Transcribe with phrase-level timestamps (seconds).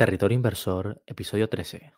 [0.00, 1.92] Territorio Inversor, episodio 13.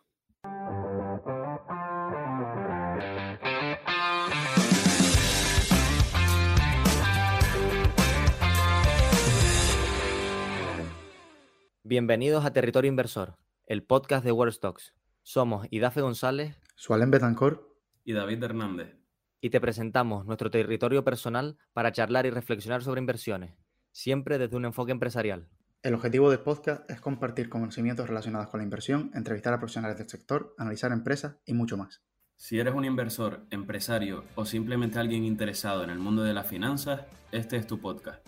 [11.85, 13.37] Bienvenidos a Territorio Inversor,
[13.67, 14.93] el podcast de World Stocks.
[15.21, 17.73] Somos Idafe González, Sualen Betancor
[18.03, 18.97] y David Hernández.
[19.39, 23.55] y te presentamos nuestro territorio personal para charlar y reflexionar sobre inversiones,
[23.93, 25.47] siempre desde un enfoque empresarial.
[25.83, 30.07] El objetivo del podcast es compartir conocimientos relacionados con la inversión, entrevistar a profesionales del
[30.07, 32.01] sector, analizar empresas y mucho más.
[32.37, 37.01] Si eres un inversor, empresario o simplemente alguien interesado en el mundo de las finanzas,
[37.33, 38.25] este es tu podcast.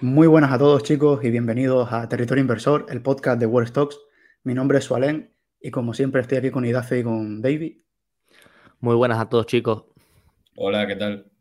[0.00, 3.98] Muy buenas a todos chicos y bienvenidos a Territorio Inversor, el podcast de World Stocks.
[4.44, 7.78] Mi nombre es Sualen y como siempre estoy aquí con Idafe y con David.
[8.78, 9.86] Muy buenas a todos chicos.
[10.54, 11.33] Hola, ¿qué tal?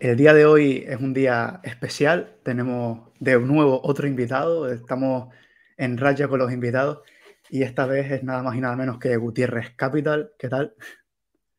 [0.00, 2.38] El día de hoy es un día especial.
[2.42, 4.72] Tenemos de nuevo otro invitado.
[4.72, 5.28] Estamos
[5.76, 7.00] en raya con los invitados.
[7.50, 10.32] Y esta vez es nada más y nada menos que Gutiérrez Capital.
[10.38, 10.74] ¿Qué tal?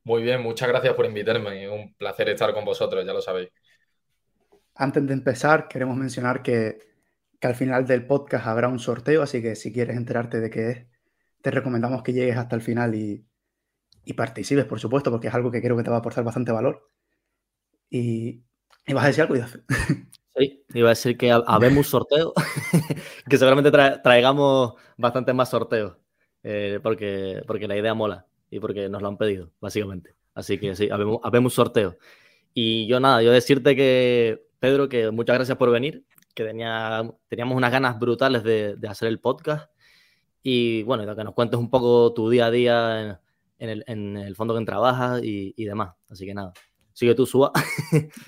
[0.06, 1.70] Muy bien, muchas gracias por invitarme.
[1.70, 3.50] Un placer estar con vosotros, ya lo sabéis.
[4.74, 6.80] Antes de empezar, queremos mencionar que,
[7.40, 9.22] que al final del podcast habrá un sorteo.
[9.22, 10.88] Así que si quieres enterarte de qué es,
[11.44, 13.24] te recomendamos que llegues hasta el final y,
[14.04, 16.52] y participes, por supuesto, porque es algo que creo que te va a aportar bastante
[16.52, 16.90] valor.
[17.92, 18.42] Y,
[18.88, 19.60] y vas a decir algo, Idafe.
[20.34, 22.34] Sí, iba a decir que ha- habemos sorteo,
[23.30, 25.98] que seguramente tra- traigamos bastantes más sorteos,
[26.42, 30.16] eh, porque, porque la idea mola y porque nos lo han pedido, básicamente.
[30.34, 31.98] Así que sí, habemos, habemos sorteo.
[32.54, 37.58] Y yo nada, yo decirte que, Pedro, que muchas gracias por venir, que tenía, teníamos
[37.58, 39.70] unas ganas brutales de, de hacer el podcast
[40.44, 43.18] y bueno, que nos cuentes un poco tu día a día en,
[43.60, 45.94] en el, en el fondo que trabajas y, y demás.
[46.10, 46.54] Así que nada,
[46.94, 47.52] sigue tú, suba.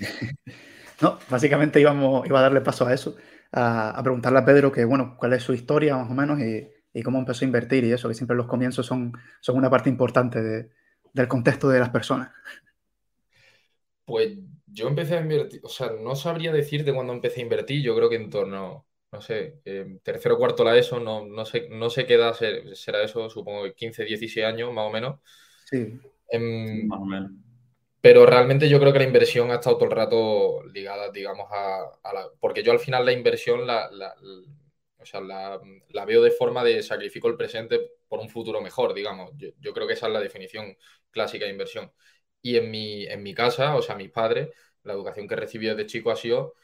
[1.02, 3.16] No, básicamente íbamos, iba a darle paso a eso,
[3.52, 6.68] a, a preguntarle a Pedro que, bueno, cuál es su historia más o menos y,
[6.94, 9.90] y cómo empezó a invertir y eso, que siempre los comienzos son, son una parte
[9.90, 10.70] importante de-
[11.14, 12.32] del contexto de las personas.
[14.06, 14.38] Pues
[14.68, 18.10] yo empecé a invertir, o sea, no sabría decirte cuándo empecé a invertir, yo creo
[18.10, 21.90] que en torno, no sé, eh, tercero o cuarto la ESO, no, no sé, no
[21.90, 25.20] sé qué edad ser- será eso, supongo que 15, 16 años más o menos.
[25.70, 26.00] Sí,
[26.32, 27.32] Em, Más o menos.
[28.04, 32.14] Pero realmente yo creo que la inversión ha estado todo el rato ligada, digamos, a,
[32.14, 32.30] la...
[32.38, 33.90] Porque yo al final la inversión la,
[34.98, 35.58] o sea, la,
[36.06, 39.32] veo de forma de sacrifico el presente por un futuro mejor, digamos.
[39.38, 40.76] Yo, yo creo que esa es la definición
[41.12, 41.94] clásica de inversión.
[42.42, 44.50] Y en mi, en mi casa, o sea, mis padres,
[44.84, 46.56] la educación que recibí desde chico ha sido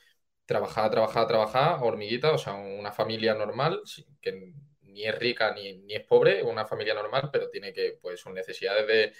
[0.45, 3.81] trabajar, trabajar, trabajar, hormiguita, o sea, una familia normal,
[4.21, 8.19] que ni es rica ni, ni es pobre, una familia normal, pero tiene que, pues,
[8.19, 9.13] sus necesidades de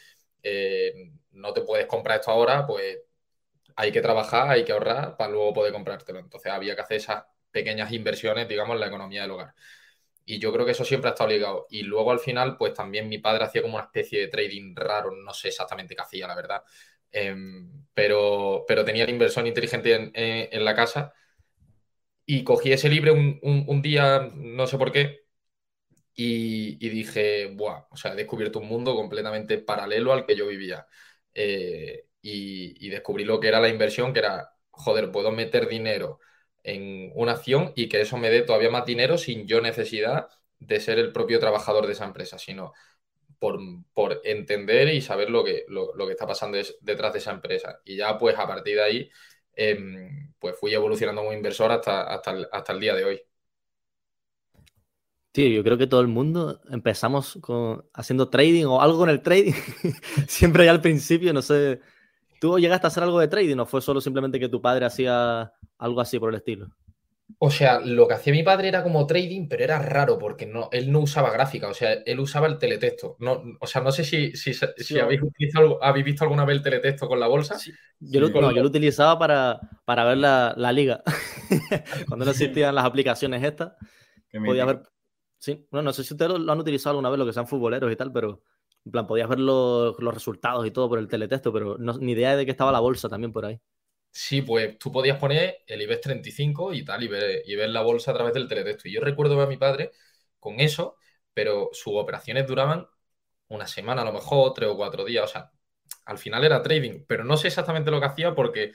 [0.43, 2.99] eh, no te puedes comprar esto ahora, pues
[3.75, 6.19] hay que trabajar, hay que ahorrar para luego poder comprártelo.
[6.19, 9.53] Entonces había que hacer esas pequeñas inversiones, digamos, en la economía del hogar.
[10.25, 11.67] Y yo creo que eso siempre ha estado ligado.
[11.69, 15.11] Y luego al final, pues también mi padre hacía como una especie de trading raro,
[15.11, 16.63] no sé exactamente qué hacía, la verdad.
[17.11, 21.13] Em, pero, pero tenía la inversión inteligente en, en la casa.
[22.25, 25.21] Y cogí ese libro un día, no sé por qué,
[26.21, 30.85] y, dije, buah, o sea, he descubierto un mundo completamente paralelo al que yo vivía.
[31.33, 36.19] Eh, y, descubrí lo que era la inversión, que era, joder, puedo meter dinero
[36.63, 40.27] en una acción y que eso me dé todavía más dinero sin yo necesidad
[40.59, 42.73] de ser el propio trabajador de esa empresa, sino
[43.39, 43.59] por,
[43.93, 47.79] por entender y saber lo que, lo, lo que está pasando detrás de esa empresa.
[47.85, 49.11] Y ya, pues, a partir de ahí,
[49.53, 53.28] em, pues fui evolucionando como inversor hasta, hasta hasta el día de hoy.
[55.31, 59.21] Tío, yo creo que todo el mundo empezamos con, haciendo trading o algo con el
[59.21, 59.53] trading.
[60.27, 61.79] Siempre ya al principio, no sé.
[62.39, 65.53] ¿Tú llegaste a hacer algo de trading o fue solo simplemente que tu padre hacía
[65.79, 66.69] algo así por el estilo?
[67.37, 70.67] O sea, lo que hacía mi padre era como trading, pero era raro porque no,
[70.71, 73.15] él no usaba gráfica, o sea, él usaba el teletexto.
[73.19, 76.57] No, o sea, no sé si, si, si Sí, habéis, utilizado- habéis visto alguna vez
[76.57, 77.57] el teletexto con la bolsa.
[77.57, 78.33] Sí, Yo, lo, Sí.
[78.41, 81.03] no, yo lo utilizaba para, para ver la, la liga.
[82.07, 83.73] Cuando no existían las aplicaciones estas,
[84.43, 84.83] podías ver.
[85.39, 87.91] Sí, no, no sé si ustedes lo, han utilizado alguna vez, lo que sean futboleros
[87.91, 88.43] y tal, pero
[88.85, 92.35] en plan, podías ver los, resultados y todo por el teletexto, pero no, ni idea
[92.35, 93.59] de que estaba la bolsa también por ahí.
[94.11, 98.15] Sí, pues tú podías poner el IBEX 35 y tal, y ver, la bolsa a
[98.15, 98.87] través del teletexto.
[98.89, 99.91] Y yo recuerdo a mi padre
[100.39, 100.97] con eso,
[101.33, 102.87] pero sus operaciones duraban
[103.47, 105.25] una semana, a lo mejor, tres o cuatro días.
[105.25, 105.51] O sea,
[106.05, 108.73] al final era trading, pero no sé exactamente lo que hacía porque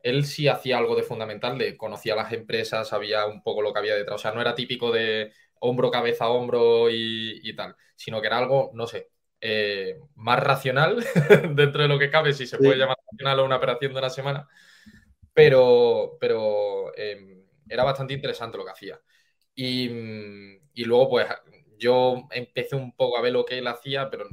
[0.00, 3.80] él sí hacía algo de fundamental, de conocía las empresas, sabía un poco lo que
[3.80, 4.16] había detrás.
[4.16, 8.38] O sea, no era típico de hombro, cabeza, hombro y, y tal, sino que era
[8.38, 9.10] algo, no sé,
[9.40, 11.04] eh, más racional
[11.54, 14.10] dentro de lo que cabe, si se puede llamar racional o una operación de una
[14.10, 14.48] semana,
[15.32, 19.00] pero, pero eh, era bastante interesante lo que hacía.
[19.54, 19.90] Y,
[20.74, 21.26] y luego, pues,
[21.78, 24.26] yo empecé un poco a ver lo que él hacía, pero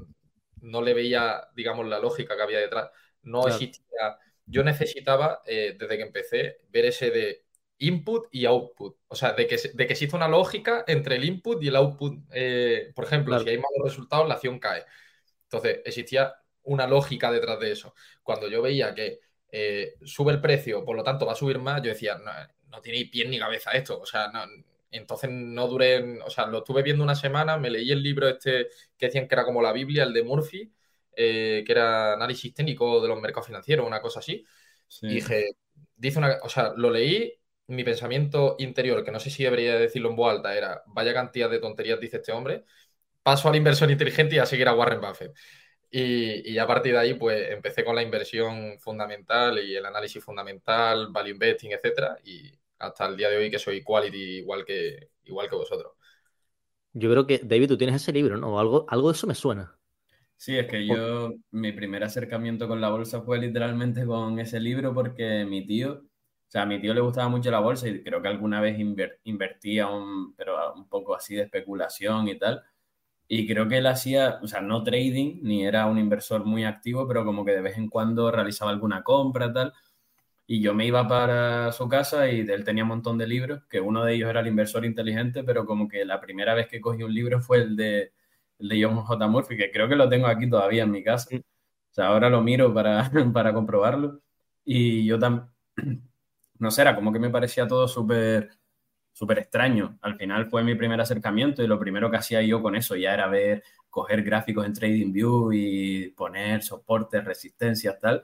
[0.61, 2.89] no le veía, digamos, la lógica que había detrás.
[3.23, 4.17] No existía.
[4.45, 7.43] Yo necesitaba, eh, desde que empecé, ver ese de
[7.88, 8.97] input y output.
[9.07, 12.19] O sea, de que, de que existe una lógica entre el input y el output.
[12.31, 14.85] Eh, por ejemplo, si hay malos resultados, la acción cae.
[15.44, 16.33] Entonces, existía
[16.63, 17.94] una lógica detrás de eso.
[18.21, 19.19] Cuando yo veía que
[19.51, 22.31] eh, sube el precio, por lo tanto va a subir más, yo decía, no,
[22.69, 24.00] no tiene pie ni cabeza esto.
[24.00, 24.45] O sea, no,
[24.94, 28.68] entonces no duré, o sea, lo estuve viendo una semana, me leí el libro este
[28.97, 30.71] que decían que era como la Biblia, el de Murphy,
[31.15, 34.45] eh, que era análisis técnico de los mercados financieros, una cosa así.
[35.01, 35.56] Y dije,
[35.95, 37.33] dice una, o sea, lo leí,
[37.75, 41.49] mi pensamiento interior, que no sé si debería decirlo en voz alta, era, vaya cantidad
[41.49, 42.63] de tonterías dice este hombre,
[43.23, 45.33] paso al inversor inteligente y a seguir a Warren Buffett.
[45.91, 50.23] Y, y, a partir de ahí, pues empecé con la inversión fundamental y el análisis
[50.23, 55.09] fundamental, value investing, etcétera, y hasta el día de hoy que soy quality igual que,
[55.25, 55.93] igual que vosotros.
[56.93, 58.59] Yo creo que, David, tú tienes ese libro, ¿no?
[58.59, 59.77] Algo, algo de eso me suena.
[60.35, 64.93] Sí, es que yo, mi primer acercamiento con la bolsa fue literalmente con ese libro
[64.93, 66.03] porque mi tío,
[66.53, 68.77] sea, a mi tío le gustaba mucho la bolsa y creo que alguna vez
[69.23, 72.63] invertía, un, pero un poco así de especulación y tal.
[73.27, 77.07] Y creo que él hacía, o sea, no trading, ni era un inversor muy activo,
[77.07, 79.73] pero como que de vez en cuando realizaba alguna compra, tal.
[80.47, 83.79] Y yo me iba para su casa y él tenía un montón de libros, que
[83.81, 87.03] uno de ellos era el inversor inteligente, pero como que la primera vez que cogí
[87.03, 88.13] un libro fue el de,
[88.59, 89.27] el de John J.
[89.27, 91.29] Murphy, que creo que lo tengo aquí todavía en mi casa.
[91.35, 94.21] O sea, ahora lo miro para, para comprobarlo.
[94.65, 95.47] Y yo también,
[96.63, 98.50] no sé, era como que me parecía todo súper
[99.13, 99.98] súper extraño.
[100.01, 103.13] Al final fue mi primer acercamiento y lo primero que hacía yo con eso ya
[103.13, 108.24] era ver, coger gráficos en TradingView y poner soportes, resistencias, tal.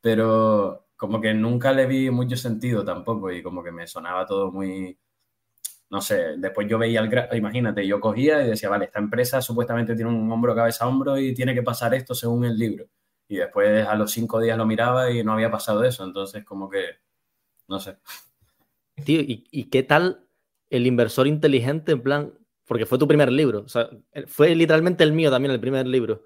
[0.00, 4.52] Pero como que nunca le vi mucho sentido tampoco y como que me sonaba todo
[4.52, 4.98] muy,
[5.90, 9.94] no sé, después yo veía el imagínate, yo cogía y decía, vale, esta empresa supuestamente
[9.94, 12.86] tiene un hombro, cabeza, hombro y tiene que pasar esto según el libro.
[13.28, 16.68] Y después a los cinco días lo miraba y no había pasado eso, entonces como
[16.68, 17.05] que,
[17.68, 17.96] no sé.
[19.04, 20.26] Tío, ¿y, y qué tal
[20.70, 22.34] el inversor inteligente en plan,
[22.66, 23.88] porque fue tu primer libro, o sea,
[24.26, 26.24] fue literalmente el mío también el primer libro,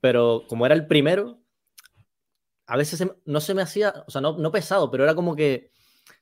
[0.00, 1.42] pero como era el primero,
[2.66, 5.70] a veces no se me hacía, o sea, no, no pesado, pero era como que,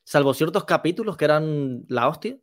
[0.03, 2.37] salvo ciertos capítulos que eran la hostia,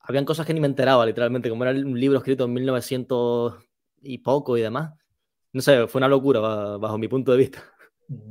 [0.00, 3.54] habían cosas que ni me enteraba, literalmente, como era un libro escrito en 1900
[4.02, 4.94] y poco y demás.
[5.52, 7.64] No sé, fue una locura bajo, mi punto de vista.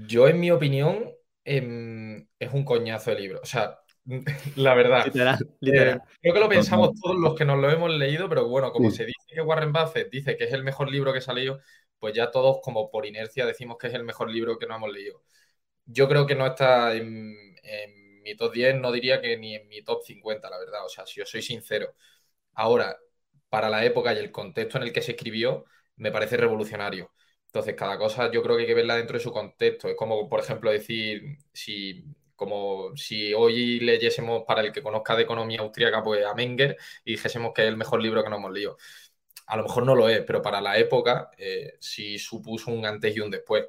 [0.08, 1.04] Yo, en mi opinión,
[1.46, 3.40] em, es un coñazo de libro.
[3.42, 3.80] O sea,
[4.56, 5.06] la verdad.
[5.06, 5.98] Literal, literal.
[5.98, 8.92] Eh, creo que lo pensamos todos los que nos lo hemos leído, pero bueno, como
[8.92, 11.60] se dice que Warren Buffett dice que es el mejor libro que se ha leído,
[12.00, 14.92] pues ya todos como por inercia decimos que es el mejor libro que no hemos
[14.92, 15.24] leído.
[15.86, 17.34] Yo creo que no está en,
[18.24, 21.06] mi top 10, no diría que ni en mi top 50, la verdad, o sea,
[21.06, 21.96] si yo soy sincero.
[22.54, 22.98] Ahora,
[23.50, 25.66] para la época y el contexto en el que se escribió,
[25.98, 27.12] me parece revolucionario.
[27.56, 29.88] Entonces, cada cosa yo creo que hay que verla dentro de su contexto.
[29.88, 32.04] Es como, por ejemplo, decir, si
[32.36, 36.76] como si hoy leyésemos para el que conozca de economía austríaca, pues a Menger
[37.06, 38.78] y dijésemos que es el mejor libro que nos hemos leído
[39.48, 43.16] a lo mejor no lo es, pero para la época eh, sí supuso un antes
[43.16, 43.66] y un después.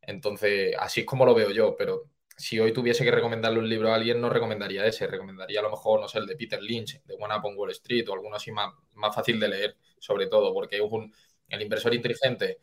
[0.00, 3.90] Entonces, así es como lo veo yo, pero si hoy tuviese que recomendarle un libro
[3.92, 7.02] a alguien, no recomendaría ese, recomendaría a lo mejor, no sé, el de Peter Lynch,
[7.04, 10.26] de One Up on Wall Street o alguno así más, más fácil de leer, sobre
[10.28, 11.12] todo, porque es un,
[11.48, 12.58] el inversor inteligente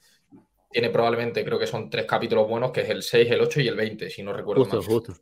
[0.74, 3.68] tiene probablemente, creo que son tres capítulos buenos, que es el 6, el 8 y
[3.68, 5.13] el 20, si no recuerdo justo, Justo,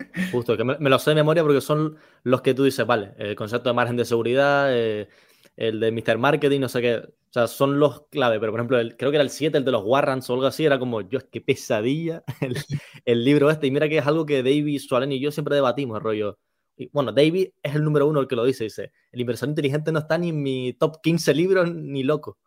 [0.32, 0.56] justo.
[0.56, 3.68] que me, lo sé de memoria porque son los que tú dices, vale, el concepto
[3.68, 5.08] de margen de seguridad, eh,
[5.56, 6.16] el de Mr.
[6.16, 6.96] Marketing, no sé qué.
[6.96, 9.64] O sea, son los clave, pero por ejemplo, el, creo que era el 7, el
[9.64, 12.24] de los Warrants o algo así, era como, yo, es que pesadilla
[13.04, 13.66] el, libro este.
[13.66, 16.38] Y mira que es algo que David, Sualen y yo siempre debatimos, el rollo.
[16.76, 19.92] Y, bueno, David es el número uno el que lo dice, dice, el inversor inteligente
[19.92, 22.38] no está ni en mi top 15 libros ni loco.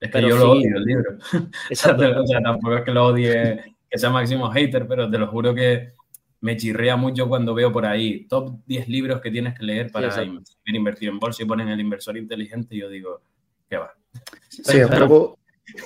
[0.00, 1.18] Es que yo lo odio el libro.
[1.70, 5.54] o sea, tampoco es que lo odie, que sea máximo hater, pero te lo juro
[5.54, 5.92] que
[6.40, 10.14] me chirrea mucho cuando veo por ahí top 10 libros que tienes que leer para
[10.66, 13.22] invertir en bolsa y ponen el inversor inteligente y yo digo,
[13.68, 13.92] ¿qué va?
[14.48, 14.88] Sí, es,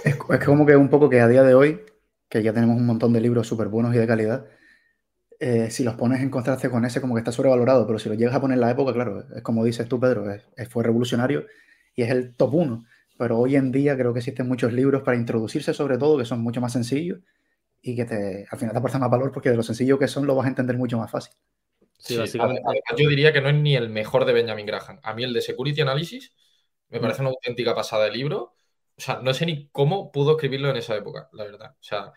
[0.05, 1.81] es, como que un poco que a día de hoy,
[2.29, 4.47] que ya tenemos un montón de libros súper buenos y de calidad,
[5.41, 8.15] eh, si los pones en contraste con ese, como que está sobrevalorado, pero si lo
[8.15, 10.25] llegas a poner en la época, claro, es como dices tú, Pedro,
[10.71, 11.47] fue revolucionario
[11.97, 12.85] y es el top 1.
[13.19, 16.41] Pero hoy en día creo que existen muchos libros para introducirse, sobre todo, que son
[16.41, 17.21] mucho más sencillos
[17.83, 20.27] y que te, al final te aporta más valor porque de lo sencillo que son
[20.27, 21.35] lo vas a entender mucho más fácil.
[21.99, 22.63] Sí, básicamente.
[22.97, 24.99] yo diría que no es ni el mejor de Benjamin Graham.
[25.03, 26.33] A mí el de Security Analysis
[26.89, 27.03] me mm.
[27.03, 28.55] parece una auténtica pasada de libro.
[28.97, 31.71] O sea, no sé ni cómo pudo escribirlo en esa época, la verdad.
[31.73, 32.13] O sea,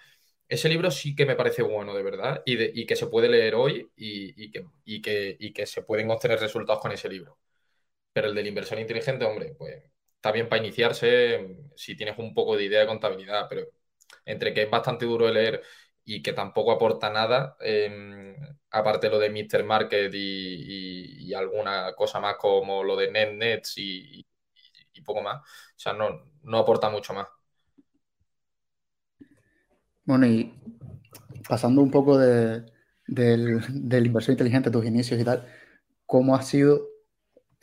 [0.47, 3.29] ese libro sí que me parece bueno, de verdad, y, de, y que se puede
[3.29, 7.09] leer hoy y, y, que, y, que, y que se pueden obtener resultados con ese
[7.09, 7.39] libro.
[8.13, 9.83] Pero el del inversor inteligente, hombre, pues
[10.25, 13.67] está bien para iniciarse si tienes un poco de idea de contabilidad, pero
[14.25, 15.61] entre que es bastante duro de leer
[16.03, 18.35] y que tampoco aporta nada, em,
[18.71, 19.63] aparte lo de Mr.
[19.63, 24.25] Market y, alguna cosa más como lo de NetNets y,
[24.93, 25.41] y, poco más.
[25.41, 27.27] O sea, no, no aporta mucho más.
[30.05, 30.53] Bueno, y
[31.47, 32.65] pasando un poco de,
[33.05, 35.45] del, del inversor inteligente, tus inicios y tal,
[36.07, 36.94] ¿cómo ha sido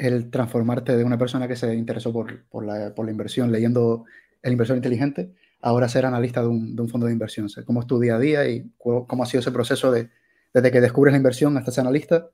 [0.03, 4.05] el transformarte de una persona que se interesó por, por, la, por la, inversión leyendo
[4.43, 7.49] El inversor inteligente, ahora ser analista de un, de un, fondo de inversión?
[7.65, 10.11] ¿Cómo es tu día a día y cómo ha sido ese proceso de,
[10.53, 12.29] desde que descubres la inversión hasta ser analista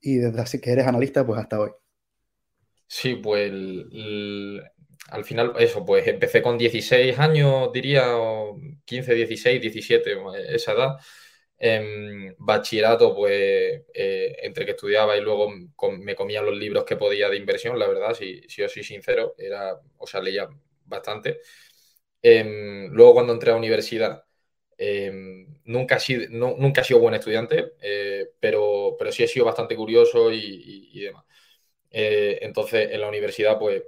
[0.00, 1.70] y desde que eres analista pues hasta hoy?
[2.86, 3.52] Sí, pues
[5.10, 8.04] al final, eso, pues empecé con 16 años, diría,
[8.84, 10.96] 15, 16, 17, esa edad.
[11.58, 15.50] En bachillerato, pues eh, entre que estudiaba y luego
[15.98, 19.80] me comía los libros que podía de inversión, la verdad, si, si soy sincero, era,
[19.98, 20.48] o sea, leía
[20.84, 21.40] bastante.
[22.22, 24.24] Eh, luego cuando entré a la universidad,
[24.78, 25.12] eh,
[25.64, 29.46] nunca, he sido, no, nunca he sido buen estudiante, eh, pero, pero sí he sido
[29.46, 31.24] bastante curioso y, y, y demás.
[31.90, 33.82] Eh, entonces, en la universidad, pues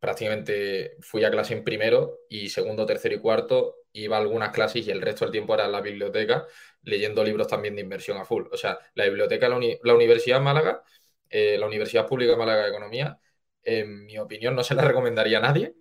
[0.00, 4.86] prácticamente fui a clase en primero y segundo, tercero y cuarto iba a algunas clases
[4.86, 6.46] y el resto del tiempo era en la biblioteca
[6.82, 8.44] leyendo libros también de inversión a full.
[8.52, 10.82] O sea, la biblioteca, la, la Universidad de Málaga,
[11.28, 13.18] eh, la Universidad Pública de Málaga de Economía,
[13.62, 15.74] en mi opinión no se la recomendaría a nadie,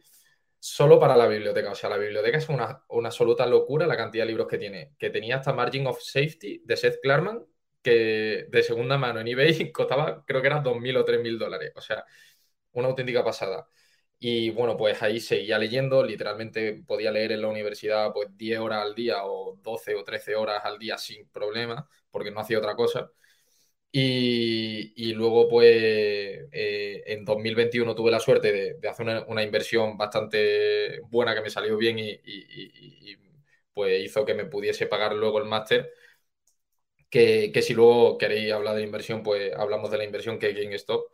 [0.60, 1.72] solo para la biblioteca.
[1.72, 4.94] O sea, la biblioteca es una, una absoluta locura la cantidad de libros que tiene.
[4.98, 7.46] Que tenía hasta Margin of Safety de Seth Klarman,
[7.82, 11.72] que de segunda mano en eBay costaba, creo que era 2.000 o 3.000 dólares.
[11.76, 12.06] O sea,
[12.74, 13.68] una auténtica pasada.
[14.20, 18.84] Y bueno, pues ahí seguía leyendo, literalmente podía leer en la universidad pues 10 horas
[18.84, 22.76] al día o 12 o 13 horas al día sin problema, porque no hacía otra
[22.76, 23.12] cosa.
[23.92, 25.68] Y, y luego pues
[26.52, 31.78] eh, en 2021 tuve la suerte de, hacer una, inversión bastante buena que me salió
[31.78, 33.18] bien y, y,
[33.74, 35.92] pues hizo que me pudiese pagar luego el máster.
[37.10, 40.54] Que, que, si luego queréis hablar de inversión, pues hablamos de la inversión que hay
[40.54, 41.06] GameStop.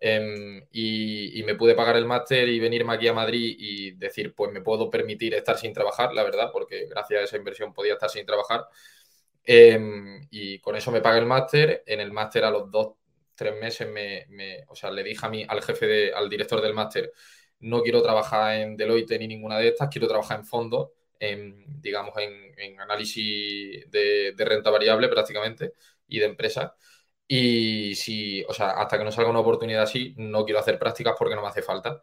[0.00, 4.52] Um, y, me pude pagar el máster y venirme aquí a Madrid y decir, pues
[4.52, 8.10] me puedo permitir estar sin trabajar, la verdad, porque gracias a esa inversión podía estar
[8.10, 8.66] sin trabajar.
[9.48, 11.82] Um, y con eso me pagué el máster.
[11.86, 12.94] En el máster a los dos,
[13.34, 16.74] tres meses me, o sea, le dije a mí, al jefe, de, al director del
[16.74, 17.12] máster,
[17.60, 22.16] no quiero trabajar en Deloitte ni ninguna de estas, quiero trabajar en fondos, en, digamos,
[22.18, 25.72] en, en análisis de, de, renta variable prácticamente
[26.08, 26.72] y de empresas.
[27.28, 31.14] Y si, o sea, hasta que no salga una oportunidad así, no quiero hacer prácticas
[31.18, 32.02] porque no me hace falta.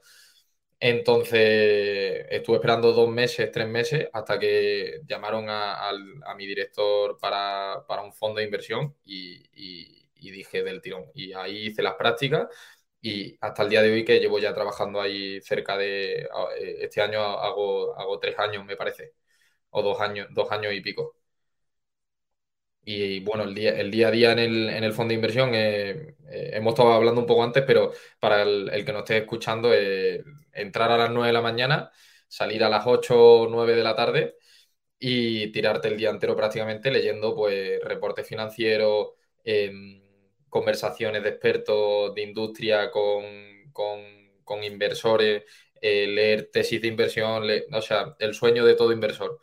[0.80, 7.18] Entonces, estuve esperando dos meses, tres meses, hasta que llamaron a, a, a mi director
[7.20, 11.06] para, para, un fondo de inversión y, y, y, dije del tirón.
[11.16, 12.48] Y ahí hice las prácticas
[13.02, 16.28] y hasta el día de hoy que llevo ya trabajando ahí cerca de,
[16.82, 19.14] este año hago, hago tres años, me parece,
[19.72, 21.15] o dos años, dos años y pico.
[22.88, 25.52] Y bueno, el día, el día a día en el, en el fondo de inversión,
[25.56, 29.74] eh, eh, hemos estado hablando un poco antes, pero para el, que nos esté escuchando,
[29.74, 30.24] eh,
[30.54, 31.92] entrar a las 9 de la mañana,
[32.28, 34.36] salir a las 8 o 9 de la tarde
[35.00, 39.10] y tirarte el día entero prácticamente leyendo pues reportes financieros,
[40.50, 43.24] conversaciones de expertos de industria con,
[43.74, 45.44] con, inversores,
[45.82, 49.42] leer tesis de inversión, le, o sea, el sueño de todo inversor.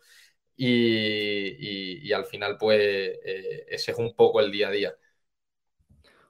[0.57, 4.95] Y, al final, pues, eh, ese es un poco el día a día.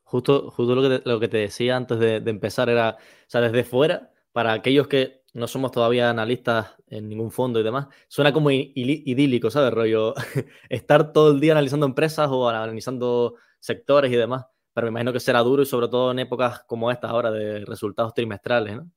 [0.04, 3.30] Justo, justo lo, que te, lo que te decía antes de, de, empezar era, o
[3.30, 7.88] sea, desde fuera, para aquellos que no somos todavía analistas en ningún fondo y demás,
[8.08, 9.72] suena como idílico, ¿sabes?
[9.72, 10.14] Rollo,
[10.68, 15.20] estar todo el día analizando empresas o analizando sectores y demás, pero me imagino que
[15.20, 18.90] será duro y sobre todo en épocas como esta ahora de resultados trimestrales, ¿no?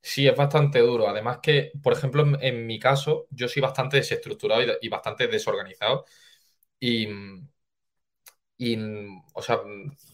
[0.00, 1.08] Sí, es bastante duro.
[1.08, 6.04] Además que, por ejemplo, en, mi caso, yo soy bastante desestructurado y, bastante desorganizado.
[6.80, 7.08] Y,
[8.56, 8.76] y,
[9.34, 9.60] o sea,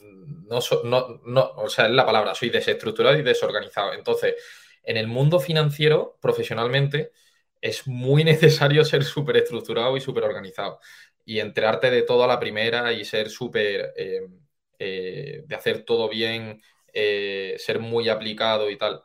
[0.00, 3.92] no, no, no, o sea, es la palabra, soy desestructurado y desorganizado.
[3.94, 4.34] Entonces,
[4.82, 7.12] en el mundo financiero, profesionalmente,
[7.60, 10.80] es muy necesario ser súper estructurado y súper organizado.
[11.24, 14.20] Y enterarte de todo a la primera y ser súper, eh,
[14.78, 16.60] eh, de hacer todo bien,
[16.92, 19.02] eh, ser muy aplicado y tal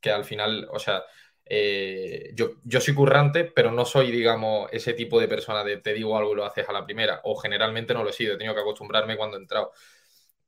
[0.00, 1.02] que al final, o sea,
[1.44, 5.94] eh, yo, yo soy currante, pero no soy, digamos, ese tipo de persona de te
[5.94, 8.38] digo algo y lo haces a la primera, o generalmente no lo he sido, he
[8.38, 9.72] tenido que acostumbrarme cuando he entrado.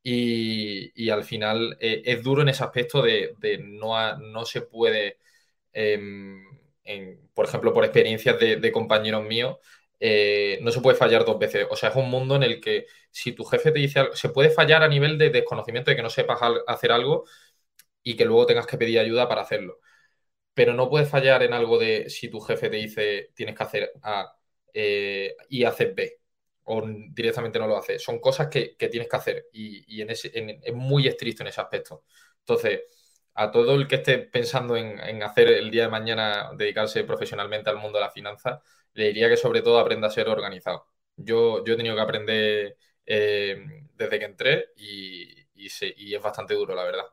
[0.02, 5.19] Y, y al final eh, es duro en ese aspecto de, no, no se puede,
[5.73, 5.99] eh,
[6.85, 9.59] en, por ejemplo, por experiencias de, de compañeros míos,
[10.00, 11.66] eh, no se puede fallar dos veces.
[11.71, 14.30] O sea, es un mundo en el que si tu jefe te dice algo, se
[14.30, 17.25] puede fallar a nivel de desconocimiento de que no sepas hacer algo,
[18.02, 19.78] y que luego tengas que pedir ayuda para hacerlo.
[20.54, 23.92] Pero no puedes fallar en algo de si tu jefe te dice tienes que hacer
[24.02, 24.33] A
[24.75, 26.21] eh, y haces B
[26.64, 28.02] o directamente no lo haces.
[28.02, 30.30] Son cosas que, tienes que hacer y, en ese,
[30.62, 32.04] es muy estricto en ese aspecto.
[32.40, 32.83] Entonces,
[33.35, 37.76] a todo el que esté pensando en, hacer el día de mañana, dedicarse profesionalmente al
[37.76, 38.62] mundo de la finanza,
[38.95, 40.87] le diría que sobre todo aprenda a ser organizado.
[41.16, 42.76] Yo, yo he tenido que aprender
[43.07, 47.04] eh, desde que entré y, y, es bastante duro, la verdad.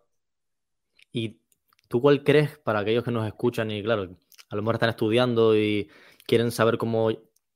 [1.12, 1.42] ¿Y
[1.88, 4.18] tú cuál crees para aquellos que nos escuchan y claro,
[4.50, 5.90] a lo mejor están estudiando y
[6.26, 7.10] quieren saber cómo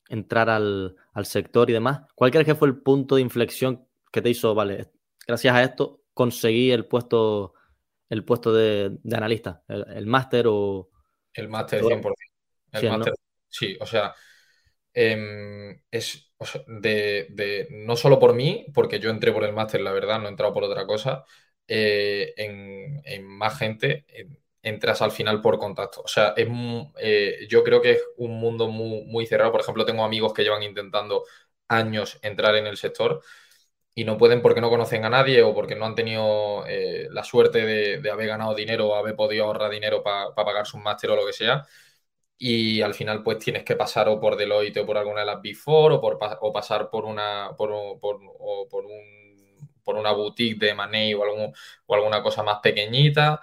[0.10, 4.30] entrar al, sector y demás, ¿cuál crees que fue el punto de inflexión que te
[4.30, 4.92] hizo, vale,
[5.26, 7.54] gracias a esto conseguí el puesto,
[8.10, 10.90] el puesto de, analista, el, máster o...
[11.34, 12.14] El máster 100%.
[12.74, 13.14] El máster,
[13.48, 14.14] sí, o sea,
[14.94, 16.34] em, es
[16.68, 20.32] de, no solo por mí, porque yo entré por el máster, la verdad, no he
[20.32, 21.24] entrado por otra cosa,
[21.68, 24.06] eh, en, más gente
[24.64, 26.02] entras al final por contacto.
[26.02, 26.48] O sea, es,
[27.00, 29.52] eh, yo creo que es un mundo muy, muy cerrado.
[29.52, 31.24] Por ejemplo, tengo amigos que llevan intentando
[31.68, 33.22] años entrar en el sector
[33.94, 37.24] y no pueden porque no conocen a nadie o porque no han tenido eh, la
[37.24, 41.16] suerte de, haber ganado dinero o haber podido ahorrar dinero para pagar su máster o
[41.16, 41.66] lo que sea
[42.38, 45.42] y al final pues tienes que pasar o por Deloitte o por alguna de las
[45.42, 49.21] Big Four o, por, o pasar por una, por, por, o por, un,
[49.84, 51.54] por una boutique de Money o, algún,
[51.86, 53.40] o alguna cosa más pequeñita.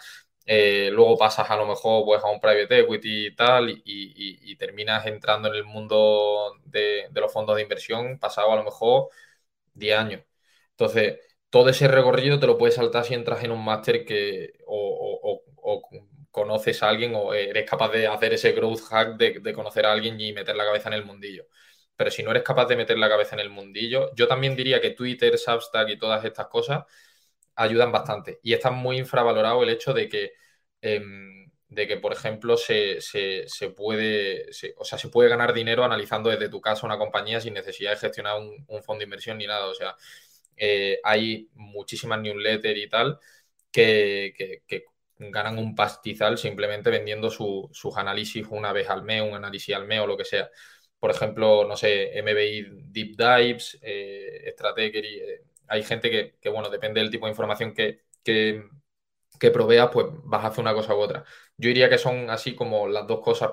[0.47, 5.07] Eh, luego pasas a lo mejor pues, a un private equity y tal y, terminas
[5.07, 9.09] entrando en el mundo de, los fondos de inversión pasado a lo mejor
[9.75, 10.23] 10 años.
[10.73, 15.43] Entonces, todo ese recorrido te lo puedes saltar si entras en un máster que o
[16.39, 20.21] conoces a alguien o eres capaz de hacer ese growth hack de, conocer a alguien
[20.21, 21.47] y meter la cabeza en el mundillo.
[21.99, 24.81] Pero si no eres capaz de meter la cabeza en el mundillo, yo también diría
[24.81, 26.85] que Twitter, Substack y todas estas cosas
[27.57, 28.39] ayudan bastante.
[28.45, 30.33] Y está muy infravalorado el hecho de que,
[30.81, 33.01] em, de que por ejemplo, se,
[33.77, 37.93] puede, o sea, se puede ganar dinero analizando desde tu casa una compañía sin necesidad
[37.93, 39.67] de gestionar un, fondo de inversión ni nada.
[39.67, 39.97] O sea,
[40.57, 43.19] eh, hay muchísimas newsletters y tal
[43.73, 44.85] que, que
[45.19, 50.01] ganan un pastizal simplemente vendiendo sus análisis una vez al mes, un análisis al mes
[50.01, 50.49] o lo que sea.
[50.99, 57.11] Por ejemplo, no sé, MBI Deep Dives, eh, eh hay gente que, bueno, depende del
[57.11, 61.25] tipo de información que, que, proveas, pues vas a hacer una cosa u otra.
[61.57, 63.53] Yo diría que son así como las dos cosas,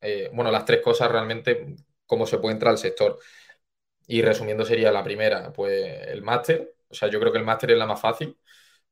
[0.00, 1.76] eh, bueno, las tres cosas realmente,
[2.06, 3.18] cómo se puede entrar al sector.
[4.06, 6.74] Y resumiendo sería la primera, pues el máster.
[6.88, 8.36] O sea, yo creo que el máster es la más fácil.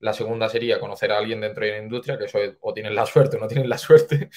[0.00, 2.94] La segunda sería conocer a alguien dentro de la industria, que eso es, o tienen
[2.94, 4.30] la suerte o no tienen la suerte.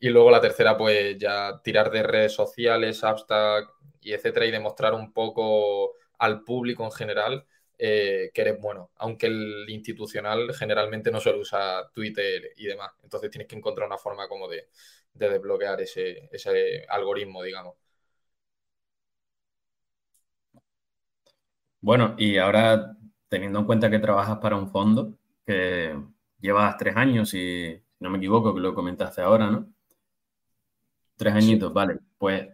[0.00, 3.70] Y luego la tercera, pues ya tirar de redes sociales, Substack
[4.02, 7.46] y etcétera, y demostrar un poco al público en general
[7.78, 12.92] eh, que eres bueno, aunque el institucional generalmente no suele usar Twitter y demás.
[13.02, 14.68] Entonces tienes que encontrar una forma como de,
[15.14, 17.74] desbloquear ese, ese algoritmo, digamos.
[21.80, 22.96] Bueno, y ahora
[23.28, 25.94] teniendo en cuenta que trabajas para un fondo que
[26.40, 29.73] llevas tres años, y no me equivoco, que lo comentaste ahora, ¿no?
[31.16, 31.98] Tres añitos, vale.
[32.18, 32.48] Pues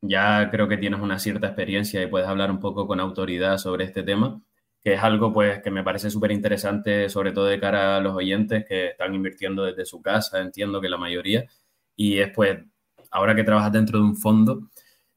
[0.00, 3.84] ya creo que tienes una cierta experiencia y puedes hablar un poco con autoridad sobre
[3.84, 4.42] este tema,
[4.82, 8.14] que es algo pues que me parece súper interesante, sobre todo de cara a los
[8.14, 11.44] oyentes que están invirtiendo desde su casa, entiendo que la mayoría,
[11.96, 12.58] y es pues,
[13.10, 14.70] ahora que trabajas dentro de un fondo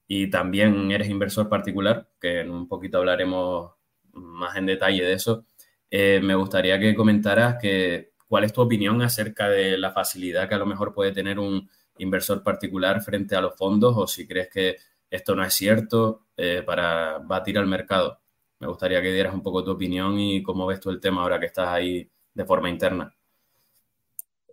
[0.07, 3.73] y también eres inversor particular, que en un poquito hablaremos
[4.13, 5.45] más en detalle de eso,
[5.91, 10.55] eh, me gustaría que comentaras que, cuál es tu opinión acerca de la facilidad que
[10.55, 14.49] a lo mejor puede tener un inversor particular frente a los fondos o si crees
[14.49, 14.77] que
[15.09, 18.19] esto no es cierto eh, para batir al mercado.
[18.59, 21.39] Me gustaría que dieras un poco tu opinión y cómo ves tú el tema ahora
[21.39, 23.15] que estás ahí de forma interna.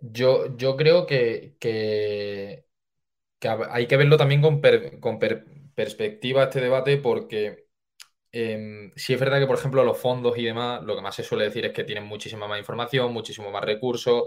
[0.01, 2.65] Yo, yo creo que, que,
[3.69, 4.61] hay que verlo también con,
[5.73, 7.65] perspectiva este debate porque
[8.31, 11.23] eh, sí es verdad que, por ejemplo, los fondos y demás, lo que más se
[11.23, 14.25] suele decir es que tienen muchísima más información, muchísimo más recursos,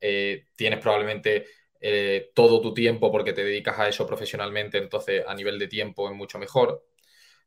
[0.00, 1.46] eh, tienes probablemente
[1.80, 6.08] eh, todo tu tiempo porque te dedicas a eso profesionalmente, entonces a nivel de tiempo
[6.10, 6.84] es mucho mejor.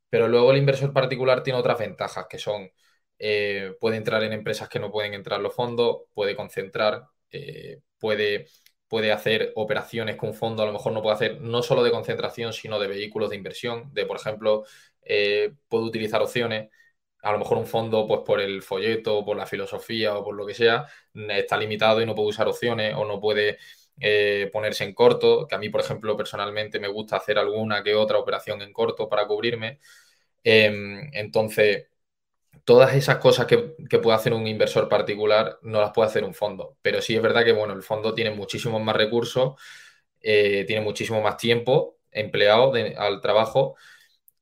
[0.10, 2.72] Pero luego el inversor particular tiene otras ventajas que son,
[3.20, 7.06] eh, puede entrar en empresas que no pueden entrar los fondos, puede concentrar,
[8.00, 8.48] puede
[8.88, 11.92] puede hacer operaciones que un fondo a lo mejor no puede hacer, no solo de
[11.92, 14.64] concentración, sino de vehículos de inversión, de, por ejemplo,
[15.04, 16.70] eh, puedo utilizar opciones.
[17.22, 20.44] A lo mejor un fondo, pues por el folleto, por la filosofía o por lo
[20.46, 23.58] que sea, está limitado y no puede usar opciones o no puede
[24.00, 27.96] eh, ponerse en corto, que a mí, por ejemplo, personalmente me gusta hacer alguna que
[27.96, 29.80] otra operación en corto para cubrirme.
[30.44, 31.88] Em, entonces,
[32.66, 33.58] todas esas cosas que,
[34.00, 36.78] puede hacer un inversor particular no las puede hacer un fondo.
[36.82, 39.60] Pero sí es verdad que, bueno, el fondo tiene muchísimos más recursos,
[40.22, 43.76] eh, tiene muchísimo más tiempo empleado al trabajo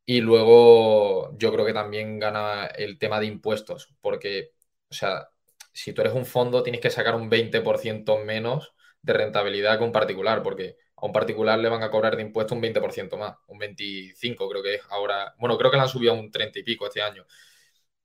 [0.05, 4.53] y luego yo creo que también gana el tema de impuestos, porque,
[4.89, 5.29] o sea,
[5.73, 9.91] si tú eres un fondo tienes que sacar un 20% menos de rentabilidad que un
[9.91, 13.57] particular, porque a un particular le van a cobrar de impuesto un 20% más, un
[13.59, 16.63] 25 creo que es ahora, bueno, creo que le han subido a un 30 y
[16.63, 17.25] pico este año,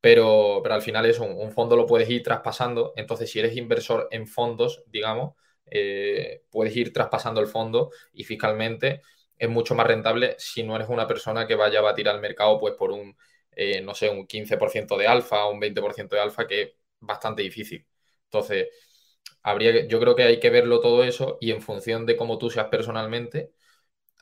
[0.01, 4.09] pero, pero al final es un, fondo lo puedes ir traspasando, entonces si eres inversor
[4.11, 5.35] en fondos, digamos,
[5.67, 9.03] eh, puedes ir traspasando el fondo y fiscalmente
[9.39, 12.59] es mucho más rentable si no eres una persona que vaya a batir al mercado
[12.59, 13.17] pues por un,
[13.53, 17.87] eh, no sé, un 15% de alfa, un 20% de alfa, que es bastante difícil.
[18.25, 18.69] Entonces,
[19.43, 22.51] habría, yo creo que hay que verlo todo eso y en función de cómo tú
[22.51, 23.53] seas personalmente,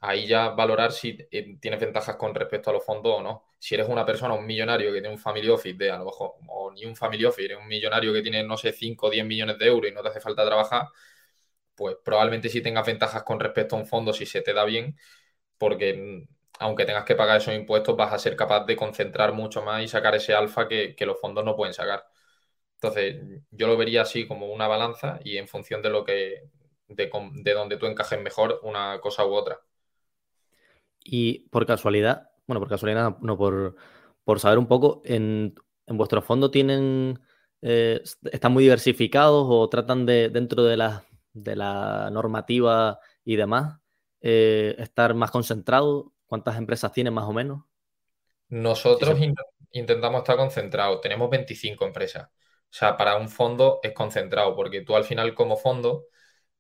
[0.02, 3.44] ahí ya valorar si eh, tienes ventajas con respecto a los fondos o no.
[3.59, 6.35] Si eres una persona, un millonario que tiene un family office de a lo mejor,
[6.48, 9.24] o ni un family office, eres un millonario que tiene, no sé, 5 o 10
[9.26, 10.88] millones de euros y no te hace falta trabajar,
[11.74, 14.96] pues probablemente sí tengas ventajas con respecto a un fondo si se te da bien,
[15.59, 16.28] porque mm,
[16.61, 19.88] aunque tengas que pagar esos impuestos, vas a ser capaz de concentrar mucho más y
[19.88, 22.04] sacar ese alfa que, que los fondos no pueden sacar.
[22.82, 26.44] Entonces, yo lo vería así como una balanza y en función de lo que,
[26.88, 29.60] de, de donde tú encajes mejor una cosa u otra.
[31.04, 33.76] Y por casualidad, bueno, por casualidad, no, por,
[34.24, 35.54] por saber un poco, ¿en,
[35.86, 37.20] en vuestro fondo tienen,
[37.60, 38.00] eh,
[38.32, 43.78] están muy diversificados o tratan de, dentro de la, de la normativa y demás,
[44.22, 46.06] eh, estar más concentrados?
[46.26, 47.64] ¿Cuántas empresas tienen más o menos?
[48.48, 49.18] Nosotros
[49.72, 52.28] intentamos estar concentrados, tenemos 25 empresas.
[52.70, 56.06] O sea, para un fondo es concentrado, porque tú al final como fondo,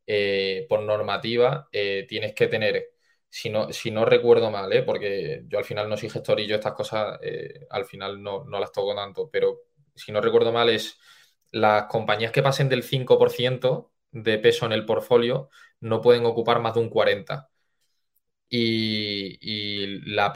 [0.06, 2.86] eh, por normativa, eh, tienes que tener,
[3.28, 4.82] si no, si no recuerdo mal, ¿eh?
[4.82, 7.18] porque yo al final no soy gestor y yo estas cosas
[7.70, 9.60] al final no, no, las toco tanto, pero
[9.94, 10.98] si no recuerdo mal es
[11.52, 16.74] las compañías que pasen del 5% de peso en el portfolio no pueden ocupar más
[16.74, 17.50] de un 40%.
[18.52, 20.32] Y, y la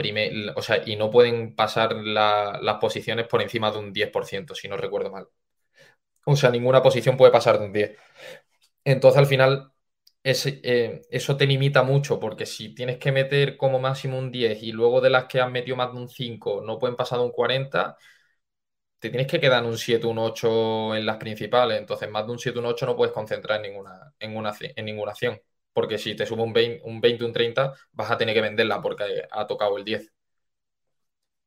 [0.57, 4.77] o sea, y no pueden pasar las posiciones por encima de un 10%, si no
[4.77, 5.29] recuerdo mal.
[6.27, 7.99] O sea, ninguna posición puede pasar de un 10.
[8.85, 9.73] Entonces, al final,
[10.25, 14.73] eh, eso te limita mucho, porque si tienes que meter como máximo un 10 y
[14.73, 17.33] luego de las que has metido más de un 5 no pueden pasar de un
[17.33, 17.97] 40,
[19.01, 21.79] te tienes que quedar en un 7, un 8 en las principales.
[21.79, 24.85] Entonces, más de un 7, un 8 no puedes concentrar en ninguna, en una, en
[24.87, 25.41] ninguna acción.
[25.75, 28.81] Porque si te sube un 20, un 20, un 30, vas a tener que venderla
[28.83, 30.14] porque ha tocado el 10.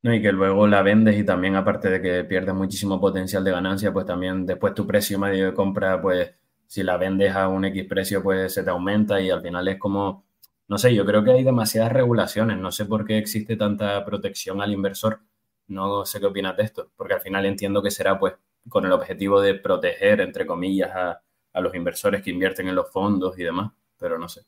[0.03, 3.51] No, y que luego la vendes y también aparte de que pierdes muchísimo potencial de
[3.51, 6.33] ganancia, pues también después tu precio medio de compra, pues
[6.67, 9.77] si la vendes a un X precio, pues se te aumenta y al final es
[9.79, 10.25] como,
[10.67, 14.61] no sé, yo creo que hay demasiadas regulaciones, no sé por qué existe tanta protección
[14.61, 15.19] al inversor,
[15.67, 18.35] no sé qué opinas de esto, porque al final entiendo que será pues
[18.69, 21.21] con el objetivo de proteger, entre comillas, a,
[21.53, 24.41] a los inversores que invierten en los fondos y demás, pero no sé.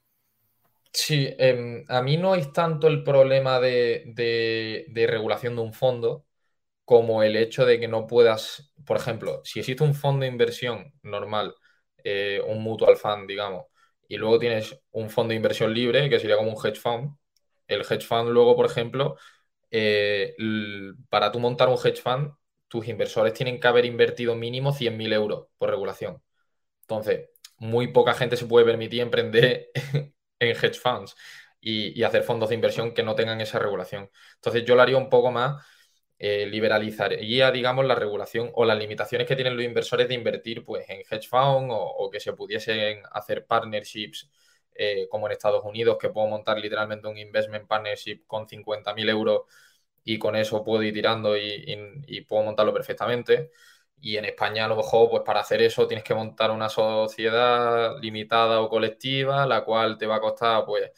[0.92, 6.26] Sí, em, a mí no es tanto el problema de, regulación de un fondo
[6.86, 10.94] como el hecho de que no puedas, por ejemplo, si existe un fondo de inversión
[11.04, 11.56] normal,
[12.04, 13.66] eh, un mutual fund, digamos,
[14.08, 17.16] y luego tienes un fondo de inversión libre, que sería como un hedge fund,
[17.68, 19.18] el hedge fund luego, por ejemplo,
[19.72, 20.36] eh,
[21.10, 22.34] para tú montar un hedge fund,
[22.68, 26.22] tus inversores tienen que haber invertido mínimo 100.000 euros por regulación.
[26.82, 29.70] Entonces, muy poca gente se puede permitir emprender
[30.40, 31.16] en hedge funds
[31.62, 34.10] y, hacer fondos de inversión que no tengan esa regulación.
[34.36, 35.66] Entonces yo lo haría un poco más,
[36.18, 40.90] eh, liberalizaría, digamos, la regulación o las limitaciones que tienen los inversores de invertir pues,
[40.90, 44.30] en hedge funds o, que se pudiesen hacer partnerships
[44.76, 49.42] eh, como en Estados Unidos, que puedo montar literalmente un investment partnership con 50.000 euros
[50.04, 53.52] y con eso puedo ir tirando y puedo montarlo perfectamente.
[54.02, 57.98] Y en España, a lo mejor, pues para hacer eso tienes que montar una sociedad
[58.02, 60.92] limitada o colectiva, la cual te va a costar, pues,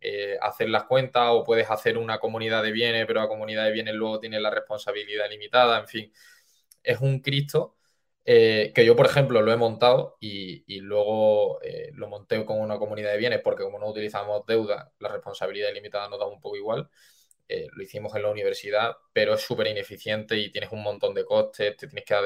[0.00, 3.72] eh, hacer las cuentas o puedes hacer una comunidad de bienes, pero la comunidad de
[3.72, 6.12] bienes luego tiene la responsabilidad limitada, en fin.
[6.82, 7.76] Es un Cristo
[8.28, 12.78] eh, que yo, por ejemplo, lo he montado y, luego eh, lo monté con una
[12.78, 16.56] comunidad de bienes porque como no utilizamos deuda, la responsabilidad ilimitada nos da un poco
[16.56, 16.90] igual.
[17.48, 21.24] Eh, lo hicimos en la universidad, pero es súper ineficiente y tienes un montón de
[21.24, 22.24] costes, te tienes que dar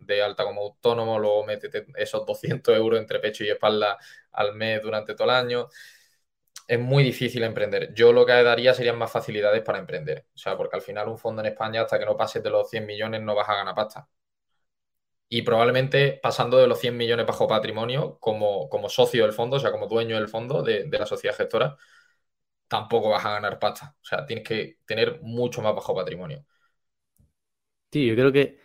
[0.00, 3.96] de, alta, como autónomo, luego métete esos 200 euros entre pecho y espalda
[4.32, 5.68] al mes durante todo el año.
[6.68, 7.92] Es muy difícil emprender.
[7.94, 10.26] Yo lo que daría serían más facilidades para emprender.
[10.34, 12.68] O sea, porque al final un fondo en España, hasta que no pases de los
[12.70, 14.08] 100 millones, no vas a ganar pasta.
[15.28, 19.72] Y probablemente pasando de los 100 millones bajo patrimonio, como, socio del fondo, o sea,
[19.72, 21.76] como dueño del fondo de la sociedad gestora,
[22.68, 23.94] tampoco vas a ganar pasta.
[24.00, 26.44] O sea, tienes que tener mucho más bajo patrimonio.
[27.92, 28.58] Sí, yo creo que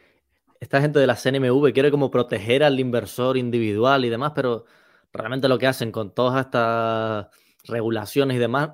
[0.60, 4.66] esta gente de la CNMV quiere como proteger al inversor individual y demás, pero
[5.12, 7.28] realmente lo que hacen con todas estas
[7.66, 8.72] regulaciones y demás,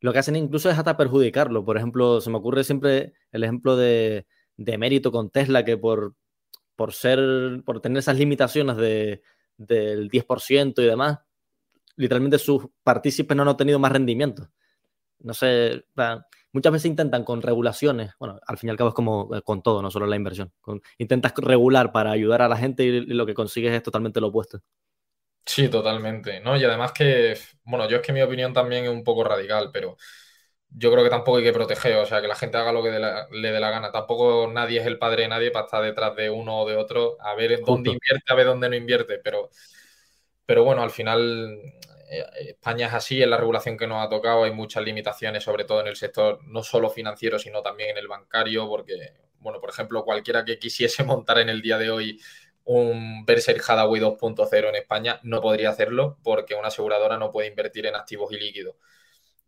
[0.00, 1.64] lo que hacen incluso es hasta perjudicarlo.
[1.64, 6.14] Por ejemplo, se me ocurre siempre el ejemplo de, mérito con Tesla, que por,
[6.76, 9.22] por ser, por tener esas limitaciones de,
[9.56, 11.18] del 10% y demás,
[11.96, 14.48] literalmente sus partícipes no han obtenido más rendimiento.
[15.20, 15.84] No sé,
[16.52, 19.62] muchas veces intentan con regulaciones, bueno, al fin y al cabo es como eh, con
[19.62, 20.52] todo, no solo la inversión.
[20.98, 24.60] intentas regular para ayudar a la gente y, lo que consigues es totalmente lo opuesto.
[25.44, 26.56] Sí, totalmente, ¿no?
[26.56, 29.96] Y además que, bueno, yo es que mi opinión también es un poco radical, pero
[30.70, 32.90] yo creo que tampoco hay que proteger, o sea, que la gente haga lo que
[32.90, 33.90] le dé la gana.
[33.90, 37.16] Tampoco nadie es el padre de nadie para estar detrás de uno o de otro,
[37.20, 39.48] a ver dónde invierte, a ver dónde no invierte, pero,
[40.44, 41.58] pero bueno, al final
[42.10, 45.80] España es así, en la regulación que nos ha tocado hay muchas limitaciones, sobre todo
[45.80, 48.94] en el sector no solo financiero, sino también en el bancario, porque,
[49.40, 52.20] bueno, por ejemplo, cualquiera que quisiese montar en el día de hoy
[52.64, 57.86] un Berkshire Hathaway 2.0 en España no podría hacerlo porque una aseguradora no puede invertir
[57.86, 58.76] en activos ilíquidos.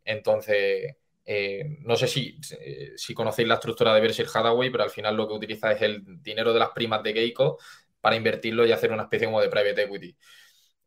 [0.04, 0.96] Entonces,
[1.26, 5.16] eh, no sé si, eh, si conocéis la estructura de Berkshire Hathaway, pero al final
[5.16, 7.58] lo que utiliza es el dinero de las primas de Geico
[8.00, 10.16] para invertirlo y hacer una especie como de private equity.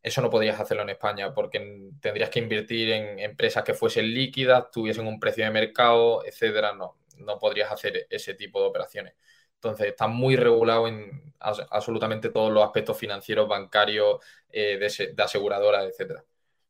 [0.03, 4.69] Eso no podrías hacerlo en España porque tendrías que invertir en empresas que fuesen líquidas,
[4.69, 6.73] tuviesen un precio de mercado, etcétera.
[6.73, 9.13] No, no podrías hacer ese tipo de operaciones.
[9.55, 14.17] Entonces, está muy regulado en absolutamente todos los aspectos financieros, bancarios,
[14.49, 16.21] eh, de, aseguradoras, etcétera.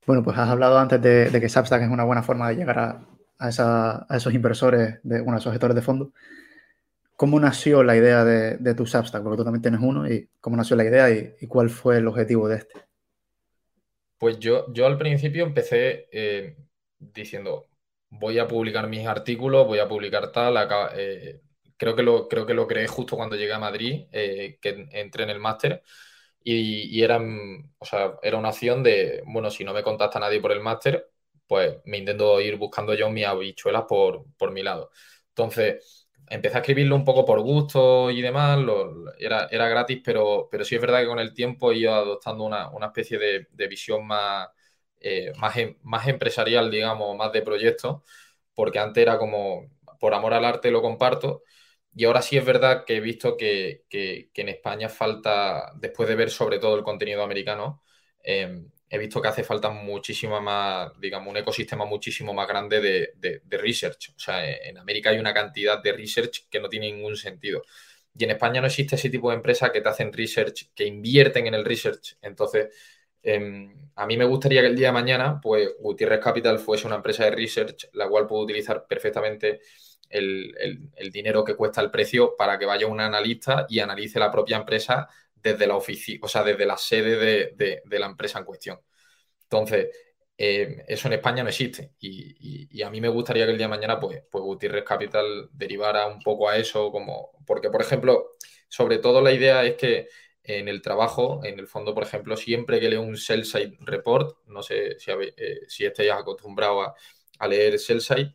[0.05, 2.77] Bueno, pues has hablado antes de, que Substack es una buena forma de llegar
[3.39, 6.09] a, esos inversores, de, bueno, a esos gestores de fondos.
[7.15, 9.23] ¿Cómo nació la idea de, tu Substack?
[9.23, 10.07] Porque tú también tienes uno.
[10.07, 12.92] ¿Y cómo nació la idea y cuál fue el objetivo de este?
[14.23, 16.55] Pues yo, yo al principio empecé eh,
[16.97, 17.67] diciendo,
[18.09, 20.55] voy a publicar mis artículos, voy a publicar tal,
[20.95, 21.41] eh,
[21.75, 25.23] creo, que lo, creo que lo creé justo cuando llegué a Madrid, eh, que entré
[25.25, 25.83] en el máster,
[26.43, 27.19] y, era,
[27.79, 31.11] o sea, era una opción de, bueno, si no me contacta nadie por el máster,
[31.45, 34.89] pues me intento ir buscando yo mis habichuelas por, por mi lado.
[35.29, 38.59] Entonces, empecé a escribirlo un poco por gusto y demás,
[39.17, 42.43] era, era gratis, pero, pero sí es verdad que con el tiempo he ido adoptando
[42.45, 44.49] una, especie de, visión más,
[44.99, 48.03] eh, más, em, más empresarial, digamos, más de proyecto,
[48.53, 51.43] porque antes era como, por amor al arte lo comparto,
[51.95, 53.85] y ahora sí es verdad que he visto que,
[54.33, 57.83] en España falta, después de ver sobre todo el contenido americano,
[58.23, 63.41] em, he visto que hace falta muchísimo más, digamos, un ecosistema muchísimo más grande de,
[63.49, 64.11] research.
[64.15, 67.63] O sea, en América hay una cantidad de research que no tiene ningún sentido.
[68.15, 71.47] Y en España no existe ese tipo de empresa que te hacen research, que invierten
[71.47, 72.17] en el research.
[72.21, 72.67] Entonces,
[73.23, 76.97] em, a mí me gustaría que el día de mañana, pues, Gutiérrez Capital fuese una
[76.97, 79.61] empresa de research, la cual puede utilizar perfectamente
[80.09, 84.57] el, dinero que cuesta el precio para que vaya un analista y analice la propia
[84.57, 85.09] empresa
[85.43, 88.79] desde la oficina, o sea, desde la sede de, la empresa en cuestión.
[89.43, 89.89] Entonces,
[90.37, 91.93] eh, eso en España no existe.
[91.99, 96.07] Y, a mí me gustaría que el día de mañana, pues, pues Gutiérrez Capital derivara
[96.07, 98.31] un poco a eso, como, porque, por ejemplo,
[98.67, 100.07] sobre todo la idea es que
[100.43, 104.37] en el trabajo, en el fondo, por ejemplo, siempre que leo un sell side report,
[104.47, 106.95] no sé si, eh, si estáis acostumbrados a,
[107.39, 108.33] a leer sell side,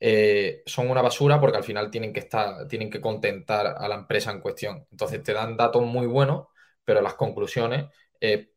[0.00, 3.96] eh, son una basura porque al final tienen que estar, tienen que contentar a la
[3.96, 4.86] empresa en cuestión.
[4.90, 6.48] Entonces te dan datos muy buenos,
[6.84, 7.86] pero las conclusiones
[8.20, 8.52] eh,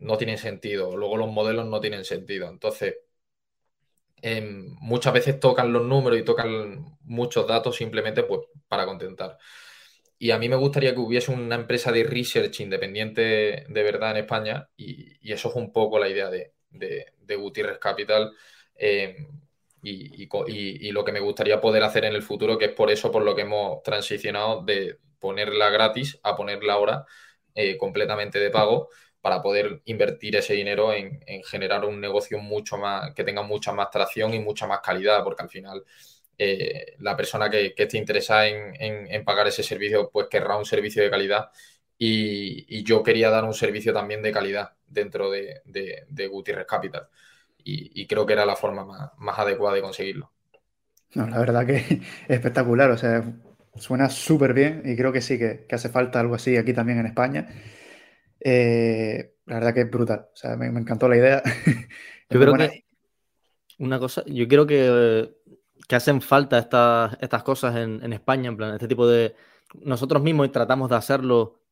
[0.00, 0.96] no tienen sentido.
[0.96, 2.48] Luego los modelos no tienen sentido.
[2.48, 2.96] Entonces,
[4.22, 9.38] em, muchas veces tocan los números y tocan muchos datos simplemente pues, para contentar.
[10.18, 14.18] Y a mí me gustaría que hubiese una empresa de research independiente de verdad en
[14.18, 18.32] España y, eso es un poco la idea de, de, Gutiérrez Capital.
[19.84, 23.10] Em, y, lo que me gustaría poder hacer en el futuro, que es por eso
[23.10, 27.06] por lo que hemos transicionado de ponerla gratis a ponerla ahora
[27.54, 28.88] eh, completamente de pago
[29.20, 33.90] para poder invertir ese dinero en, generar un negocio mucho más, que tenga mucha más
[33.90, 35.84] tracción y mucha más calidad, porque al final
[36.38, 41.10] eh, la persona que, esté interesada en, pagar ese servicio, pues querrá un servicio de
[41.10, 41.50] calidad.
[41.98, 47.08] Y, yo quería dar un servicio también de calidad dentro de, de, de Gutiérrez Capital
[47.64, 48.84] y, creo que era la forma
[49.16, 50.30] más, adecuada de conseguirlo.
[51.14, 51.86] No, la verdad que es
[52.28, 53.24] espectacular, o sea,
[53.76, 57.06] suena súper bien y creo que sí, que, hace falta algo así aquí también en
[57.06, 57.48] España.
[58.40, 61.42] Eh, la verdad que es brutal, o sea, me, encantó la idea.
[62.30, 62.84] Yo creo que
[63.78, 65.34] una cosa, yo creo que,
[65.88, 69.34] que hacen falta estas, estas cosas en, en España, en plan, este tipo de...
[69.82, 71.63] Nosotros mismos tratamos de hacerlo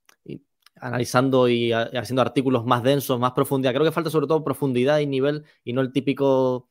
[0.82, 3.72] analizando y haciendo artículos más densos, más profundidad.
[3.72, 6.68] Creo que falta sobre todo profundidad y nivel y no el típico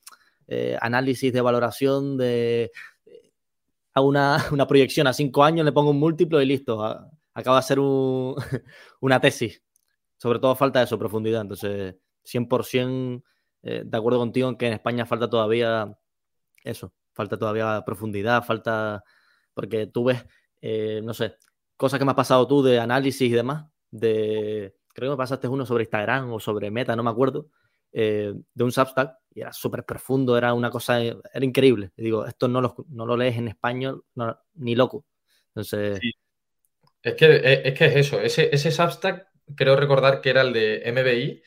[0.47, 2.71] eh, análisis de valoración de
[3.93, 6.83] a una, una, proyección a cinco años, le pongo un múltiplo y listo.
[7.33, 7.79] acaba de ser
[9.01, 9.61] una tesis.
[10.17, 11.41] Sobre todo falta eso, profundidad.
[11.41, 13.23] Entonces, 100%
[13.63, 15.95] eh, de acuerdo contigo en que en España falta todavía
[16.63, 19.03] eso, falta todavía profundidad, falta,
[19.53, 20.25] porque tú ves,
[20.61, 21.35] eh, no sé,
[21.77, 25.47] cosas que me has pasado tú de análisis y demás, de, creo que me pasaste
[25.47, 27.49] uno sobre Instagram o sobre Meta, no me acuerdo,
[27.91, 31.91] eh, de un Substack, y era súper profundo, era una cosa, era increíble.
[31.95, 34.03] Digo, esto no lo, no lo lees en español
[34.55, 35.05] ni loco.
[35.49, 35.99] Entonces...
[37.03, 40.83] Es, que, es, que es eso, ese, ese Substack creo recordar que era el de
[40.91, 41.41] MBI,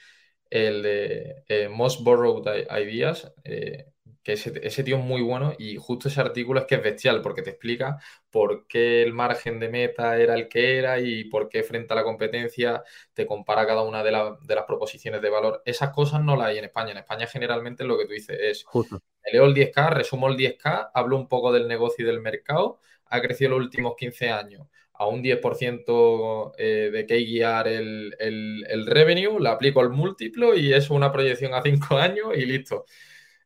[0.50, 3.92] el de eh, Most Borrowed Ideas, eh,
[4.24, 7.42] que ese, tío es muy bueno y justo ese artículo es que es bestial porque
[7.42, 7.98] te explica
[8.30, 11.96] por qué el margen de meta era el que era y por qué frente a
[11.96, 12.82] la competencia
[13.12, 15.62] te compara cada una de, las proposiciones de valor.
[15.66, 16.92] Esas cosas no las hay en España.
[16.92, 19.02] En España generalmente lo que tú dices es, justo.
[19.24, 22.80] me leo el 10K, resumo el 10K, hablo un poco del negocio y del mercado,
[23.06, 28.86] ha crecido los últimos 15 años a un 10% eh, de que guiar el, el,
[28.86, 32.86] revenue, le aplico el múltiplo y es una proyección a 5 años y listo.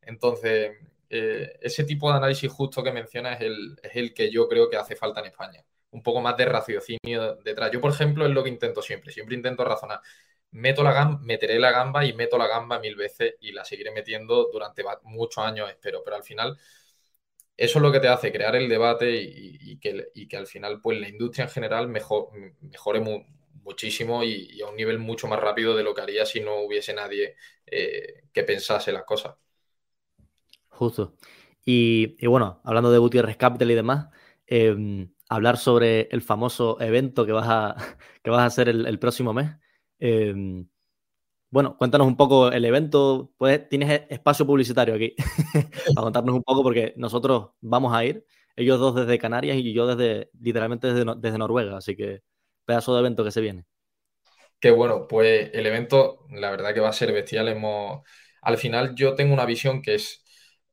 [0.09, 0.73] Entonces,
[1.11, 3.43] eh, ese tipo de análisis justo que menciona es
[3.95, 5.65] el, que yo creo que hace falta en España.
[5.91, 7.71] Un poco más de raciocinio detrás.
[7.71, 9.13] Yo, por ejemplo, es lo que intento siempre.
[9.13, 10.01] Siempre intento razonar.
[10.51, 13.91] Meto la gamba, meteré la gamba y meto la gamba mil veces y la seguiré
[13.91, 16.03] metiendo durante muchos años, espero.
[16.03, 16.59] Pero al final,
[17.57, 21.09] eso es lo que te hace crear el debate y, que, al final, pues la
[21.09, 23.01] industria en general mejore
[23.63, 26.95] muchísimo y, a un nivel mucho más rápido de lo que haría si no hubiese
[26.95, 29.35] nadie eh, que pensase las cosas.
[30.79, 31.17] Justo.
[31.65, 34.09] Y, bueno, hablando de Gutiérrez Capital y demás,
[34.47, 37.77] em, hablar sobre el famoso evento que vas a,
[38.23, 39.57] que vas a hacer el, próximo mes.
[39.99, 40.69] Em,
[41.51, 43.33] bueno, cuéntanos un poco el evento.
[43.39, 45.17] Pues tienes e, espacio publicitario aquí
[45.95, 48.25] para contarnos un poco, porque nosotros vamos a ir,
[48.57, 52.23] ellos dos desde Canarias y yo desde, literalmente desde, desde Noruega, así que
[52.65, 53.67] pedazo de evento que se viene.
[54.61, 57.49] Qué bueno, pues el evento, la verdad que va a ser bestial.
[57.49, 58.03] Hemos...
[58.43, 60.25] Al final yo tengo una visión que es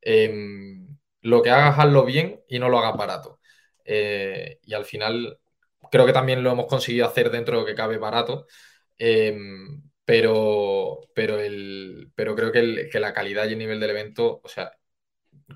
[0.05, 3.39] Em, lo que hagas, hazlo bien y no lo hagas barato.
[3.85, 5.39] Eh, y al final
[5.91, 8.47] creo que también lo hemos conseguido hacer dentro de lo que cabe barato.
[8.97, 14.47] Em, pero, pero, el, pero creo que, la calidad y el nivel del evento, o
[14.47, 14.71] sea,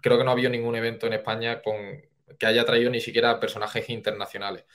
[0.01, 1.75] creo que no ha habido ningún evento en España con,
[2.37, 4.65] que haya traído ni siquiera personajes internacionales.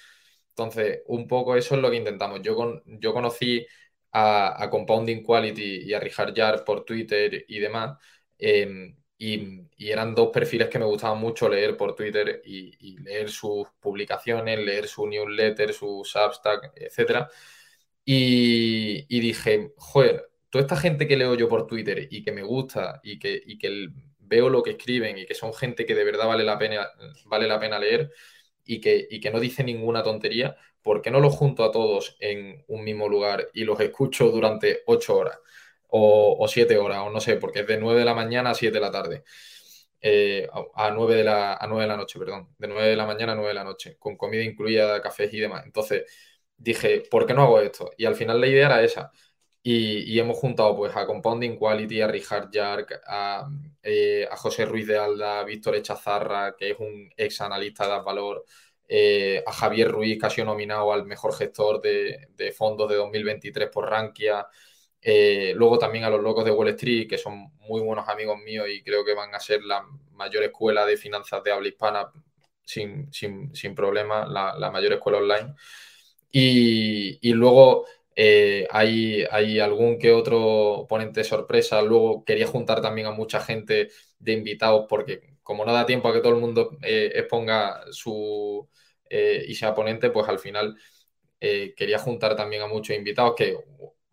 [0.51, 2.41] Entonces, un poco eso es lo que intentamos.
[2.43, 3.67] Yo, con, yo conocí
[4.13, 7.99] a, Compounding Quality y a Richard Yard por Twitter y demás.
[8.39, 13.67] Em, y, eran dos perfiles que me gustaban mucho leer por Twitter y, leer sus
[13.81, 17.29] publicaciones, leer su newsletter, su Substack, etc.
[18.05, 23.01] Y, dije, joder, toda esta gente que leo yo por Twitter y que me gusta
[23.03, 26.45] y que, que veo lo que escriben y que son gente que de verdad vale
[26.45, 26.89] la pena,
[27.27, 28.11] vale la pena leer
[28.65, 32.17] y que, y que no dice ninguna tontería, ¿por qué no los junto a todos
[32.21, 35.39] en un mismo lugar y los escucho durante ocho horas?
[35.97, 38.75] O, siete horas, o no sé, porque es de 9 de la mañana a 7
[38.75, 39.25] de la tarde.
[40.01, 42.49] Eh, a, 9 de la, a 9 de la noche, perdón.
[42.59, 45.41] De 9 de la mañana a 9 de la noche, con comida incluida, cafés y
[45.41, 45.65] demás.
[45.65, 46.05] Entonces
[46.57, 47.91] dije, ¿por qué no hago esto?
[47.97, 49.13] Y al final la idea era esa.
[49.63, 53.49] Y, hemos juntado pues a Compounding Quality, a Richard Jark, a,
[53.83, 58.05] eh, a José Ruiz de Alda, a Víctor Echazarra, que es un ex analista de
[58.05, 58.45] Valor,
[58.89, 62.97] eh, a Javier Ruiz, que ha sido nominado al mejor gestor de, de fondos de
[62.97, 64.47] 2023 por Rankia.
[65.07, 68.67] Eh, luego también a los locos de Wall Street, que son muy buenos amigos míos
[68.71, 72.11] y creo que van a ser la mayor escuela de finanzas de habla hispana
[72.65, 75.55] sin, sin, problema, la, mayor escuela online.
[76.33, 77.85] Y, luego
[78.17, 81.83] eh, hay, hay, algún que otro ponente sorpresa.
[81.83, 86.15] Luego quería juntar también a mucha gente de invitados porque como no da tiempo a
[86.15, 88.69] que todo el mundo eh, exponga su
[89.11, 90.77] y sea ponente, pues al final
[91.39, 93.57] quería juntar también a muchos invitados que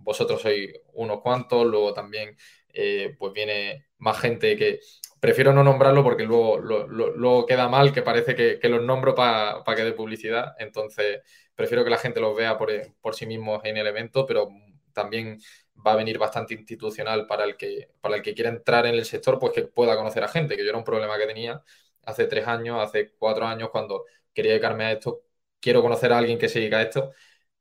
[0.04, 2.38] vosotros sois unos cuantos, luego también
[2.74, 4.80] eh, pues viene más gente que
[5.20, 9.84] prefiero no nombrarlo porque luego, lo, queda mal, que parece que, los nombro para que
[9.84, 11.22] dé publicidad, entonces
[11.56, 12.72] prefiero que la gente los vea por,
[13.02, 14.49] por, sí mismos en el evento, pero
[14.93, 15.39] también
[15.86, 19.06] va a venir bastante institucional para el que para el que quiera entrar en el
[19.06, 21.62] sector, pues que pueda conocer a gente, que yo era un problema que tenía
[22.06, 25.22] hace tres años, hace cuatro años, cuando quería dedicarme a esto,
[25.60, 27.12] quiero conocer a alguien que se dedica a esto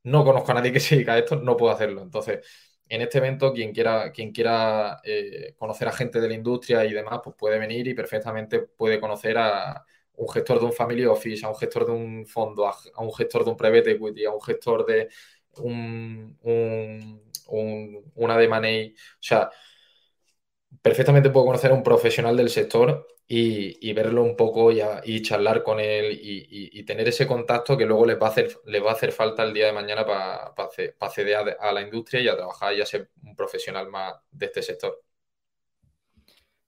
[0.04, 2.02] no conozco a nadie que se dedica a esto, no puedo hacerlo.
[2.02, 2.40] Entonces,
[2.88, 6.92] en este evento, quien quiera, quien quiera eh, conocer a gente de la industria y
[6.92, 9.84] demás, pues puede venir y perfectamente puede conocer a
[10.14, 13.44] un gestor de un family office, a un gestor de un fondo, a, un gestor
[13.44, 15.08] de un private equity, a un gestor de
[15.58, 16.36] un,
[18.14, 18.94] una de money.
[18.96, 19.50] O sea,
[20.82, 25.78] perfectamente puedo conocer a un profesional del sector y, verlo un poco y, charlar con
[25.78, 29.12] él y, tener ese contacto que luego les va a hacer, les va a hacer
[29.12, 30.52] falta el día de mañana para
[30.98, 34.62] acceder a, la industria y a trabajar y a ser un profesional más de este
[34.62, 35.00] sector.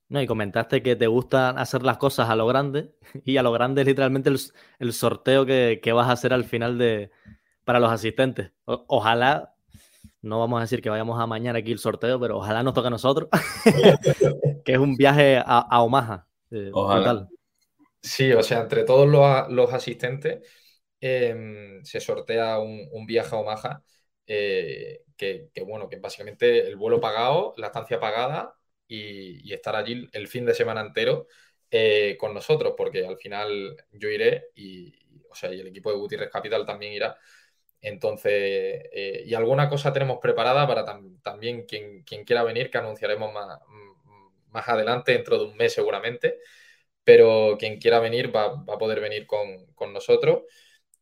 [0.09, 2.93] No, y comentaste que te gusta hacer las cosas a lo grande
[3.25, 7.11] y a lo grande es literalmente el, sorteo que, vas a hacer al final de,
[7.65, 8.53] para los asistentes.
[8.67, 9.57] ojalá,
[10.21, 12.87] no vamos a decir que vayamos a mañana aquí el sorteo, pero ojalá nos toque
[12.87, 13.29] a nosotros,
[14.65, 16.29] que es un viaje a, a Omaha.
[16.53, 17.29] Eh, Ojalá.
[18.03, 20.47] Sí, o sea, entre todos los, asistentes
[21.01, 23.83] em, se sortea un, viaje a Omaha,
[24.27, 28.55] eh, que, bueno, que básicamente el vuelo pagado, la estancia pagada
[28.87, 31.27] y, estar allí el fin de semana entero
[31.71, 34.93] eh, con nosotros, porque al final yo iré y,
[35.31, 37.17] o sea, y el equipo de Gutiérrez Capital también irá.
[37.81, 38.85] Entonces,
[39.25, 40.85] y alguna cosa tenemos preparada para
[41.23, 43.59] también quien, quien, quiera venir, que anunciaremos más,
[44.53, 46.39] más adelante, dentro de un mes seguramente,
[47.05, 50.43] pero quien quiera venir va, a poder venir con, nosotros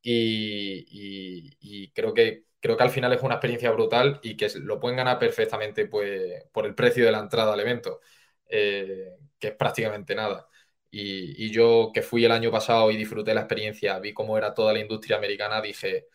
[0.03, 4.97] y, creo, que, creo que al final es una experiencia brutal y que lo pueden
[4.97, 8.01] ganar perfectamente pues, por el precio de la entrada al evento,
[8.49, 10.49] eh, que es prácticamente nada.
[10.91, 14.73] Y, yo que fui el año pasado y disfruté la experiencia, vi cómo era toda
[14.73, 16.09] la industria americana, dije,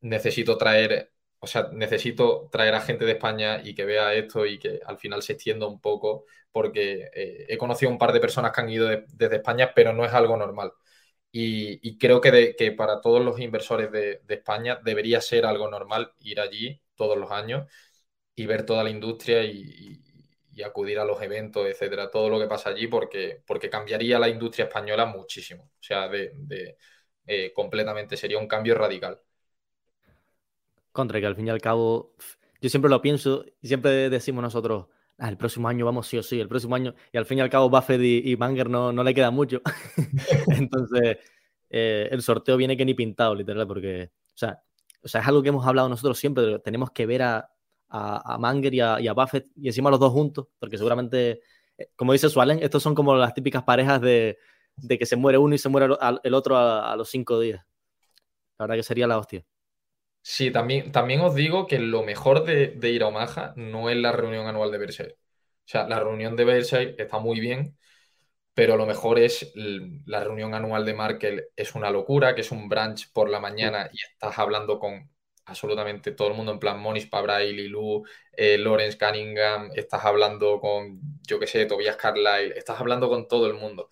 [0.00, 1.11] necesito traer
[1.44, 4.96] o sea, necesito traer a gente de España y que vea esto y que al
[4.98, 8.70] final se extienda un poco, porque eh, he conocido un par de personas que han
[8.70, 10.72] ido desde España, pero no es algo normal.
[11.32, 16.40] Y, creo que, que, para todos los inversores de, España debería ser algo normal ir
[16.40, 17.70] allí todos los años
[18.34, 20.00] y ver toda la industria y,
[20.64, 24.66] acudir a los eventos, etcétera, todo lo que pasa allí, porque, porque cambiaría la industria
[24.66, 25.64] española muchísimo.
[25.64, 26.76] O sea, de,
[27.26, 29.20] eh, completamente sería un cambio radical.
[30.92, 32.14] Contra que al fin y al cabo,
[32.60, 34.86] yo siempre lo pienso y siempre decimos nosotros,
[35.18, 37.40] ah, el próximo año vamos sí o sí, el próximo año, y al fin y
[37.40, 39.62] al cabo Buffett y, y Banger no, no le queda mucho.
[40.48, 41.18] Entonces,
[41.70, 44.62] eh, el sorteo viene que ni pintado, literal, porque, o sea,
[45.02, 47.50] o sea, es algo que hemos hablado nosotros siempre, tenemos que ver a,
[47.88, 51.40] a, Manger y a, y a, Buffett y encima los dos juntos, porque seguramente,
[51.76, 54.38] eh, como dice Sualen, estos son como las típicas parejas de,
[54.76, 57.64] de que se muere uno y se muere el otro a, a los cinco días.
[58.58, 59.44] La verdad que sería la hostia.
[60.22, 64.12] Sí, también, también os digo que lo mejor de, ir a Omaha no es la
[64.12, 65.12] reunión anual de Berkshire.
[65.12, 67.76] O sea, la reunión de Berkshire está muy bien,
[68.54, 72.68] pero lo mejor es la reunión anual de Markel, es una locura, que es un
[72.68, 75.10] brunch por la mañana y estás hablando con
[75.46, 81.00] absolutamente todo el mundo, en plan Monish Pabrai, Lilu, eh, Lawrence Cunningham, estás hablando con,
[81.26, 83.90] yo qué sé, Tobias Carlyle, estás hablando con todo el mundo.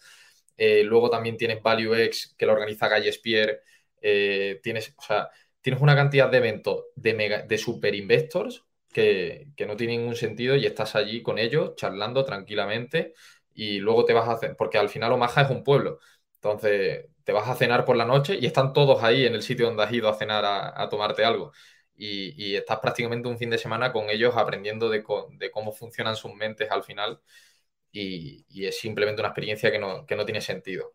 [0.57, 3.61] Eh, luego también tienes Value X, que lo organiza Galle Spear,
[4.03, 9.49] eh, tienes, o sea, tienes una cantidad de eventos de, mega, de super investors que,
[9.67, 13.15] no tienen ningún sentido y estás allí con ellos charlando tranquilamente
[13.55, 16.01] y luego te vas a hacer, porque al final Omaha es un pueblo,
[16.35, 19.67] entonces te vas a cenar por la noche y están todos ahí en el sitio
[19.67, 21.53] donde has ido a cenar a, tomarte algo.
[21.95, 26.71] Y, estás prácticamente un fin de semana con ellos aprendiendo de, cómo funcionan sus mentes
[26.71, 27.21] al final
[27.93, 30.95] y, es simplemente una experiencia que no, que no tiene sentido.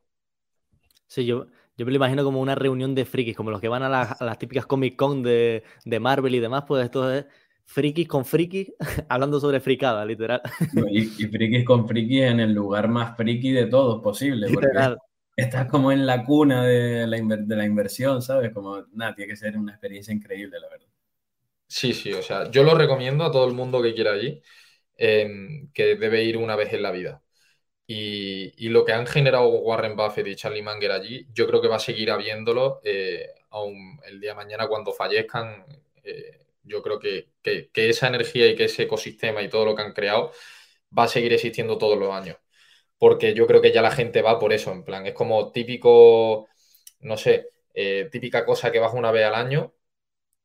[1.08, 1.46] Sí, yo,
[1.78, 4.40] yo me lo imagino como una reunión de frikis, como los que van a, las
[4.40, 5.64] típicas Comic Con de,
[6.00, 7.26] Marvel y demás, pues esto es
[7.66, 8.74] frikis con frikis
[9.10, 10.42] hablando sobre fricada, literal.
[10.90, 14.70] Y, frikis con frikis en el lugar más friki de todos posible, porque
[15.36, 18.54] estás como en la cuna de la, de la inversión, ¿sabes?
[18.54, 20.88] Como, nada, tiene que ser una experiencia increíble, la verdad.
[21.68, 24.42] Sí, sí, o sea, yo lo recomiendo a todo el mundo que quiera allí,
[24.96, 27.22] em, que debe ir una vez en la vida.
[27.88, 31.76] Y, lo que han generado Warren Buffett y Charlie Munger allí, yo creo que va
[31.78, 35.66] a seguir habiéndolo eh, aún el día de mañana cuando fallezcan.
[36.04, 37.30] Eh, yo creo que,
[37.74, 40.32] esa energía y que ese ecosistema y todo lo que han creado
[40.98, 42.38] va a seguir existiendo todos los años.
[42.98, 46.48] Porque yo creo que ya la gente va por eso, en plan, es como típico,
[47.02, 49.76] no sé, eh, típica cosa que vas una vez al año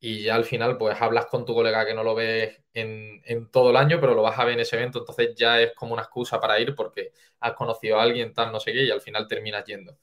[0.03, 3.21] y ya al final pues hablas con tu colega que no lo ves en,
[3.51, 5.93] todo el año, pero lo vas a ver en ese evento, entonces ya es como
[5.93, 9.01] una excusa para ir porque has conocido a alguien tal, no sé qué, y al
[9.01, 9.97] final terminas yendo.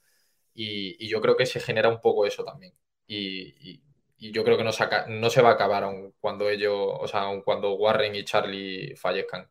[0.53, 2.73] Y, yo creo que se genera un poco eso también.
[3.07, 3.81] Y,
[4.19, 7.21] yo creo que no se, no se va a acabar aun cuando ellos, o sea,
[7.23, 9.49] aun cuando Warren y Charlie fallezcan.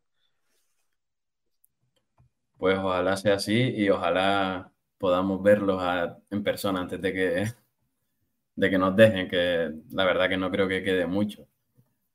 [2.58, 5.82] Pues ojalá sea así y ojalá podamos verlos
[6.30, 7.44] en persona antes de que
[8.58, 11.46] de que nos dejen, que la verdad que no creo que quede mucho,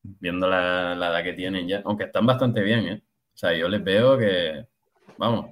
[0.03, 3.01] viendo la, edad que tienen ya, aunque están bastante bien, ¿eh?
[3.33, 4.65] O sea, yo les veo que,
[5.17, 5.51] vamos,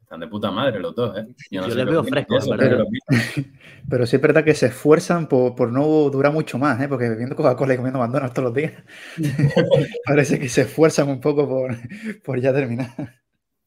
[0.00, 1.28] están de puta madre los dos, ¿eh?
[1.48, 2.84] Yo, les veo frescos, pero,
[3.88, 6.88] pero, sí es verdad que se esfuerzan por, no durar mucho más, ¿eh?
[6.88, 8.72] Porque bebiendo Coca-Cola y comiendo McDonald's todos los días,
[10.04, 11.76] parece que se esfuerzan un poco por,
[12.24, 12.88] por ya terminar.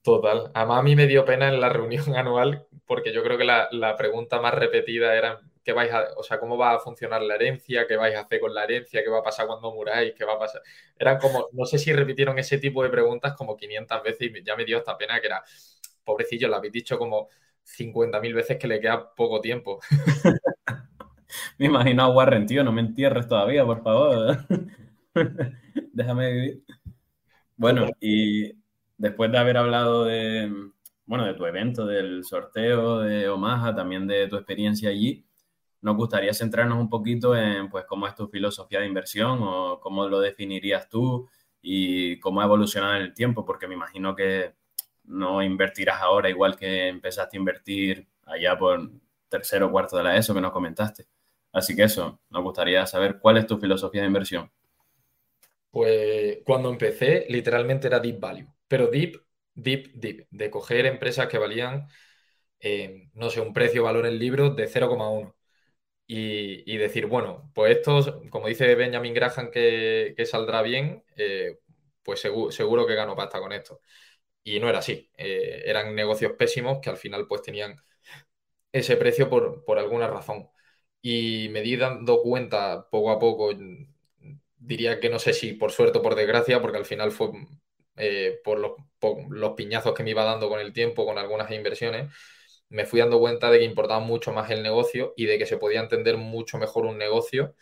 [0.03, 0.51] Total.
[0.53, 3.69] Además, a mí me dio pena en la reunión anual porque yo creo que la,
[3.71, 7.35] la pregunta más repetida era qué vais a, o sea, cómo va a funcionar la
[7.35, 10.23] herencia, qué vais a hacer con la herencia, qué va a pasar cuando muráis, qué
[10.23, 10.61] va a pasar.
[10.97, 14.55] Eran como, no sé si repitieron ese tipo de preguntas como 500 veces y ya
[14.55, 15.43] me dio esta pena que era,
[16.03, 17.29] pobrecillo, lo habéis dicho como
[17.63, 19.79] 50.000 veces que le queda poco tiempo.
[21.57, 24.37] me imagino a Warren, tío, no me entierres todavía, por favor.
[25.93, 26.63] Déjame vivir.
[27.57, 28.53] Bueno, y
[28.97, 30.51] después de haber hablado de,
[31.07, 35.25] bueno, de tu evento, del sorteo de Omaha, también de tu experiencia allí,
[35.85, 40.07] nos gustaría centrarnos un poquito en pues cómo es tu filosofía de inversión o cómo
[40.09, 41.29] lo definirías tú
[41.61, 44.55] y cómo ha evolucionado en el tiempo, porque me imagino que
[45.03, 48.89] no invertirás ahora igual que empezaste a invertir allá por
[49.29, 51.05] tercero o cuarto de la ESO que nos comentaste.
[51.51, 54.51] Así que eso, nos gustaría saber cuál es tu filosofía de inversión.
[55.69, 59.21] Pues cuando empecé, literalmente era deep value, pero deep,
[59.53, 61.87] deep, deep, de coger empresas que valían,
[62.59, 65.35] eh, no sé, un precio valor en libros de 0,1
[66.07, 71.59] y, decir, bueno, pues esto, como dice Benjamin Graham que, saldrá bien, eh,
[72.03, 73.81] pues seguro, que gano pasta con esto.
[74.43, 75.11] Y no era así.
[75.17, 77.77] Eh, eran negocios pésimos que al final pues tenían
[78.71, 80.49] ese precio por, alguna razón.
[81.01, 83.51] Y me di dando cuenta poco a poco,
[84.57, 87.31] diría que no sé si por suerte o por desgracia, porque al final fue
[87.97, 91.51] eh, por, los, por los piñazos que me iba dando con el tiempo, con algunas
[91.51, 92.11] inversiones,
[92.69, 95.57] me fui dando cuenta de que importaba mucho más el negocio y de que se
[95.57, 97.55] podía entender mucho mejor un negocio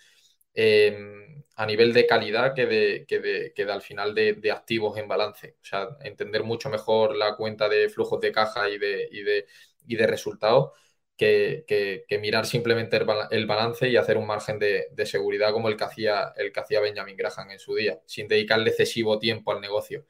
[0.54, 5.58] em, a nivel de calidad que de, que de, al final de, activos en balance.
[5.62, 9.45] O sea, entender mucho mejor la cuenta de flujos de caja y de, y de,
[9.88, 10.72] y de resultados
[11.18, 11.64] que,
[12.08, 16.34] que, mirar simplemente el, balance y hacer un margen de, seguridad como el que, hacía,
[16.38, 20.06] el que hacía Benjamin Graham en su día, sin dedicarle excesivo tiempo al negocio.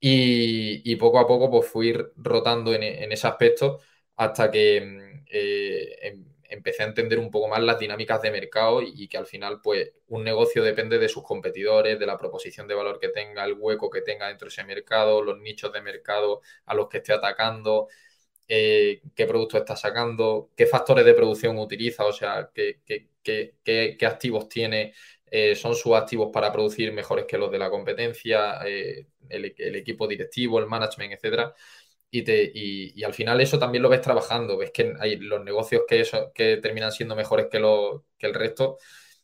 [0.00, 3.80] Y, poco a poco pues fui rotando en, en ese aspecto
[4.16, 8.80] hasta que mm, eh, em, empecé a entender un poco más las dinámicas de mercado
[8.82, 12.74] y, que al final, pues, un negocio depende de sus competidores, de la proposición de
[12.74, 16.42] valor que tenga, el hueco que tenga dentro de ese mercado, los nichos de mercado
[16.66, 17.88] a los que esté atacando,
[18.48, 22.80] eh, qué producto está sacando, qué factores de producción utiliza, o sea, qué,
[23.22, 24.94] qué, activos tiene,
[25.30, 30.06] eh, son sus activos para producir mejores que los de la competencia, el, el, equipo
[30.06, 31.54] directivo, el management, etcétera
[32.10, 36.58] y, al final eso también lo ves trabajando, ves que hay los negocios que, que
[36.58, 37.58] terminan siendo mejores que,
[38.18, 38.78] que el resto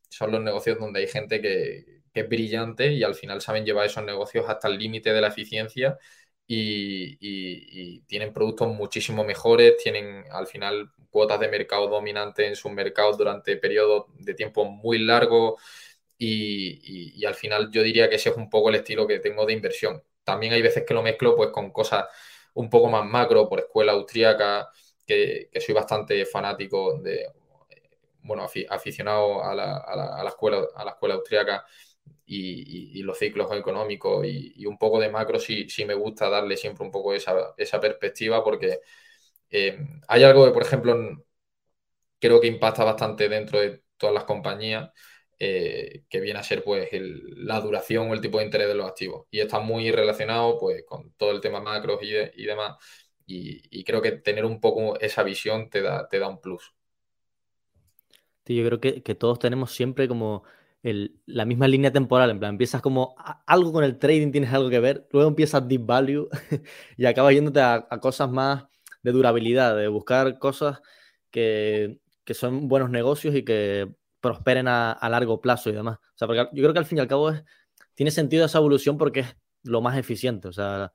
[0.09, 4.05] son los negocios donde hay gente que, es brillante y al final saben llevar esos
[4.05, 5.97] negocios hasta el límite de la eficiencia
[6.47, 13.17] y, tienen productos muchísimo mejores, tienen al final cuotas de mercado dominantes en sus mercados
[13.19, 15.63] durante periodos de tiempo muy largos
[16.19, 19.47] y, y al final yo diría que ese es un poco el estilo que tengo
[19.47, 20.03] de inversión.
[20.25, 22.07] También hay veces que lo mezclo pues con cosas
[22.55, 24.71] un poco más macro por escuela austríaca,
[25.07, 27.27] que, soy bastante fanático de,
[28.23, 31.65] bueno, aficionado a la, a la, escuela, a la escuela austríaca
[32.27, 36.85] y, los ciclos económicos y, un poco de macro sí, sí me gusta darle siempre
[36.85, 38.81] un poco esa, esa perspectiva porque
[39.51, 39.79] eh,
[40.09, 40.97] hay algo que, por ejemplo,
[42.19, 44.91] creo que impacta bastante dentro de todas las compañías
[45.43, 48.87] eh, que viene a ser pues la duración o el tipo de interés de los
[48.87, 49.27] activos.
[49.31, 52.77] Y está muy relacionado pues con todo el tema macros y, demás.
[53.25, 56.75] Y, creo que tener un poco esa visión te da, te da un plus.
[58.45, 60.43] yo creo que, todos tenemos siempre como
[60.83, 63.15] la misma línea temporal, en plan, empiezas como
[63.47, 66.29] algo con el trading, tienes algo que ver, luego empiezas deep value
[66.99, 68.65] y acabas yéndote a, cosas más
[69.03, 70.83] de durabilidad, de buscar cosas
[71.31, 73.89] que, que, son buenos negocios y que
[74.21, 75.99] prosperen a, largo plazo y demás.
[75.99, 77.33] O sea, porque yo creo que al fin y al cabo
[77.95, 80.49] tiene sentido esa evolución porque es lo más eficiente.
[80.49, 80.93] O sea,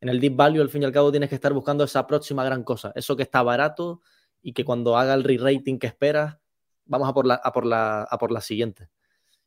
[0.00, 2.44] en el deep value al fin y al cabo tienes que estar buscando esa próxima
[2.44, 4.00] gran cosa, eso que está barato
[4.42, 6.38] y que cuando haga el re-rating que esperas,
[6.84, 8.88] vamos a por la, a por la, a por la siguiente.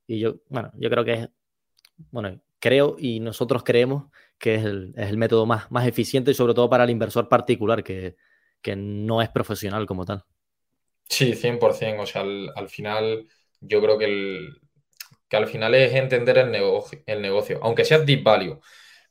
[0.08, 1.30] Y yo, bueno, yo creo que es,
[2.12, 4.06] bueno, creo y nosotros creemos
[4.38, 7.30] que es el, es el método más, más eficiente y sobre todo para el inversor
[7.30, 8.16] particular que,
[8.62, 10.26] que no es profesional como tal.
[11.12, 12.04] Sí, 100%.
[12.04, 13.28] O sea, al, final,
[13.60, 14.62] yo creo que, el,
[15.30, 18.60] que al final es entender el negocio, el negocio, aunque sea deep value,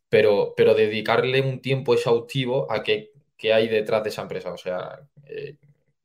[0.09, 3.13] pero, pero dedicarle un tiempo exhaustivo a qué,
[3.53, 4.53] hay detrás de esa empresa.
[4.53, 5.57] O sea, eh,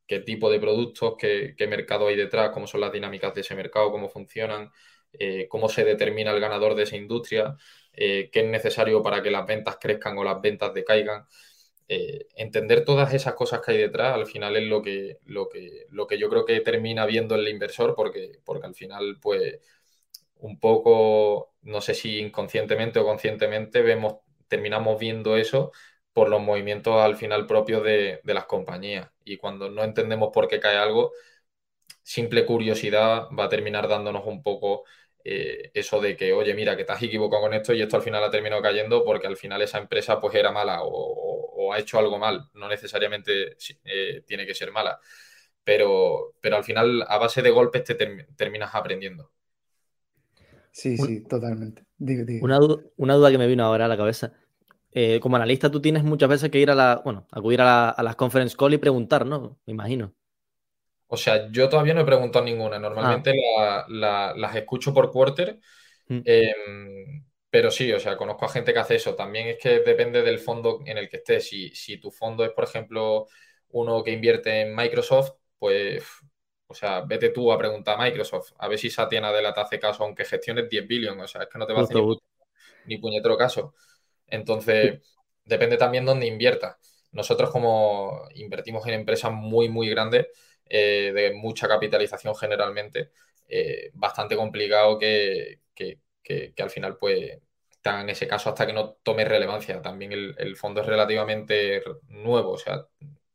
[0.08, 3.92] qué tipo de productos, qué, mercado hay detrás, cómo son las dinámicas de ese mercado,
[3.92, 4.72] cómo funcionan,
[5.14, 7.56] eh, cómo se determina el ganador de esa industria,
[7.94, 11.26] eh, qué es necesario para que las ventas crezcan o las ventas decaigan.
[11.88, 15.86] Eh, entender todas esas cosas que hay detrás al final es lo que, lo que,
[15.92, 19.60] lo que yo creo que termina viendo el inversor porque, porque al final pues
[20.38, 24.18] un poco, no sé si inconscientemente o conscientemente, vemos,
[24.48, 25.72] terminamos viendo eso
[26.14, 29.10] por los movimientos al final propios de, las compañías.
[29.26, 31.12] Y cuando no entendemos por qué cae algo,
[32.04, 34.84] simple curiosidad va a terminar dándonos un poco
[35.24, 38.24] eh, eso de que, oye, mira, que has equivocado con esto y esto al final
[38.24, 40.90] ha terminado cayendo porque al final esa empresa pues era mala o,
[41.74, 42.50] ha hecho algo mal.
[42.54, 45.00] No necesariamente eh, tiene que ser mala.
[45.64, 49.32] Pero, pero al final, a base de golpes, te terminas aprendiendo.
[50.72, 51.86] Sí, sí, totalmente.
[52.42, 54.34] Una, duda, que me vino ahora a la cabeza.
[54.92, 58.16] Eh, como analista, tú tienes muchas veces que ir a la, bueno, acudir a, las
[58.16, 59.58] conference call y preguntar, ¿no?
[59.66, 60.14] Me imagino.
[61.08, 62.78] O sea, yo todavía no he preguntado ninguna.
[62.78, 63.86] Normalmente ah.
[63.88, 65.60] las escucho por quarter.
[66.08, 66.22] Mm.
[66.26, 67.25] Em,
[67.56, 69.16] pero sí, o sea, conozco a gente que hace eso.
[69.16, 71.48] También es que depende del fondo en el que estés.
[71.48, 73.28] Si, si tu fondo es, por ejemplo,
[73.70, 76.04] uno que invierte en Microsoft, pues
[76.68, 79.80] o sea, vete tú a preguntar a Microsoft, a ver si Satya Nadella te hace
[79.80, 81.24] caso, aunque gestiones 10 billones.
[81.24, 81.96] O sea, es que no te va a hacer
[82.84, 83.74] ni, puñetero caso.
[84.28, 85.02] Entonces,
[85.46, 86.76] depende también dónde inviertas.
[87.14, 90.28] Nosotros, como invertimos en empresas muy, muy grandes,
[90.66, 93.12] eh, de mucha capitalización generalmente,
[93.48, 95.62] eh, bastante complicado que,
[96.58, 97.45] al final, pues,
[97.86, 99.82] en ese caso hasta que no tome relevancia.
[99.82, 102.86] También el, fondo es relativamente nuevo, o sea,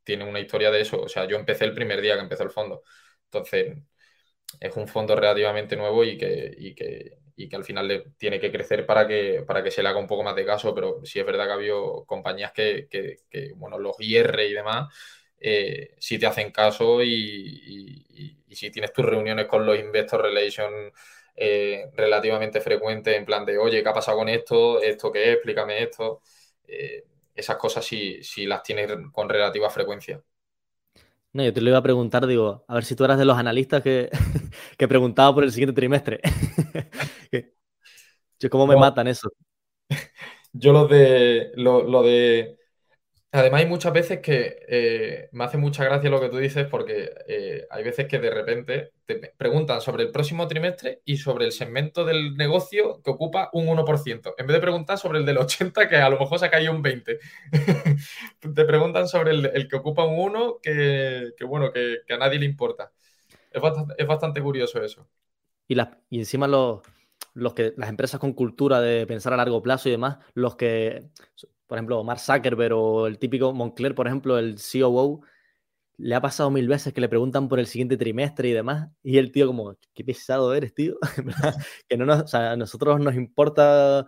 [0.03, 1.01] tiene una historia de eso.
[1.01, 2.83] O sea, yo empecé el primer día que empezó el fondo.
[3.25, 3.77] Entonces,
[4.59, 9.43] es un fondo relativamente nuevo y que, que, al final tiene que crecer para que,
[9.47, 11.51] para que se le haga un poco más de caso, pero sí es verdad que
[11.51, 12.87] ha habido compañías que,
[13.55, 14.93] bueno, los IR y demás,
[15.39, 20.93] eh, sí te hacen caso y, si tienes tus reuniones con los Investor Relations
[21.35, 24.81] eh, relativamente frecuentes, en plan de, oye, ¿qué ha pasado con esto?
[24.81, 25.33] ¿Esto qué es?
[25.35, 26.21] Explícame esto.
[26.67, 27.05] Eh,
[27.35, 30.21] esas cosas sí, sí las tienes con relativa frecuencia.
[31.33, 33.37] No, yo te lo iba a preguntar, digo, a ver si tú eras de los
[33.37, 34.09] analistas que,
[34.77, 36.19] que preguntaba por el siguiente trimestre.
[38.49, 39.29] ¿Cómo me matan eso?
[40.53, 42.60] Yo lo de, lo de
[43.33, 47.13] Además, hay muchas veces que eh, me hace mucha gracia lo que tú dices porque
[47.27, 51.53] eh, hay veces que de repente te preguntan sobre el próximo trimestre y sobre el
[51.53, 55.87] segmento del negocio que ocupa un 1%, en vez de preguntar sobre el del 80%
[55.87, 57.19] que a lo mejor se ha caído un 20%.
[58.53, 62.91] te preguntan sobre el, que ocupa un 1% que, bueno, que, a nadie le importa.
[63.49, 65.07] Es bastante, curioso eso.
[65.69, 65.77] Y,
[66.09, 66.81] y encima los,
[67.33, 71.09] los que, las empresas con cultura de pensar a largo plazo y demás, los que
[71.71, 75.21] por ejemplo, Mark Zuckerberg o el típico Moncler, por ejemplo, el COO,
[75.95, 79.17] le ha pasado mil veces que le preguntan por el siguiente trimestre y demás, y
[79.17, 80.97] el tío como, qué pesado eres, tío,
[81.87, 84.05] que no nos, o sea, a nosotros nos importa,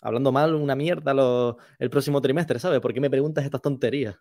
[0.00, 1.12] hablando mal, una mierda
[1.78, 2.80] el próximo trimestre, ¿sabes?
[2.80, 4.16] ¿Por qué me preguntas estas tonterías?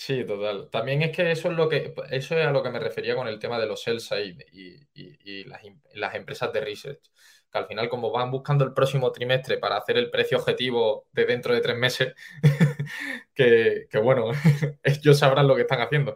[0.00, 0.70] Sí, total.
[0.70, 3.26] También es que eso es lo que eso es a lo que me refería con
[3.26, 5.60] el tema de los sell side y, las,
[5.94, 7.00] las, empresas de research
[7.50, 11.24] que al final como van buscando el próximo trimestre para hacer el precio objetivo de
[11.26, 12.14] dentro de tres meses,
[13.34, 14.30] que, bueno,
[14.82, 16.14] ellos sabrán lo que están haciendo.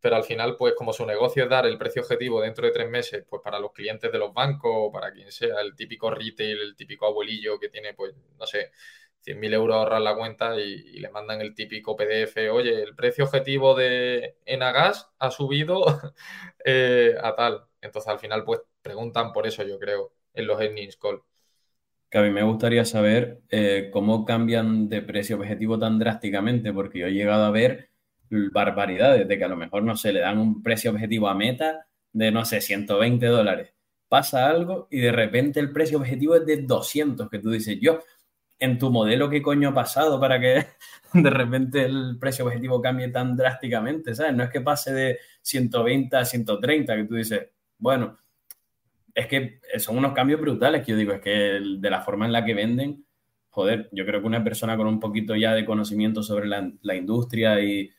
[0.00, 2.90] Pero al final, pues como su negocio es dar el precio objetivo dentro de tres
[2.90, 6.76] meses, pues para los clientes de los bancos para quien sea, el típico retail, el
[6.76, 8.70] típico abuelillo que tiene, pues, no sé,
[9.24, 13.74] 100.000 euros ahorrar la cuenta y, le mandan el típico PDF, oye, el precio objetivo
[13.74, 15.84] de Enagas ha subido
[16.64, 17.64] eh, a tal.
[17.80, 21.22] Entonces al final pues preguntan por eso, yo creo en los earnings call.
[22.10, 27.00] Que a mí me gustaría saber eh, cómo cambian de precio objetivo tan drásticamente, porque
[27.00, 27.90] yo he llegado a ver
[28.28, 31.86] barbaridades de que a lo mejor, no se le dan un precio objetivo a meta
[32.12, 33.74] de, no sé, 120 dólares.
[34.08, 38.00] Pasa algo y de repente el precio objetivo es de 200, que tú dices, yo,
[38.64, 40.66] en tu modelo, ¿qué coño ha pasado para que
[41.12, 44.14] de repente el precio objetivo cambie tan drásticamente?
[44.14, 44.34] ¿Sabes?
[44.34, 47.48] No es que pase de 120 a 130, que tú dices,
[47.78, 48.18] bueno,
[49.14, 52.32] es que son unos cambios brutales que yo digo, es que de la forma en
[52.32, 53.04] la que venden,
[53.50, 57.60] joder, yo creo que una persona con un poquito ya de conocimiento sobre la, industria
[57.60, 57.92] y,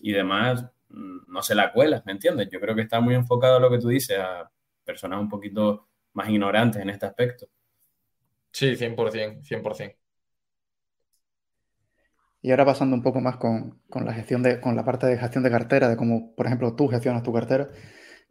[0.00, 2.48] demás, mm, no se la cuela, ¿me entiendes?
[2.50, 4.50] Yo creo que está muy enfocado a lo que tú dices, a
[4.84, 7.48] personas un poquito más ignorantes en este aspecto.
[8.50, 9.96] Sí, 100%, 100%.
[12.40, 15.18] Y ahora pasando un poco más con, con, la gestión de, con la parte de
[15.18, 17.68] gestión de cartera, de cómo, por ejemplo, tú gestionas tu cartera.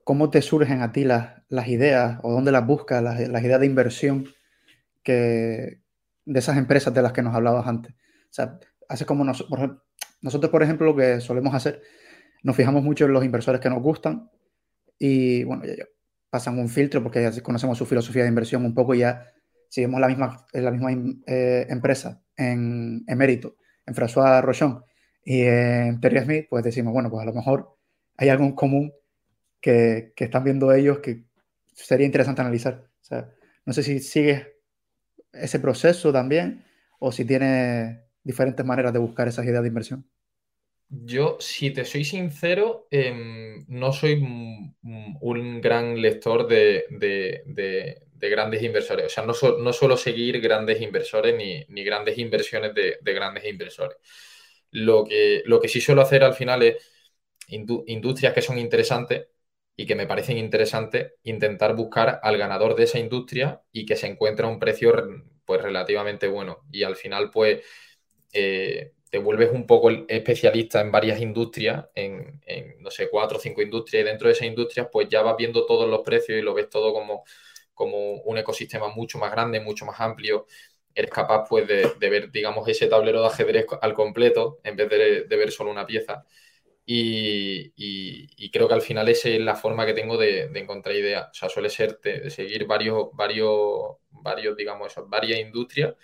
[0.03, 4.25] ¿Cómo te surgen a ti las, ideas o dónde las buscas, las, ideas de inversión
[5.03, 5.81] que,
[6.25, 7.93] de esas empresas de las que nos hablabas antes?
[7.93, 11.81] O sea, hace como nosotros, por ejemplo, lo que solemos hacer,
[12.43, 14.29] nos fijamos mucho en los inversores que nos gustan
[14.97, 15.85] y, bueno, ya,
[16.29, 19.25] pasan un filtro porque ya conocemos su filosofía de inversión un poco y ya
[19.69, 20.91] si vemos la misma, la misma
[21.25, 23.57] eh, empresa en Emérito,
[23.87, 24.83] en François Rochon
[25.23, 27.75] y en Terry Smith, pues decimos, bueno, pues a lo mejor
[28.17, 28.93] hay algo en común
[29.59, 31.23] que, están viendo ellos que
[31.73, 32.87] sería interesante analizar.
[33.01, 33.29] O sea,
[33.65, 34.47] no sé si sigues
[35.33, 36.63] ese proceso también
[36.99, 40.05] o si tienes diferentes maneras de buscar esas ideas de inversión?
[40.89, 49.05] Yo, si te soy sincero, em, no soy un gran lector de, grandes inversores.
[49.05, 53.97] O sea, no, no suelo seguir grandes inversores ni, grandes inversiones de, grandes inversores.
[54.71, 56.75] Lo que, lo que sí suelo hacer al final es
[57.47, 59.27] industrias que son interesantes
[59.75, 64.07] y que me parecen interesantes, intentar buscar al ganador de esa industria y que se
[64.07, 64.93] encuentre a un precio
[65.45, 66.65] pues relativamente bueno.
[66.71, 67.63] Y al final, pues,
[68.33, 72.41] eh, te vuelves un poco especialista en varias industrias, en,
[72.79, 75.65] no sé, cuatro o cinco industrias, y dentro de esas industrias, pues ya vas viendo
[75.65, 77.23] todos los precios y lo ves todo como,
[77.77, 80.47] como un ecosistema mucho más grande, mucho más amplio.
[80.95, 85.37] Eres capaz, pues, de, ver, digamos, ese tablero de ajedrez al completo, en vez de,
[85.37, 86.25] ver solo una pieza.
[86.85, 91.29] Y, creo que al final esa es la forma que tengo de, encontrar ideas.
[91.31, 95.95] O sea, suele ser de, seguir varios, varios, varios, digamos, varias industrias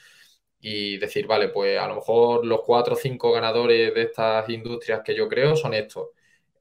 [0.59, 5.01] y decir, vale, pues a lo mejor los cuatro o cinco ganadores de estas industrias
[5.03, 6.09] que yo creo son estos.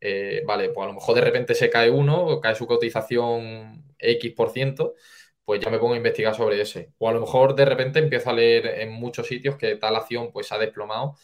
[0.00, 4.32] Eh, vale, pues a lo mejor de repente se cae uno, cae su cotización X
[4.34, 4.94] por ciento,
[5.44, 6.92] pues ya me pongo a investigar sobre ese.
[6.98, 10.30] O a lo mejor de repente empiezo a leer en muchos sitios que tal acción
[10.32, 11.16] pues ha desplomado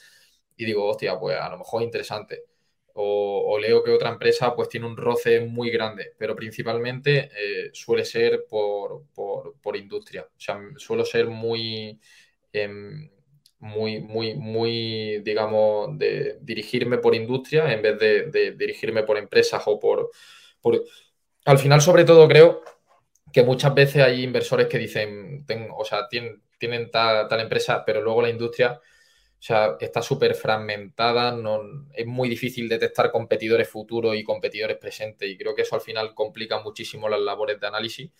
[0.56, 2.44] y digo, hostia, pues a lo mejor interesante.
[3.00, 8.04] O, leo que otra empresa pues tiene un roce muy grande, pero principalmente eh, suele
[8.04, 10.22] ser por, por, por industria.
[10.24, 12.00] O sea, suelo ser muy
[12.52, 13.10] Em,
[13.60, 19.78] muy, muy, muy, digamos, de dirigirme por industria en vez de, dirigirme por empresas o
[19.80, 20.10] por,
[21.48, 22.62] Al final, sobre todo, creo
[23.32, 25.44] que muchas veces hay inversores que dicen,
[25.76, 28.80] o sea, tienen, tienen tal, empresa, pero luego la industria...
[29.40, 31.60] O sea, está súper fragmentada, no,
[31.94, 36.12] es muy difícil detectar competidores futuros y competidores presentes y creo que eso al final
[36.12, 38.10] complica muchísimo las labores de análisis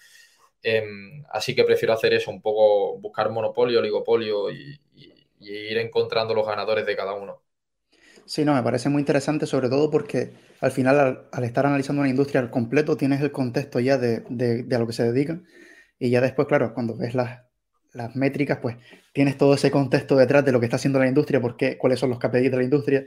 [0.62, 4.81] Em, así que prefiero hacer eso, un poco buscar monopolio, oligopolio y,
[5.41, 7.43] ir encontrando los ganadores de cada uno.
[8.29, 12.11] Sí, no, me parece muy interesante, sobre todo porque al final, al, estar analizando una
[12.11, 15.47] industria al completo, tienes el contexto ya de, a lo que se dedican.
[15.99, 17.41] Y ya después, claro, cuando ves las,
[18.14, 18.76] métricas, pues
[19.14, 22.11] tienes todo ese contexto detrás de lo que está haciendo la industria, porque, cuáles son
[22.11, 23.07] los KPIs de la industria,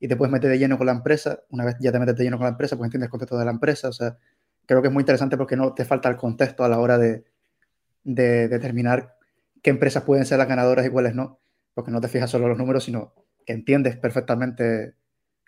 [0.00, 1.40] y te puedes meter de lleno con la empresa.
[1.50, 3.44] Una vez ya te metes de lleno con la empresa, pues entiendes el contexto de
[3.44, 3.88] la empresa.
[3.90, 4.16] O sea,
[4.64, 7.24] creo que es muy interesante porque no te falta el contexto a la hora de,
[8.04, 9.16] determinar
[9.62, 11.40] qué empresas pueden ser las ganadoras y cuáles no,
[11.74, 13.12] porque no te fijas solo los números, sino
[13.46, 14.94] que entiendes perfectamente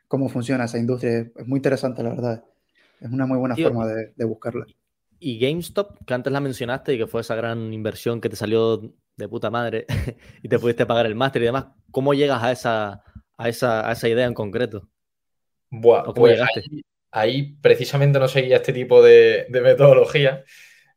[0.06, 1.30] cómo funciona esa industria.
[1.36, 2.44] Es muy interesante, la verdad.
[3.00, 4.66] Es una muy buena forma de, buscarla.
[5.20, 8.80] Y GameStop, que antes la mencionaste y que fue esa gran inversión que te salió
[9.16, 9.84] de puta madre
[10.42, 13.02] y te pudiste pagar el máster y demás, ¿cómo llegas a esa,
[13.36, 14.88] a esa, a esa idea en concreto?
[15.70, 16.62] Buah, ¿O cómo pues llegaste?
[17.10, 20.44] ahí precisamente no seguía este tipo de, metodología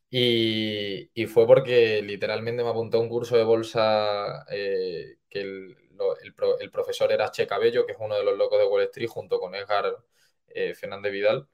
[0.09, 5.80] y, fue porque literalmente me apuntó a un curso de bolsa eh, que el,
[6.71, 9.55] profesor era Che Cabello, que es uno de los locos de Wall Street, junto con
[9.55, 9.97] Edgar
[10.47, 11.47] eh, Fernández Vidal.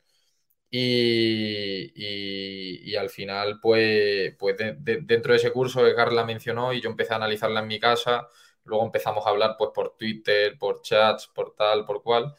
[0.69, 7.13] Y, al final, pues, pues dentro de ese curso, Edgar la mencionó y yo empecé
[7.13, 8.27] a analizarla en mi casa.
[8.63, 12.33] Luego empezamos a hablar pues, por Twitter, por chats, por tal, por cual.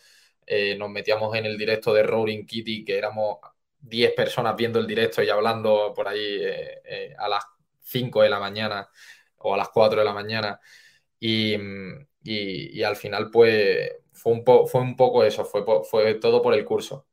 [0.46, 3.38] Eh, nos metíamos en el directo de Roaring Kitty, que éramos
[3.80, 7.44] 10 personas viendo el directo y hablando por ahí eh, a las
[7.82, 8.88] 5 de la mañana
[9.38, 10.60] o a las 4 de la mañana.
[11.20, 16.64] Y, al final, pues, fue un, fue un poco eso, fue, fue todo por el
[16.64, 17.06] curso.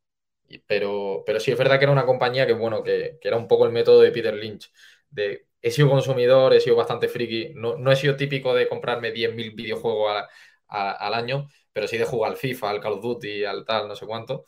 [0.67, 3.65] Pero, pero sí es verdad que era una compañía que, bueno, que, era un poco
[3.65, 4.71] el método de Peter Lynch.
[5.09, 9.11] De, he sido consumidor, he sido bastante friki, no, no he sido típico de comprarme
[9.11, 10.23] 10.000 videojuegos
[10.67, 13.95] al año, pero sí de jugar al FIFA, al Call of Duty, al tal, no
[13.95, 14.45] sé cuánto.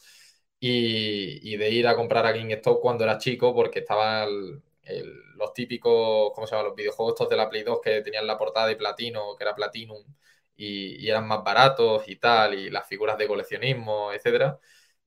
[0.59, 4.63] Y, de ir a comprar a GameStop cuando era chico, porque estaban
[5.37, 6.67] los típicos, ¿cómo se llama?
[6.69, 9.55] Los videojuegos estos de la Play 2 que tenían la portada de platino, que era
[9.55, 10.03] Platinum,
[10.55, 14.59] y, eran más baratos y tal, y las figuras de coleccionismo, etcétera.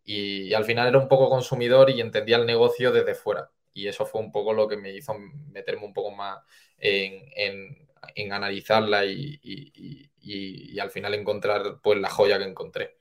[0.04, 3.50] Y, al final era un poco consumidor y entendía el negocio desde fuera.
[3.72, 5.14] Y eso fue un poco lo que me hizo
[5.52, 6.38] meterme un poco más
[6.78, 7.88] en,
[8.32, 12.96] analizarla y, y, al final encontrar pues la joya que encontré.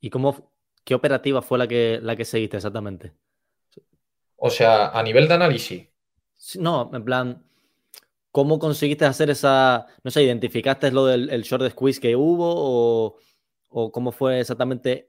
[0.00, 0.52] ¿Y cómo,
[0.84, 3.12] qué operativa fue la que, la que seguiste exactamente?
[4.36, 5.91] O sea, a nivel de análisis.
[6.58, 7.44] No, en plan,
[8.30, 13.18] ¿cómo conseguiste hacer esa, no sé, identificaste lo del el short squeeze que hubo
[13.68, 15.08] o, cómo fue exactamente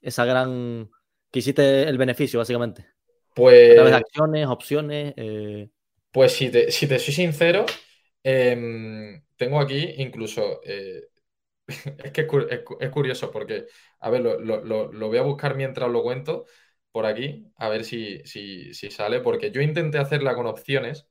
[0.00, 0.90] esa gran,
[1.30, 2.86] que hiciste el beneficio básicamente?
[3.34, 3.78] Pues...
[3.78, 5.14] ¿A de acciones, opciones?
[5.16, 5.68] Eh?
[6.10, 7.64] Pues si te, si te soy sincero,
[8.22, 11.08] Em, tengo aquí incluso, eh,
[12.04, 12.26] es que
[12.80, 13.66] es, curioso porque,
[14.00, 16.46] a ver, lo, voy a buscar mientras lo cuento
[16.92, 21.06] por aquí, a ver si, si, sale, porque yo intenté hacerla con opciones,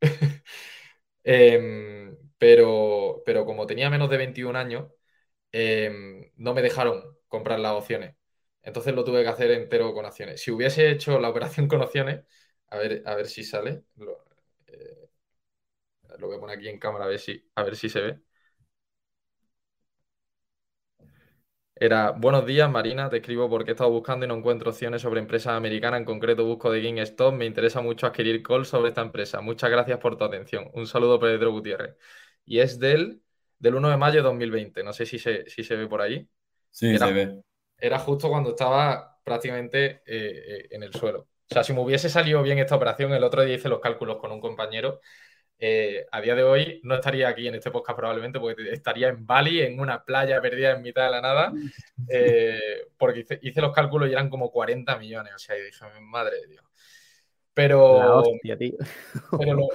[1.24, 4.90] em, pero, pero, pero como tenía menos de 21 años,
[5.52, 8.16] em, no me dejaron comprar las opciones.
[8.62, 10.42] Entonces lo tuve que hacer entero con acciones.
[10.42, 12.24] Si hubiese hecho la operación con opciones,
[12.70, 13.84] a ver, a ver si sale.
[13.96, 14.24] Lo,
[14.68, 15.08] eh,
[16.18, 18.20] lo voy a poner aquí en cámara a ver si, a ver si se ve.
[21.82, 25.18] Era, buenos días Marina, te escribo porque he estado buscando y no encuentro opciones sobre
[25.18, 29.40] empresas americanas, en concreto busco de GameStop, me interesa mucho adquirir call sobre esta empresa.
[29.40, 30.70] Muchas gracias por tu atención.
[30.74, 31.96] Un saludo Pedro Gutiérrez.
[32.44, 33.20] Y es del,
[33.58, 36.28] del 1 de mayo de 2020, no sé si se, si se ve por ahí.
[36.70, 37.42] Sí, se ve.
[37.76, 41.22] Era justo cuando estaba prácticamente eh, eh, en el suelo.
[41.50, 44.18] O sea, si me hubiese salido bien esta operación, el otro día hice los cálculos
[44.18, 45.00] con un compañero
[45.64, 49.24] eh, a día de hoy no estaría aquí en este podcast probablemente porque estaría en
[49.24, 51.52] Bali, en una playa perdida en mitad de la nada,
[52.08, 56.40] eh, porque hice, los cálculos y eran como 40 millones, o sea, y dije, madre
[56.40, 56.64] de Dios.
[57.54, 58.32] Pero,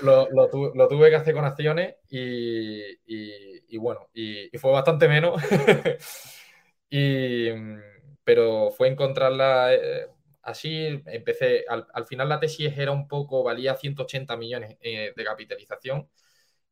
[0.02, 5.42] lo, tuve que hacer con acciones y, bueno, y, fue bastante menos.
[8.26, 9.74] pero fue encontrarla...
[9.74, 10.08] Eh,
[10.48, 16.10] así empecé, al, final la tesis era un poco, valía 180 millones eh, de capitalización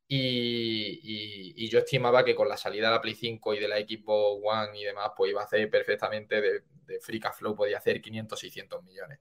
[0.08, 4.42] y, yo estimaba que con la salida de la Play 5 y de la Xbox
[4.44, 8.02] One y demás, pues iba a hacer perfectamente de, de Free Cash Flow, podía hacer
[8.02, 9.20] 500, 600 millones,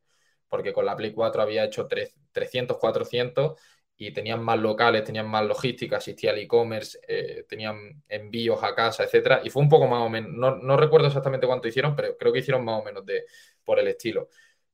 [0.48, 1.88] porque con la Play 4 había hecho
[2.32, 3.61] 300, 400
[3.96, 9.05] y tenían más locales, tenían más logística, existía el e-commerce, eh, tenían envíos a casa,
[9.05, 12.16] etcétera, y fue un poco más o menos, no, no, recuerdo exactamente cuánto hicieron, pero
[12.16, 13.24] creo que hicieron más o menos de,
[13.64, 14.28] por el estilo.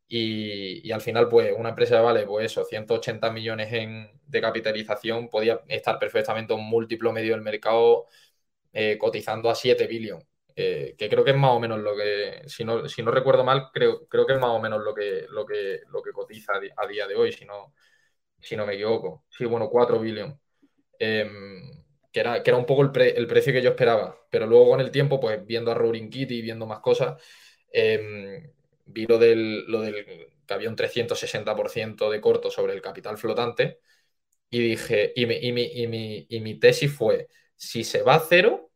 [0.09, 5.61] Y, al final, pues una empresa vale, pues eso, 180 millones en, de capitalización, podía
[5.69, 8.07] estar perfectamente un múltiplo medio del mercado
[8.73, 10.27] eh, cotizando a 7 billones.
[10.57, 13.45] Eh, que creo que es más o menos lo que, si no, si no recuerdo
[13.45, 16.55] mal, creo, creo que es más o menos lo que, lo que, lo que cotiza
[16.77, 17.73] a día de hoy, si no,
[18.41, 19.25] si no me equivoco.
[19.31, 20.37] Sí, bueno, 4 billones.
[20.99, 21.83] Em,
[22.13, 24.17] que, era, que era un poco el, precio que yo esperaba.
[24.31, 27.23] Pero luego con el tiempo, pues viendo a Roaring Kitty y viendo más cosas,
[27.73, 28.53] eh,
[28.93, 30.05] vi lo del, lo del
[30.47, 33.81] que había un 360% de corto sobre el capital flotante
[34.51, 35.37] y dije, y mi,
[36.29, 38.73] y mi, tesis fue, si se va a cero,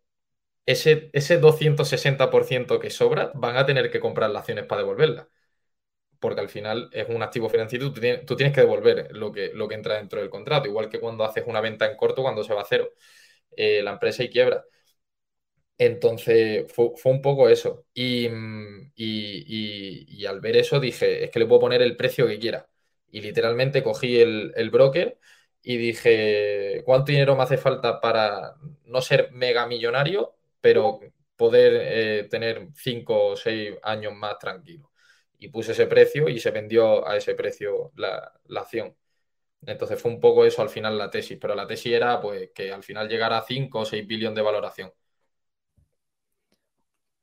[0.66, 5.28] ese, ese 260% que sobra van a tener que comprar las acciones para devolverla.
[6.20, 9.30] Porque al final es un activo financiero y tú tienes, tú tienes que devolver lo
[9.32, 12.22] que, lo que entra dentro del contrato, igual que cuando haces una venta en corto
[12.22, 12.90] cuando se va a cero.
[13.56, 14.64] Eh, la empresa y quiebra.
[15.78, 17.84] Entonces fue, un poco eso.
[17.96, 22.68] Mm, y, al ver eso dije, es que le puedo poner el precio que quiera.
[23.10, 25.18] Y literalmente cogí el, broker
[25.62, 28.54] y dije, ¿cuánto dinero me hace falta para
[28.84, 31.00] no ser mega millonario, pero
[31.36, 31.72] poder
[32.24, 34.90] eh, tener cinco o seis años más tranquilo?
[35.38, 38.96] Y puse ese precio y se vendió a ese precio la, la acción.
[39.66, 42.72] Entonces fue un poco eso al final la tesis, pero la tesis era pues que
[42.72, 44.92] al final llegara a 5 o 6 billones de valoración.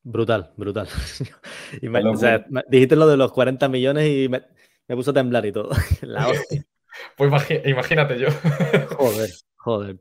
[0.04, 0.88] Brutal, brutal.
[2.70, 4.41] dijiste lo de los 40 millones y me,
[4.88, 5.70] me puso a temblar y todo.
[6.02, 6.66] La hostia.
[7.16, 7.32] Pues
[7.66, 8.28] imagínate yo.
[8.97, 9.97] joder, joder.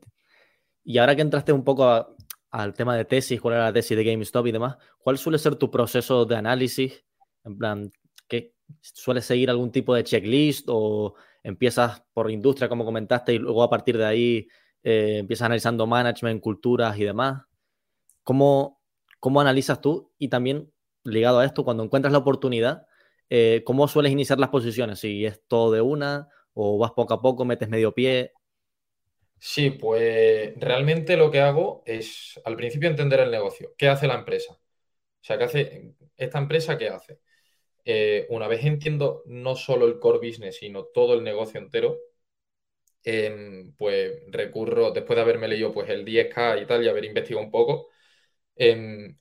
[0.83, 2.17] Y ahora que entraste un poco
[2.51, 5.55] al tema de tesis, cuál era la tesis de GameStop y demás, ¿cuál suele ser
[5.55, 7.03] tu proceso de análisis?
[7.45, 7.91] En plan,
[8.27, 13.63] ¿qué, ¿sueles seguir algún tipo de checklist o empiezas por industria, como comentaste, y luego
[13.63, 14.47] a partir de ahí
[14.83, 17.43] eh, empiezas analizando management, culturas y demás?
[18.21, 18.80] ¿Cómo,
[19.21, 20.11] ¿Cómo analizas tú?
[20.19, 20.73] Y también,
[21.05, 22.87] ligado a esto, cuando encuentras la oportunidad,
[23.31, 24.99] eh, ¿cómo sueles iniciar las posiciones?
[25.01, 28.33] Si es todo de una o vas poco a poco, metes medio pie.
[29.39, 33.73] Sí, pues realmente lo que hago es al principio entender el negocio.
[33.77, 34.53] ¿Qué hace la empresa?
[34.53, 34.59] O
[35.23, 36.77] sea, ¿qué hace esta empresa?
[36.77, 37.19] ¿Qué hace?
[37.85, 41.97] Eh, una vez entiendo no solo el core business, sino todo el negocio entero,
[43.03, 47.43] em, pues recurro, después de haberme leído pues el 10K y tal y haber investigado
[47.45, 47.89] un poco,
[48.63, 49.17] Em,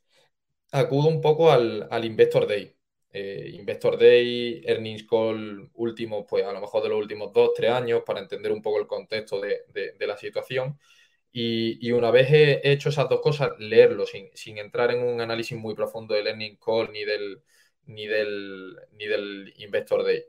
[0.73, 2.75] acudo un poco al, Investor Day.
[3.13, 7.71] Eh, Investor Day, Earnings Call último, pues a lo mejor de los últimos dos, tres
[7.71, 10.79] años, para entender un poco el contexto de, la situación.
[11.33, 15.75] Y, una vez he hecho esas dos cosas, leerlo sin, entrar en un análisis muy
[15.75, 17.43] profundo del Earnings Call ni del,
[17.87, 20.25] ni del, ni del Investor Day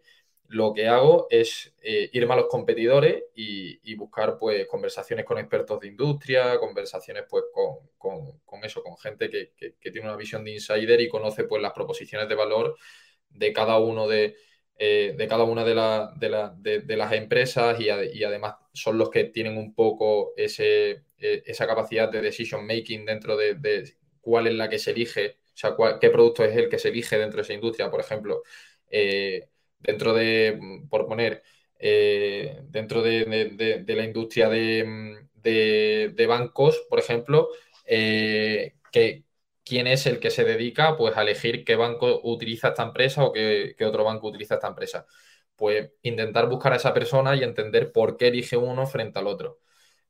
[0.51, 5.79] lo que hago es eh, irme a los competidores y, buscar pues conversaciones con expertos
[5.79, 11.07] de industria, conversaciones pues con, eso, con gente que, tiene una visión de insider y
[11.07, 12.75] conoce pues las proposiciones de valor
[13.29, 14.35] de cada uno de,
[14.77, 19.73] eh, de cada una de, de, las empresas y, además son los que tienen un
[19.73, 24.91] poco ese, e, esa capacidad de decision making dentro de, cuál es la que se
[24.91, 28.01] elige, o sea, qué producto es el que se elige dentro de esa industria, por
[28.01, 28.41] ejemplo.
[28.89, 29.47] Eh,
[29.81, 30.59] dentro de,
[30.89, 31.43] por poner,
[31.79, 37.49] eh, dentro de, la industria de, de, bancos, por ejemplo,
[37.85, 39.25] eh, que
[39.63, 43.31] quién es el que se dedica pues, a elegir qué banco utiliza esta empresa o
[43.33, 45.05] qué, otro banco utiliza esta empresa.
[45.55, 49.59] Pues intentar buscar a esa persona y entender por qué elige uno frente al otro.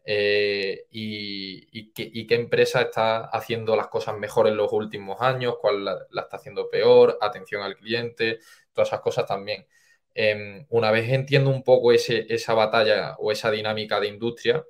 [0.04, 6.08] Eh, y, qué, empresa está haciendo las cosas mejor en los últimos años, cuál la,
[6.22, 8.39] está haciendo peor, atención al cliente,
[8.74, 9.66] todas esas cosas también.
[10.14, 14.66] Em, una vez entiendo un poco esa batalla o esa dinámica de industria,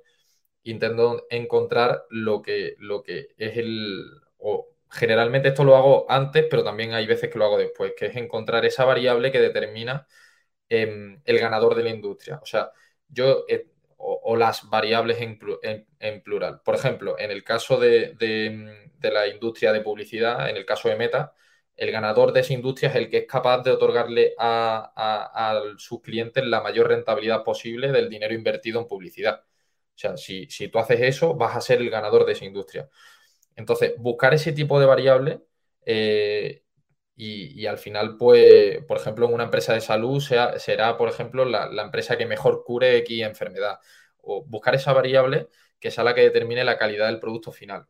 [0.64, 4.04] intento encontrar lo que, lo que es el...
[4.38, 8.06] O generalmente esto lo hago antes, pero también hay veces que lo hago después, que
[8.06, 10.06] es encontrar esa variable que determina
[10.68, 12.40] em, el ganador de la industria.
[12.42, 12.70] O sea,
[13.08, 13.44] yo...
[14.04, 16.60] o, las variables en, plural.
[16.64, 20.96] Por ejemplo, en el caso de, de la industria de publicidad, en el caso de
[20.96, 21.34] Meta,
[21.76, 26.44] el ganador de esa industria es el que es capaz de otorgarle a, sus clientes
[26.44, 29.42] la mayor rentabilidad posible del dinero invertido en publicidad.
[29.94, 32.88] O sea, si, tú haces eso, vas a ser el ganador de esa industria.
[33.56, 35.40] Entonces, buscar ese tipo de variable
[35.84, 36.62] eh,
[37.14, 41.68] y, al final, pues, por ejemplo, en una empresa de salud será, por ejemplo, la,
[41.82, 43.78] empresa que mejor cure X enfermedad.
[44.22, 45.48] O buscar esa variable
[45.78, 47.86] que sea la que determine la calidad del producto final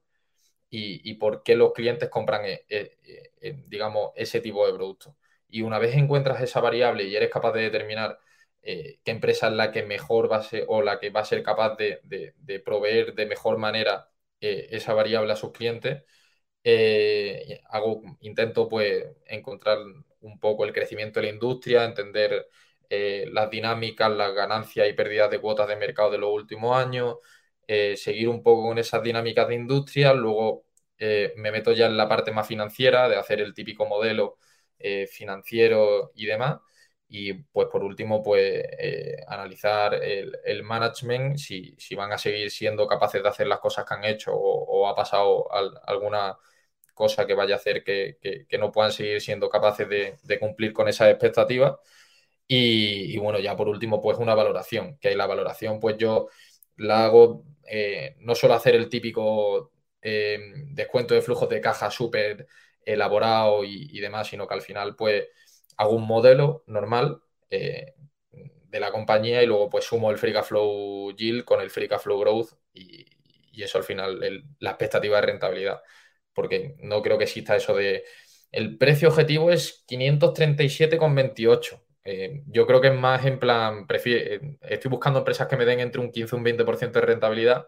[0.70, 2.96] y, por qué los clientes compran, eh, eh,
[3.40, 5.16] eh, digamos, ese tipo de producto.
[5.48, 8.18] Y una vez encuentras esa variable y eres capaz de determinar
[8.62, 11.42] qué empresa es la que mejor va a ser o la que va a ser
[11.42, 14.08] capaz de, proveer de mejor manera
[14.40, 16.04] esa variable a sus clientes,
[17.70, 19.78] hago, intento pues encontrar
[20.20, 22.48] un poco el crecimiento de la industria, entender
[22.90, 27.16] las dinámicas, las ganancias y pérdidas de cuotas de mercado de los últimos años,
[27.66, 30.64] eh, seguir un poco con esas dinámicas de industria, luego
[30.98, 34.38] eh, me meto ya en la parte más financiera, de hacer el típico modelo
[34.78, 36.58] eh, financiero y demás.
[37.08, 38.64] Y pues por último, pues
[39.28, 44.04] analizar el, management, si, van a seguir siendo capaces de hacer las cosas que han
[44.04, 45.48] hecho o, ha pasado
[45.86, 46.36] alguna
[46.94, 51.10] cosa que vaya a hacer que, no puedan seguir siendo capaces de, cumplir con esas
[51.10, 51.76] expectativas.
[52.46, 56.28] Y, y, bueno, ya por último, pues una valoración, que hay la valoración, pues yo
[56.76, 60.38] la hago eh, no solo hacer el típico eh,
[60.68, 62.46] descuento de flujos de caja súper
[62.84, 65.28] elaborado y, demás, sino que al final pues
[65.76, 67.94] hago un modelo normal eh,
[68.30, 71.88] de la compañía y luego pues sumo el Free Cash Flow Yield con el Free
[71.88, 73.06] Cash Flow Growth y,
[73.62, 74.18] eso al final
[74.58, 75.82] la expectativa de rentabilidad.
[76.32, 78.04] Porque no creo que exista eso de...
[78.50, 84.90] El precio objetivo es 537,28 eh, yo creo que es más en plan, eh, estoy
[84.90, 87.66] buscando empresas que me den entre un 15 y un 20% de rentabilidad,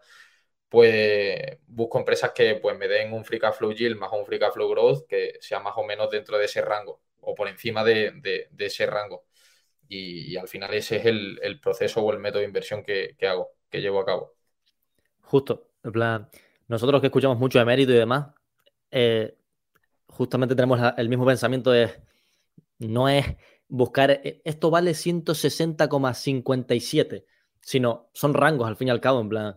[0.68, 4.38] pues busco empresas que pues, me den un free cash flow yield más un free
[4.40, 7.84] cash flow growth que sea más o menos dentro de ese rango o por encima
[7.84, 9.24] de, ese rango.
[9.88, 13.80] Y, al final ese es el, proceso o el método de inversión que, hago, que
[13.80, 14.34] llevo a cabo.
[15.22, 16.28] Justo, en plan,
[16.68, 18.26] nosotros que escuchamos mucho de mérito y demás,
[18.96, 19.36] eh,
[20.06, 21.90] justamente tenemos el mismo pensamiento de
[22.78, 23.26] no es
[23.66, 27.24] buscar, eh, esto vale 160,57,
[27.60, 29.56] sino son rangos al fin y al cabo, en plan,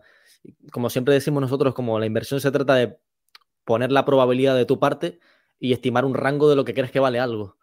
[0.72, 2.98] como siempre decimos nosotros, como la inversión se trata de
[3.64, 5.20] poner la probabilidad de tu parte
[5.60, 7.58] y estimar un rango de lo que crees que vale algo.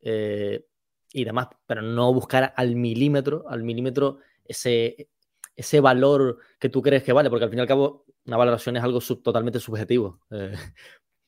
[0.00, 0.66] Eh,
[1.12, 5.08] y demás, pero no buscar al milímetro, al milímetro ese,
[5.54, 8.76] ese valor que tú crees que vale, porque al fin y al cabo una valoración
[8.76, 10.18] es algo totalmente subjetivo.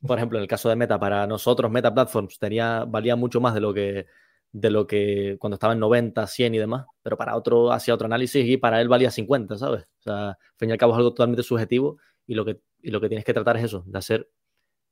[0.06, 3.54] Por ejemplo, en el caso de Meta, para nosotros Meta Platforms tenía, valía mucho más
[3.54, 4.06] de lo que
[4.52, 8.06] de lo que cuando estaba en 90, 100 y demás, pero para otro hacía otro
[8.06, 9.84] análisis y para él valía 50, ¿sabes?
[10.00, 13.00] O sea, al fin y al cabo es algo totalmente subjetivo y lo que, lo
[13.00, 14.30] que tienes que tratar es eso, de hacer,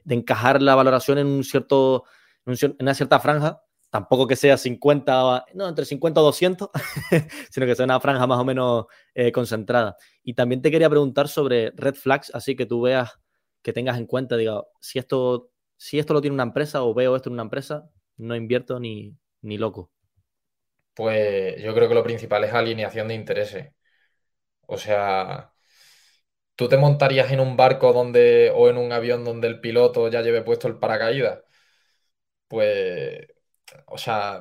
[0.03, 2.05] de encajar la valoración en un cierto,
[2.47, 6.71] en una cierta franja, tampoco que sea 50, no, entre 50 o 200,
[7.51, 9.97] sino que sea una franja más o menos eh, concentrada.
[10.23, 13.19] Y también te quería preguntar sobre red flags, así que tú veas,
[13.63, 17.17] que tengas en cuenta, diga, si esto, si esto lo tiene una empresa o veo
[17.17, 19.91] esto en una empresa, no invierto ni, ni loco.
[20.95, 23.73] Pues yo creo que lo principal es alineación de intereses.
[24.67, 25.53] O sea,
[26.55, 30.23] ¿tú te montarías en un barco donde o en un avión donde el piloto ya
[30.23, 31.41] lleve puesto el paracaídas?
[32.49, 33.27] Pues,
[33.87, 34.41] o sea,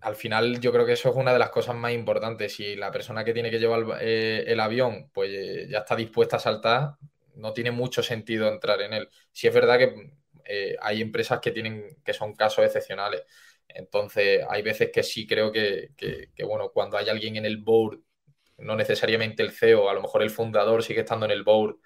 [0.00, 2.54] al final yo creo que eso es una de las cosas más importantes.
[2.54, 5.30] Si la persona que tiene que llevar eh, el avión, pues
[5.70, 6.96] ya está dispuesta a saltar,
[7.34, 9.08] no tiene mucho sentido entrar en él.
[9.32, 10.12] Si es verdad que
[10.44, 13.22] eh, hay empresas que tienen, que son casos excepcionales.
[13.68, 15.90] Entonces, hay veces que sí creo que,
[16.44, 18.00] bueno, cuando hay alguien en el board,
[18.58, 21.76] no necesariamente el CEO, a lo mejor el fundador sigue estando en el board,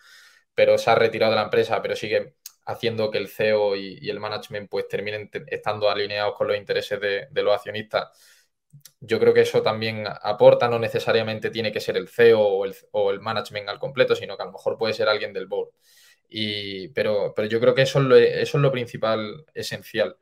[0.54, 2.34] pero se ha retirado de la empresa, pero sigue
[2.66, 7.42] haciendo que el CEO y, el management pues terminen estando alineados con los intereses de,
[7.42, 8.08] los accionistas.
[9.00, 12.74] Yo creo que eso también aporta, no necesariamente tiene que ser el CEO o el,
[12.92, 15.70] o el management al completo, sino que a lo mejor puede ser alguien del board.
[16.28, 20.16] Y, pero, pero yo creo que eso es, lo, eso es lo principal, esencial.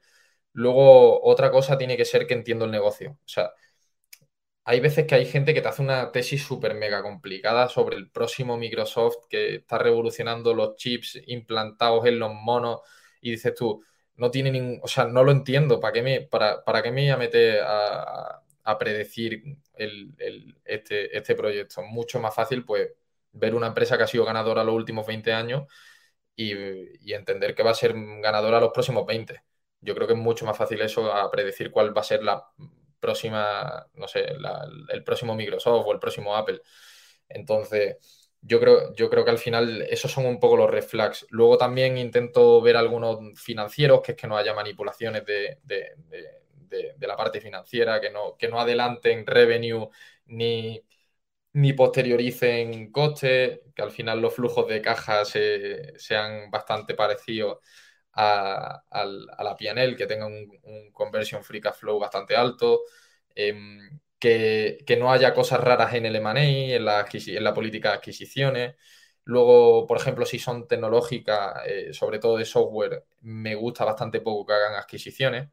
[0.52, 3.12] Luego, otra cosa tiene que ser que entiendo el negocio.
[3.12, 3.52] O sea,
[4.64, 8.10] hay veces que hay gente que te hace una tesis súper mega complicada sobre el
[8.10, 12.80] próximo Microsoft que está revolucionando los chips implantados en los monos
[13.20, 13.82] y dices tú,
[14.16, 17.02] no tiene ningún, o sea, no lo entiendo, ¿para qué me, para, para qué me
[17.02, 18.42] voy a meter a,
[18.78, 19.42] predecir
[20.64, 21.82] este, este proyecto?
[21.82, 22.90] Mucho más fácil, pues,
[23.32, 25.64] ver una empresa que ha sido ganadora los últimos 20 años
[26.36, 29.42] y, entender que va a ser ganadora los próximos 20.
[29.80, 32.44] Yo creo que es mucho más fácil eso a predecir cuál va a ser la
[33.00, 34.26] próxima, no sé,
[34.90, 36.60] el próximo Microsoft o el próximo Apple.
[37.28, 37.96] Entonces,
[38.40, 41.26] yo creo, yo creo que al final esos son un poco los red flags.
[41.30, 45.58] Luego también intento ver algunos financieros, que es que no haya manipulaciones de,
[47.00, 49.88] la parte financiera, que no, que no adelanten revenue
[50.26, 50.82] ni,
[51.54, 57.58] ni posterioricen costes, que al final los flujos de caja sean bastante parecidos
[58.14, 60.48] a, la PNL, que tenga un,
[60.92, 62.82] conversion free cash flow bastante alto,
[63.34, 66.42] em, que, no haya cosas raras en el M&A,
[66.76, 68.76] en la, en la política de adquisiciones.
[69.24, 74.46] Luego, por ejemplo, si son tecnológicas, eh, sobre todo de software, me gusta bastante poco
[74.46, 75.50] que hagan adquisiciones.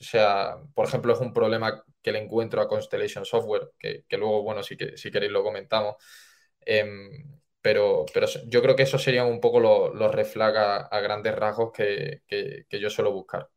[0.00, 4.42] O sea, por ejemplo, es un problema que le encuentro a Constellation Software, que, luego,
[4.42, 5.96] bueno, si, que, si queréis lo comentamos.
[6.64, 11.72] Em, pero, pero yo creo que esos serían un poco los, los a, grandes rasgos
[11.72, 12.22] que,
[12.70, 13.48] yo suelo buscar.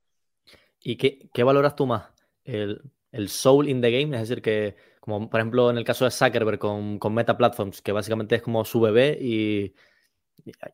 [0.81, 2.09] ¿Y qué, valoras tú más?
[2.43, 2.81] El,
[3.27, 6.59] soul in the game, es decir, que como por ejemplo en el caso de Zuckerberg
[6.59, 9.73] con, con Meta Platforms, que básicamente es como su bebé y,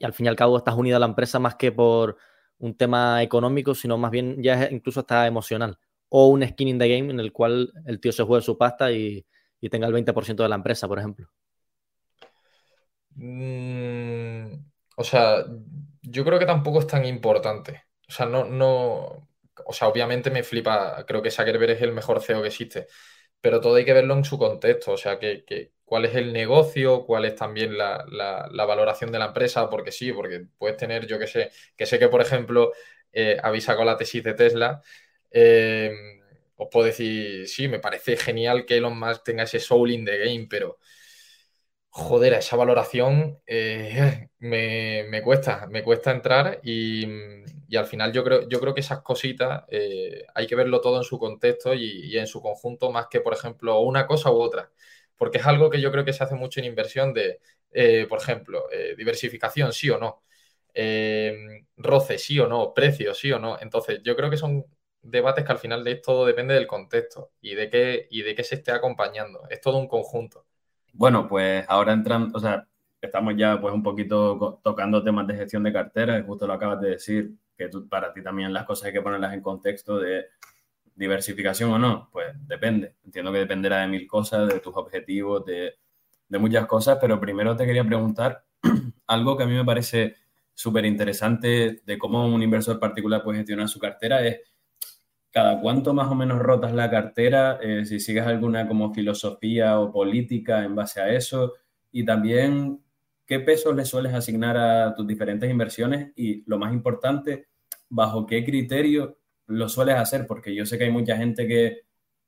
[0.02, 2.18] al fin y al cabo estás unido a la empresa más que por
[2.60, 5.78] un tema económico, sino más bien ya incluso está emocional.
[6.10, 8.92] O un skin in the game en el cual el tío se juegue su pasta
[8.92, 9.26] y,
[9.60, 11.30] y tenga el 20% de la empresa, por ejemplo.
[13.16, 14.54] Mm,
[14.96, 15.46] o sea,
[16.02, 17.84] yo creo que tampoco es tan importante.
[18.08, 19.30] O sea, no, no.
[19.66, 21.06] O sea, obviamente me flipa.
[21.06, 22.88] Creo que Zuckerberg es el mejor CEO que existe.
[23.42, 24.94] Pero todo hay que verlo en su contexto.
[24.94, 28.06] O sea, que, cuál es el negocio, cuál es también la,
[28.52, 32.10] valoración de la empresa, porque sí, porque puedes tener, yo que sé, que sé que,
[32.10, 32.74] por ejemplo,
[33.14, 34.82] eh, habéis sacado la tesis de Tesla.
[35.32, 35.92] Eh,
[36.58, 40.18] os puedo decir, sí, me parece genial que Elon Musk tenga ese soul in the
[40.18, 40.78] game, pero
[41.90, 47.06] joder, a esa valoración eh, me, cuesta, me cuesta entrar y,
[47.76, 51.04] al final yo creo, yo creo que esas cositas eh, hay que verlo todo en
[51.04, 54.70] su contexto y, en su conjunto más que, por ejemplo, una cosa u otra,
[55.18, 57.40] porque es algo que yo creo que se hace mucho en inversión de,
[57.72, 58.66] eh, por ejemplo,
[58.98, 60.22] diversificación, sí o no,
[61.78, 63.58] roce, sí o no, precio, sí o no.
[63.60, 64.66] Entonces, yo creo que son
[65.02, 68.44] debates que al final de todo depende del contexto y de qué, y de qué
[68.44, 69.48] se esté acompañando.
[69.50, 70.46] Es todo un conjunto.
[70.94, 72.68] Bueno, pues ahora entrando, o sea,
[73.02, 76.82] estamos ya pues un poquito tocando temas de gestión de cartera, y justo lo acabas
[76.82, 80.26] de decir, que tú, para ti también las cosas hay que ponerlas en contexto de
[80.98, 82.96] diversificación o no, pues depende.
[83.06, 85.76] Entiendo que dependerá de mil cosas, de tus objetivos, de,
[86.28, 88.44] de muchas cosas, pero primero te quería preguntar
[89.08, 90.16] algo que a mí me parece
[90.54, 94.40] súper interesante de cómo un inversor particular puede gestionar su cartera es
[95.30, 99.92] cada cuánto más o menos rotas la cartera, eh, si sigues alguna como filosofía o
[99.92, 101.54] política en base a eso,
[101.92, 102.82] y también
[103.28, 107.50] qué pesos le sueles asignar a tus diferentes inversiones y lo más importante,
[107.88, 109.17] bajo qué criterio
[109.48, 111.82] lo sueles hacer, porque yo sé que hay mucha gente que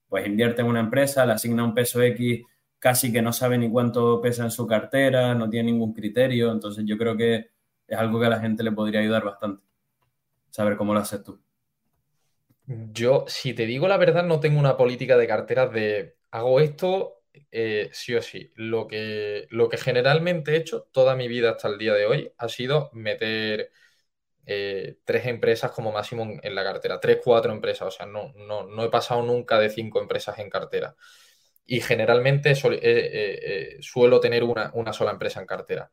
[0.07, 2.41] pues invierte en una empresa, le asigna un peso X
[2.79, 6.85] casi que no sabe ni cuánto pesa en su cartera, no tiene ningún criterio, entonces
[6.87, 7.51] yo creo que
[7.87, 9.63] es algo que a la gente le podría ayudar bastante,
[10.49, 11.39] saber cómo lo haces tú.
[12.65, 17.23] Yo, si te digo la verdad, no tengo una política de carteras de hago esto
[17.51, 18.51] eh, sí o sí.
[18.55, 22.31] Lo que, lo que generalmente he hecho toda mi vida hasta el día de hoy
[22.37, 23.71] ha sido meter
[24.51, 27.87] eh, tres empresas como máximo en la cartera, tres, cuatro empresas.
[27.87, 30.95] O sea, no, no, he pasado nunca de cinco empresas en cartera.
[31.65, 35.91] Y generalmente eh, suelo tener una, una, sola empresa en cartera.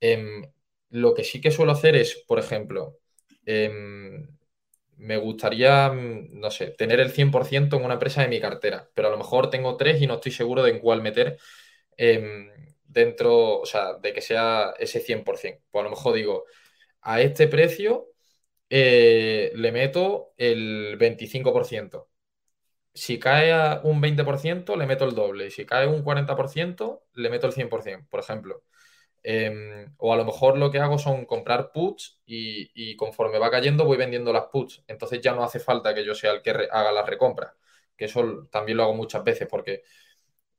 [0.00, 0.42] Em,
[0.90, 2.98] lo que sí que suelo hacer es, por ejemplo,
[3.46, 4.28] em,
[4.96, 9.08] me gustaría, mm, no sé, tener el 100% en una empresa de mi cartera, pero
[9.08, 11.38] a lo mejor tengo tres y no estoy seguro de en cuál meter
[11.96, 12.50] em,
[12.84, 15.62] dentro, o sea, de que sea ese 100%.
[15.70, 16.44] Pues a lo mejor digo,
[17.08, 18.08] a este precio
[18.70, 22.10] eh, le meto el 25%.
[22.94, 25.46] Si cae a un 20%, le meto el doble.
[25.48, 28.64] Y si cae un 40%, le meto el 100%, por ejemplo.
[29.22, 33.84] Em, o a lo mejor lo que hago son comprar puts y, conforme va cayendo
[33.86, 34.84] voy vendiendo las puts.
[34.88, 37.56] Entonces ya no hace falta que yo sea el que haga la recompra.
[37.96, 39.82] que eso también lo hago muchas veces porque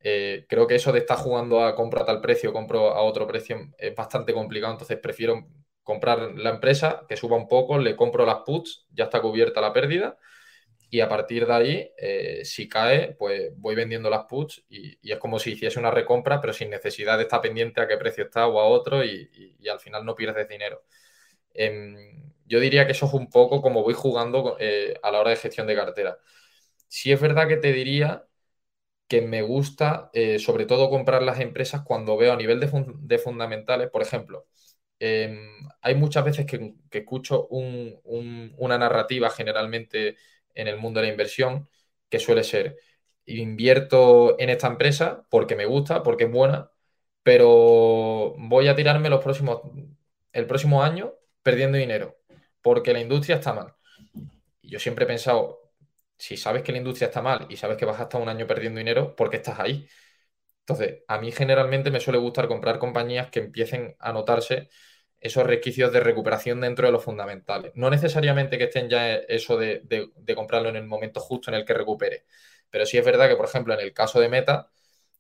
[0.02, 3.28] eh, creo que eso de estar jugando a compra a tal precio, compro a otro
[3.28, 5.48] precio es bastante complicado, entonces prefiero
[5.90, 9.74] comprar la empresa, que suba un poco, le compro las puts, ya está cubierta la
[9.74, 10.18] pérdida
[10.92, 15.18] y a partir de ahí, eh, si cae, pues voy vendiendo las puts y, es
[15.20, 18.48] como si hiciese una recompra, pero sin necesidad de estar pendiente a qué precio está
[18.48, 19.30] o a otro y,
[19.72, 20.84] al final no pierdes dinero.
[21.54, 25.32] Em, yo diría que eso es un poco como voy jugando eh, a la hora
[25.32, 26.20] de gestión de cartera.
[26.88, 28.26] Si es verdad que te diría
[29.10, 33.90] que me gusta eh, sobre todo comprar las empresas cuando veo a nivel de, fundamentales,
[33.90, 34.48] por ejemplo,
[35.00, 40.18] em, hay muchas veces que, escucho una narrativa generalmente
[40.54, 41.70] en el mundo de la inversión,
[42.10, 42.78] que suele ser,
[43.26, 46.72] invierto en esta empresa porque me gusta, porque es buena,
[47.24, 49.62] pero voy a tirarme los próximos,
[50.34, 51.14] el próximo año
[51.44, 52.18] perdiendo dinero,
[52.62, 53.76] porque la industria está mal.
[54.62, 55.72] Yo siempre he pensado,
[56.18, 58.48] si sabes que la industria está mal y sabes que vas a estar un año
[58.48, 59.88] perdiendo dinero, ¿por qué estás ahí?
[60.62, 64.70] Entonces, a mí generalmente me suele gustar comprar compañías que empiecen a notarse
[65.20, 67.72] esos requisitos de recuperación dentro de los fundamentales.
[67.76, 71.74] No necesariamente que estén ya eso de, comprarlo en el momento justo en el que
[71.74, 72.26] recupere,
[72.70, 74.70] pero sí es verdad que, por ejemplo, en el caso de Meta,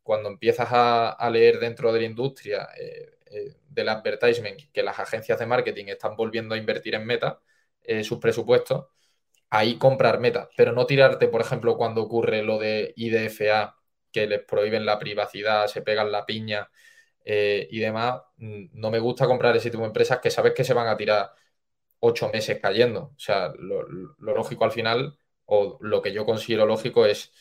[0.03, 5.39] cuando empiezas a, leer dentro de la industria eh, eh, del advertisement que las agencias
[5.39, 7.41] de marketing están volviendo a invertir en Meta,
[7.83, 8.87] eh, sus presupuestos,
[9.49, 13.75] ahí comprar Meta, pero no tirarte, por ejemplo, cuando ocurre lo de IDFA,
[14.11, 16.69] que les prohíben la privacidad, se pegan la piña
[17.31, 20.63] eh, y demás, mm, no me gusta comprar ese tipo de empresas que sabes que
[20.63, 21.31] se van a tirar
[21.99, 23.13] ocho meses cayendo.
[23.15, 23.83] O sea, lo,
[24.19, 27.31] lógico al final, o lo que yo considero lógico es,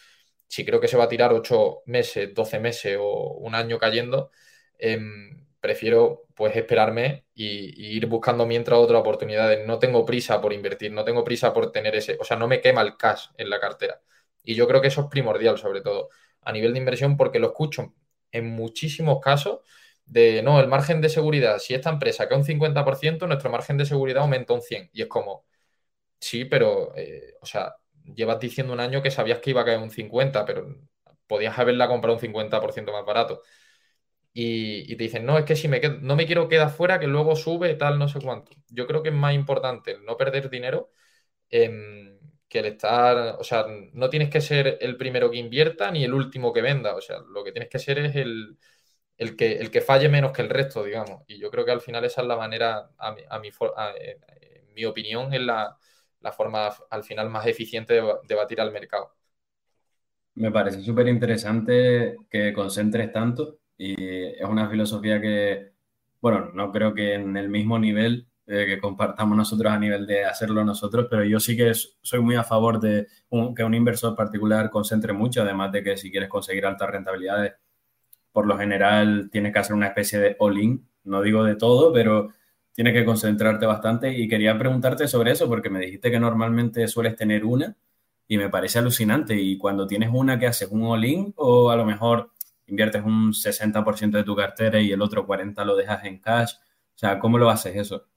[0.47, 4.31] si creo que se va a tirar ocho meses, doce meses o un año cayendo,
[4.78, 9.66] em, prefiero pues esperarme y, ir buscando mientras otras oportunidades.
[9.66, 12.60] No tengo prisa por invertir, no tengo prisa por tener ese, o sea, no me
[12.60, 14.01] quema el cash en la cartera.
[14.43, 16.10] Y yo creo que eso es primordial, sobre todo
[16.43, 17.94] a nivel de inversión, porque lo escucho
[18.32, 19.60] en muchísimos casos
[20.05, 23.84] de, no, el margen de seguridad, si esta empresa cae un 50%, nuestro margen de
[23.86, 24.90] seguridad aumenta un 100%.
[24.94, 25.44] Y es como,
[26.20, 27.76] sí, pero, eh, o sea,
[28.14, 30.88] llevas diciendo un año que sabías que iba a caer un 50%, pero
[31.26, 33.42] podías haberla comprado un 50% más barato.
[34.32, 37.34] Y, te dicen, no, es que si me no me quiero quedar fuera, que luego
[37.34, 38.52] sube, tal, no sé cuánto.
[38.68, 40.92] Yo creo que es más importante no perder dinero.
[41.50, 42.07] Em,
[42.48, 46.14] que el estar, o sea, no tienes que ser el primero que invierta ni el
[46.14, 48.56] último que venda, o sea, lo que tienes que ser es el,
[49.36, 51.22] que, el que falle menos que el resto, digamos.
[51.26, 54.74] Y yo creo que al final esa es la manera, a mi, a mi, en
[54.74, 55.76] mi opinión, es la,
[56.36, 59.14] forma al final más eficiente de, batir al mercado.
[60.34, 65.72] Me parece súper interesante que concentres tanto y es una filosofía que,
[66.20, 70.24] bueno, no creo que en el mismo nivel eh, que compartamos nosotros a nivel de
[70.24, 73.06] hacerlo nosotros, pero yo sí que soy muy a favor de
[73.54, 77.52] que un inversor particular concentre mucho, además de que si quieres conseguir altas rentabilidades,
[78.32, 82.30] por lo general tienes que hacer una especie de all-in, no digo de todo, pero
[82.72, 84.16] tienes que concentrarte bastante.
[84.16, 87.76] Y quería preguntarte sobre eso porque me dijiste que normalmente sueles tener una
[88.26, 89.34] y me parece alucinante.
[89.34, 92.30] Y cuando tienes una que haces un all-in o a lo mejor
[92.66, 96.98] inviertes un 60% de tu cartera y el otro 40% lo dejas en cash, o
[96.98, 98.07] sea, ¿cómo lo haces eso?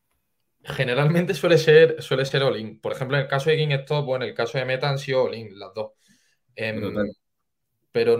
[0.64, 2.80] Generalmente suele ser, suele ser all-in.
[2.80, 5.24] Por ejemplo, en el caso de GameStop, bueno, en el caso de Meta han sido
[5.24, 5.94] all-in, las dos.
[6.56, 6.94] Em,
[7.92, 8.20] pero,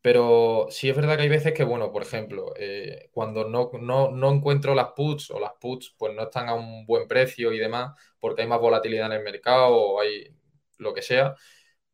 [0.00, 4.32] pero sí es verdad que hay veces que, bueno, por ejemplo, eh, cuando no, no,
[4.32, 7.92] encuentro las puts o las puts pues no están a un buen precio y demás,
[8.18, 10.34] porque hay más volatilidad en el mercado o hay
[10.78, 11.34] lo que sea,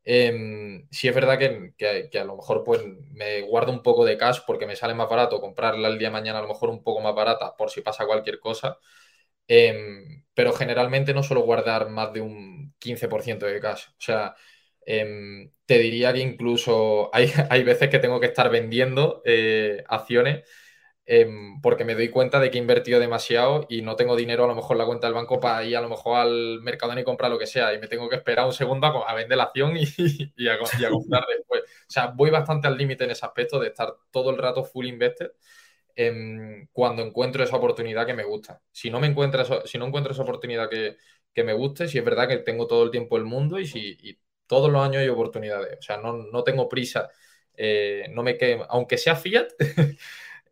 [0.05, 2.83] eh, sí es verdad que, que, a lo mejor pues
[3.13, 6.13] me guardo un poco de cash porque me sale más barato comprarla el día de
[6.13, 8.79] mañana a lo mejor un poco más barata por si pasa cualquier cosa
[9.49, 13.87] Em, pero generalmente no suelo guardar más de un 15% de cash.
[13.91, 14.35] O sea,
[14.85, 20.45] em, te diría que incluso hay, hay, veces que tengo que estar vendiendo eh, acciones
[21.07, 24.49] em, porque me doy cuenta de que he invertido demasiado y no tengo dinero a
[24.49, 27.05] lo mejor en la cuenta del banco para ir a lo mejor al mercado y
[27.05, 29.77] comprar lo que sea y me tengo que esperar un segundo a, vender la acción
[29.77, 29.85] y,
[30.37, 31.63] y, a, y a comprar después.
[31.63, 34.87] O sea, voy bastante al límite en ese aspecto de estar todo el rato full
[34.87, 35.31] invested
[36.73, 38.61] cuando encuentro esa oportunidad que me gusta.
[38.71, 40.97] Si no, me encuentro, si no encuentro esa oportunidad que,
[41.43, 44.71] me guste, si es verdad que tengo todo el tiempo el mundo y, si, todos
[44.71, 45.79] los años hay oportunidades.
[45.79, 47.09] O sea, no, tengo prisa.
[47.57, 49.49] Eh, no me quema, aunque sea fiat,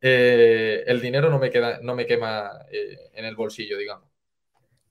[0.00, 4.08] eh, el dinero no me, queda, no me quema eh, en el bolsillo, digamos.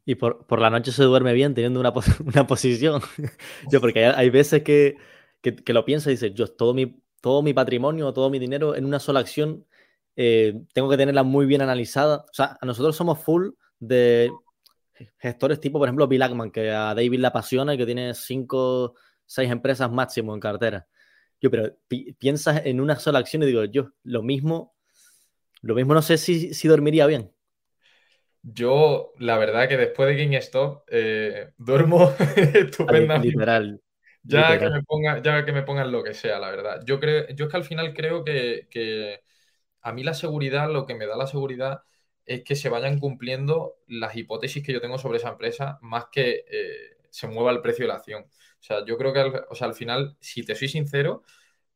[0.06, 1.92] Y por, la noche se duerme bien teniendo una,
[2.26, 3.02] una posición.
[3.72, 4.98] yo, porque hay, veces que,
[5.68, 9.00] lo pienso y dices, yo todo mi, todo mi patrimonio, todo mi dinero en una
[9.00, 9.66] sola acción
[10.16, 12.26] eh, tengo que tenerla muy bien analizada.
[12.30, 13.50] O sea, nosotros somos full
[13.80, 14.32] de
[15.18, 18.96] gestores tipo, por ejemplo, Bill Ackman, que a David le apasiona y que tiene cinco,
[19.26, 20.88] seis empresas máximo en cartera.
[21.42, 21.76] Yo, pero
[22.20, 24.76] piensas en una sola acción y digo, yo, lo mismo,
[25.62, 27.34] lo mismo no sé si, si dormiría bien.
[28.44, 33.30] Yo, la verdad que después de GameStop eh, duermo estupendamente.
[33.30, 33.82] Literal.
[34.24, 36.82] Ya que, me ponga, ya que me pongan lo que sea, la verdad.
[36.86, 39.20] Yo creo, yo es que al final creo que,
[39.84, 41.84] a mí la seguridad, lo que me da la seguridad
[42.26, 46.46] es que se vayan cumpliendo las hipótesis que yo tengo sobre esa empresa, más que
[46.50, 48.24] eh, se mueva el precio de la acción.
[48.24, 51.24] O sea, yo creo que al, o sea, al final, si te soy sincero,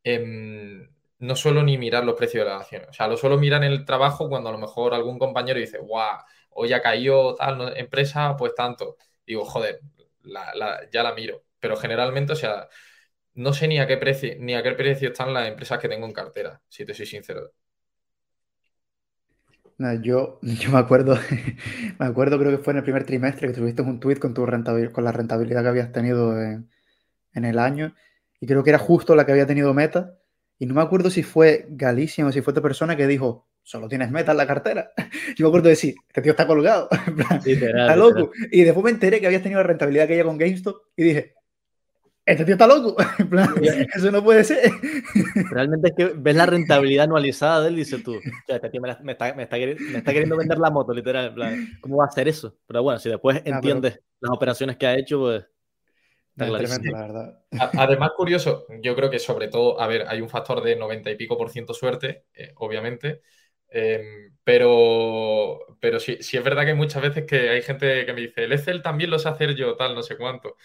[0.03, 0.89] em,
[1.19, 2.89] no suelo ni mirar los precios de las acciones.
[2.89, 5.79] O sea, lo suelo mirar en el trabajo cuando a lo mejor algún compañero dice,
[5.79, 6.19] guau,
[6.51, 8.97] hoy ha caído tal empresa, pues tanto.
[9.25, 9.81] Digo, joder,
[10.91, 12.69] ya la miro pero generalmente, o sea,
[13.33, 16.05] no sé ni a qué precio, ni a qué precio están las empresas que tengo
[16.05, 17.51] en cartera, si te soy sincero.
[20.01, 21.17] Yo, yo me acuerdo,
[21.99, 24.45] me acuerdo, creo que fue en el primer trimestre que tuviste un tweet con tu
[24.45, 26.67] rentabilidad, con la rentabilidad que habías tenido en,
[27.33, 27.93] el año,
[28.39, 30.17] y creo que era justo la que había tenido Meta,
[30.57, 33.87] y no me acuerdo si fue Galicia o si fue otra persona que dijo, solo
[33.87, 34.91] tienes Meta en la cartera.
[35.35, 36.89] Yo me acuerdo de decir, este tío está colgado,
[37.45, 38.31] está loco.
[38.51, 41.35] Y después me enteré que habías tenido la rentabilidad que ella con GameStop, y dije,
[42.27, 42.95] este tío está loco.
[43.95, 44.69] eso no puede ser.
[45.49, 49.13] Realmente es que ves la rentabilidad anualizada de él y dices tú, este tío me,
[49.13, 49.33] está,
[50.13, 51.33] queriendo vender la moto, literal.
[51.79, 52.57] ¿Cómo va a hacer eso?
[52.67, 55.45] Pero bueno, si después entiendes las operaciones que ha hecho, pues.
[57.77, 61.15] Además, curioso, yo creo que sobre todo, a ver, hay un factor de 90 y
[61.15, 63.21] pico por ciento suerte, eh, obviamente.
[63.69, 68.21] Em, pero, pero sí, sí, es verdad que muchas veces que hay gente que me
[68.21, 70.55] dice, el Excel también lo sé hacer yo, tal, no sé cuánto.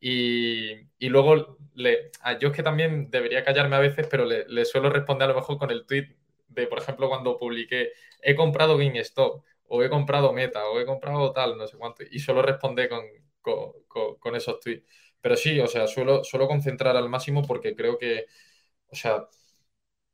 [0.00, 2.10] Y, luego, le,
[2.40, 5.58] yo es que también debería callarme a veces, pero le, suelo responder a lo mejor
[5.58, 6.16] con el tweet
[6.48, 11.32] de, por ejemplo, cuando publiqué, he comprado GameStop, o he comprado Meta, o he comprado
[11.32, 13.04] tal, no sé cuánto, y suelo responder con,
[14.18, 14.86] con, esos tweets.
[15.20, 18.26] Pero sí, o sea, suelo, suelo concentrar al máximo porque creo que,
[18.90, 19.28] o sea,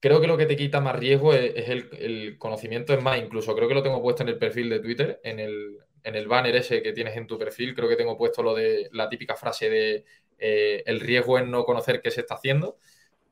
[0.04, 3.56] creo que lo que te quita más riesgo es, el, el, conocimiento, es más, incluso
[3.56, 6.54] creo que lo tengo puesto en el perfil de Twitter, en el, en el banner
[6.56, 9.70] ese que tienes en tu perfil, creo que tengo puesto lo de la típica frase
[9.70, 10.04] de
[10.38, 12.76] eh, el riesgo en no conocer qué se está haciendo.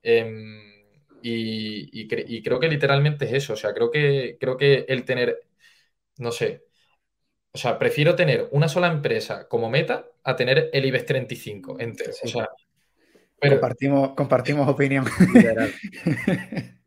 [0.03, 0.83] Em,
[1.21, 2.09] y,
[2.43, 3.53] creo que literalmente es eso.
[3.53, 5.41] O sea, creo que, creo que el tener,
[6.17, 6.65] no sé,
[7.53, 12.13] o sea, prefiero tener una sola empresa como meta a tener el IBEX 35 entero.
[12.25, 12.49] O sea,
[13.49, 15.05] compartimos, compartimos opinión.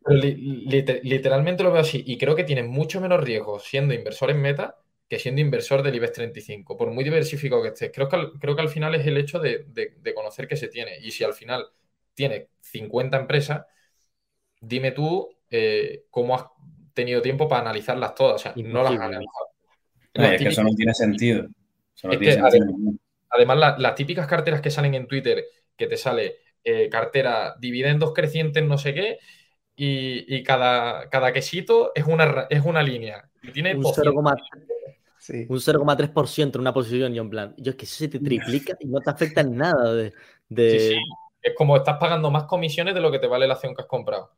[1.02, 2.02] literalmente lo veo así.
[2.06, 4.76] Y creo que tiene mucho menos riesgo siendo inversor en meta
[5.08, 7.92] que siendo inversor del IBEX 35, por muy diversificado que estés.
[7.94, 9.66] Creo que al, creo que al final es el hecho de,
[10.14, 10.98] conocer que se tiene.
[11.00, 11.64] Y si al final
[12.14, 13.66] tiene 50 empresas,
[14.60, 16.46] dime tú eh, cómo has
[16.92, 18.34] tenido tiempo para analizarlas todas.
[18.34, 19.46] O sea, no las has analizado.
[20.14, 21.46] es que eso no tiene sentido.
[23.30, 25.44] Además, las típicas carteras que salen en Twitter,
[25.76, 26.38] que te sale
[26.68, 29.20] eh, cartera dividendos crecientes, no sé qué,
[29.76, 33.30] y, cada, cada quesito es una, es una línea.
[33.40, 38.08] Y tiene un 0,3% en una posición y en plan, yo es que eso se
[38.08, 40.12] te triplica y no te afecta en nada de...
[41.40, 43.88] Es como estás pagando más comisiones de lo que te vale la acción que has
[43.88, 44.32] comprado.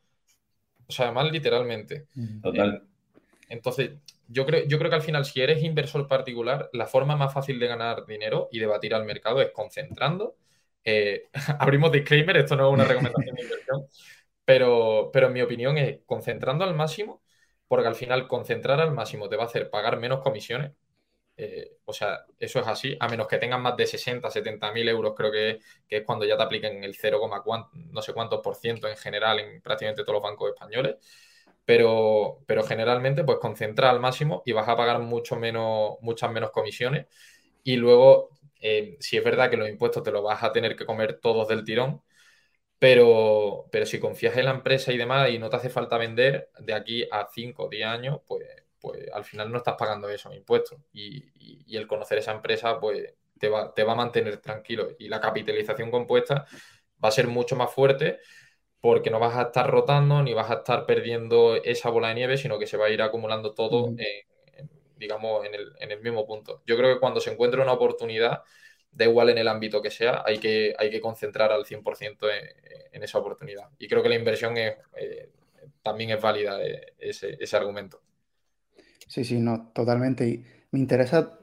[0.86, 2.08] O sea, además literalmente.
[2.42, 2.82] Total.
[3.48, 3.92] entonces,
[4.28, 7.58] yo creo, yo creo que al final, si eres inversor particular, la forma más fácil
[7.58, 10.36] de ganar dinero y de batir al mercado es concentrando.
[10.84, 11.28] Eh,
[11.58, 13.86] abrimos disclaimer, esto no es una recomendación de inversión,
[14.44, 17.22] pero, pero en mi opinión es concentrando al máximo
[17.68, 20.72] porque al final concentrar al máximo te va a hacer pagar menos comisiones.
[21.36, 24.88] Eh, o sea, eso es así, a menos que tengan más de 60, 70 mil
[24.88, 27.20] euros, creo que, es cuando ya te apliquen el 0,
[27.92, 30.96] no sé cuántos por ciento en general en prácticamente todos los bancos españoles.
[31.64, 36.50] Pero, pero generalmente, pues concentra al máximo y vas a pagar mucho menos, muchas menos
[36.50, 37.06] comisiones.
[37.62, 40.86] Y luego, eh, si es verdad que los impuestos te los vas a tener que
[40.86, 42.02] comer todos del tirón,
[42.78, 46.50] pero, pero si confías en la empresa y demás y no te hace falta vender
[46.60, 48.46] de aquí a 5 o 10 años, pues,
[48.80, 50.78] pues al final no estás pagando esos impuestos.
[50.92, 51.24] Y,
[51.66, 54.90] y, el conocer esa empresa, pues te va, te va a mantener tranquilo.
[54.98, 56.46] Y la capitalización compuesta
[57.02, 58.20] va a ser mucho más fuerte
[58.80, 62.36] porque no vas a estar rotando ni vas a estar perdiendo esa bola de nieve,
[62.36, 63.92] sino que se va a ir acumulando todo,
[64.98, 66.62] digamos, en el, en el mismo punto.
[66.66, 68.42] Yo creo que cuando se encuentra una oportunidad,
[68.92, 72.26] da igual en el ámbito que sea, hay que, hay que concentrar al 100%
[72.92, 73.68] en, esa oportunidad.
[73.78, 75.30] Y creo que la inversión es, eh,
[75.82, 78.00] también es válida eh, ese, argumento.
[79.06, 80.28] Sí, sí, no, totalmente.
[80.28, 81.38] Y me interesa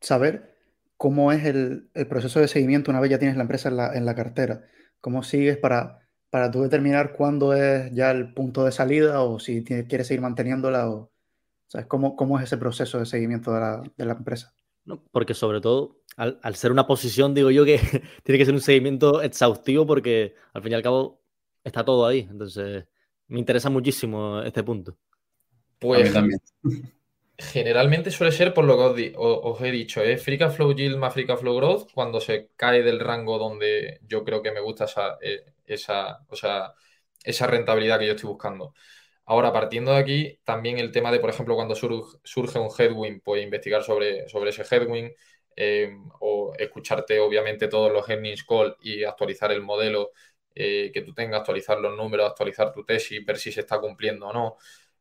[0.00, 0.56] saber
[0.96, 4.64] cómo es el, proceso de seguimiento una vez ya tienes la empresa en la, cartera.
[5.00, 9.62] ¿Cómo sigues para, para tú determinar cuándo es ya el punto de salida o si
[9.62, 10.88] quieres seguir manteniéndola?
[10.88, 11.11] O,
[11.72, 11.86] ¿sabes?
[11.86, 14.54] ¿Cómo, ¿Cómo es ese proceso de seguimiento de la, de la empresa?
[15.12, 17.78] porque sobre todo al, al, ser una posición, digo yo que
[18.24, 21.22] tiene que ser un seguimiento exhaustivo porque al fin y al cabo
[21.62, 22.26] está todo ahí.
[22.28, 22.84] Entonces,
[23.28, 24.98] me interesa muchísimo este punto.
[25.78, 26.40] Pues también.
[27.38, 30.22] generalmente suele ser por lo que os, he dicho, es ¿eh?
[30.22, 34.42] Free Flow Yield más Free Flow Growth cuando se cae del rango donde yo creo
[34.42, 36.74] que me gusta esa, eh, esa, o sea,
[37.22, 38.74] esa rentabilidad que yo estoy buscando.
[39.24, 43.42] Ahora, partiendo de aquí, también el tema de, por ejemplo, cuando surge un headwind, pues
[43.44, 45.12] investigar sobre, sobre ese headwind
[45.56, 45.90] eh,
[46.20, 50.10] o escucharte, obviamente, todos los earnings call y actualizar el modelo
[50.54, 54.32] que tú tengas, actualizar los números, actualizar tu tesis, ver si se está cumpliendo o
[54.32, 54.56] no.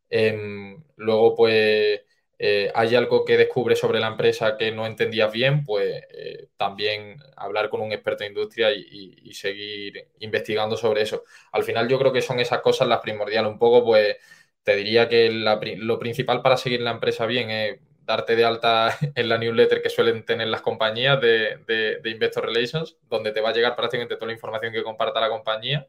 [0.10, 2.02] Em, luego, pues
[2.44, 7.18] eh, hay algo que descubre sobre la empresa que no entendías bien, pues eh, también
[7.36, 11.24] hablar con un experto en industria y, seguir investigando sobre eso.
[11.52, 13.52] Al final yo creo que son esas cosas las primordiales.
[13.52, 14.18] Un poco, pues
[14.64, 19.30] te diría que lo principal para seguir la empresa bien es darte de alta en
[19.30, 23.54] la newsletter que suelen tener las compañías de, de Investor Relations, donde te va a
[23.54, 25.88] llegar prácticamente toda la información que comparta la compañía.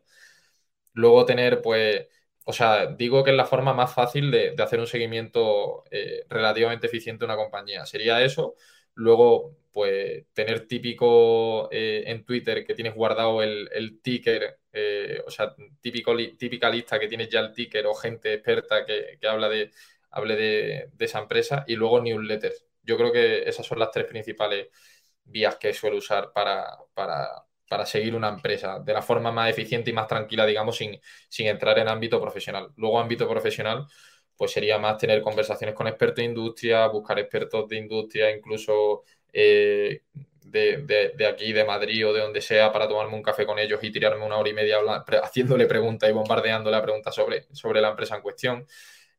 [0.95, 2.07] Luego tener, pues
[2.45, 6.87] o sea, digo que es la forma más fácil de, hacer un seguimiento eh, relativamente
[6.87, 7.87] eficiente de una compañía.
[7.87, 8.57] Sería eso.
[8.95, 15.55] Luego, pues, tener típico eh, en Twitter que tienes guardado el, ticker, eh, o sea,
[15.81, 19.71] típico, típica lista que tienes ya el ticker o gente experta que, habla de,
[20.11, 21.65] hable de, esa empresa.
[21.67, 22.67] Y luego newsletters.
[22.83, 24.69] Yo creo que esas son las tres principales
[25.25, 29.91] vías que suelo usar para, para, para seguir una empresa de la forma más eficiente
[29.91, 32.69] y más tranquila, digamos, sin, sin entrar en ámbito profesional.
[32.77, 33.87] Luego, ámbito profesional,
[34.37, 40.03] pues sería más tener conversaciones con expertos de industria, buscar expertos de industria, incluso eh,
[40.45, 43.91] de, aquí, de Madrid o de donde sea, para tomarme un café con ellos y
[43.93, 44.79] tirarme una hora y media
[45.23, 48.67] haciéndole preguntas y bombardeándole la pregunta sobre, sobre la empresa en cuestión.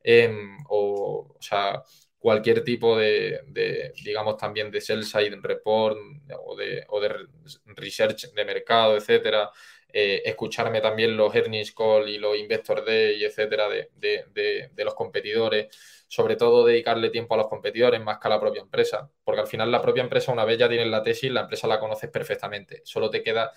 [0.04, 1.82] Em, o, o sea,
[2.24, 5.98] cualquier tipo de, digamos, también de sell-side report
[6.46, 7.28] o de, o de,
[7.76, 9.52] research de mercado, etcétera.
[9.92, 15.68] Eh, escucharme también los earnings call y los investor day, etcétera, de, de, los competidores.
[16.08, 19.12] Sobre todo dedicarle tiempo a los competidores más que a la propia empresa.
[19.26, 21.78] Porque al final la propia empresa, una vez ya tienes la tesis, la empresa la
[21.78, 22.84] conoces perfectamente.
[22.86, 23.52] Solo te queda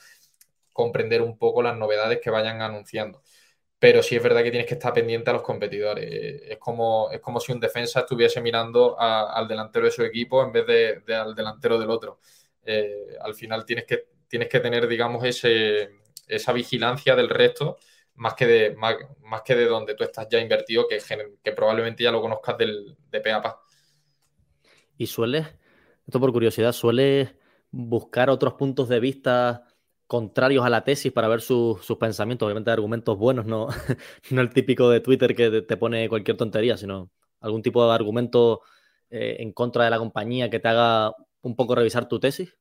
[0.72, 3.22] comprender un poco las novedades que vayan anunciando
[3.78, 6.42] pero sí es verdad que tienes que estar pendiente a los competidores.
[6.48, 10.52] Es como, es como si un defensa estuviese mirando al delantero de su equipo en
[10.52, 12.20] vez de, al delantero del otro.
[12.64, 15.90] Eh, al final tienes que, tienes que tener, digamos, ese,
[16.26, 17.76] esa vigilancia del resto
[18.16, 22.20] más que de, más, que de donde tú estás ya invertido, que, probablemente ya lo
[22.20, 23.32] conozcas del, de pe
[24.96, 25.46] ¿Y sueles,
[26.06, 27.34] esto por curiosidad, sueles
[27.70, 29.66] buscar otros puntos de vista
[30.06, 33.68] contrarios a la tesis para ver sus pensamientos, obviamente argumentos buenos, no,
[34.30, 37.10] no el típico de Twitter que te pone cualquier tontería, sino
[37.40, 38.62] algún tipo de argumento
[39.10, 42.56] eh, en contra de la compañía que te haga un poco revisar tu tesis.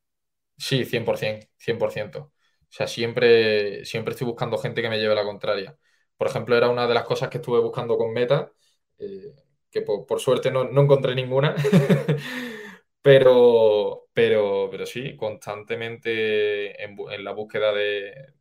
[0.58, 2.20] Sí, 100%, 100%.
[2.20, 2.32] O
[2.70, 5.78] sea, siempre, siempre estoy buscando gente que me lleve la contraria.
[6.18, 8.52] Por ejemplo, era una de las cosas que estuve buscando con Meta,
[8.98, 9.34] eh,
[9.70, 11.56] que por, suerte no, no encontré ninguna.
[13.02, 18.32] Pero, pero, pero sí, constantemente en, la búsqueda de,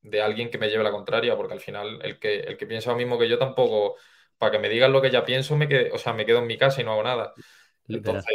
[0.00, 2.90] de, alguien que me lleve la contraria, porque al final el que, el que piensa
[2.90, 3.96] lo mismo que yo tampoco,
[4.38, 6.46] para que me digan lo que ya pienso, me quedo, o sea, me quedo en
[6.46, 7.34] mi casa y no hago nada.
[7.86, 8.34] Entonces,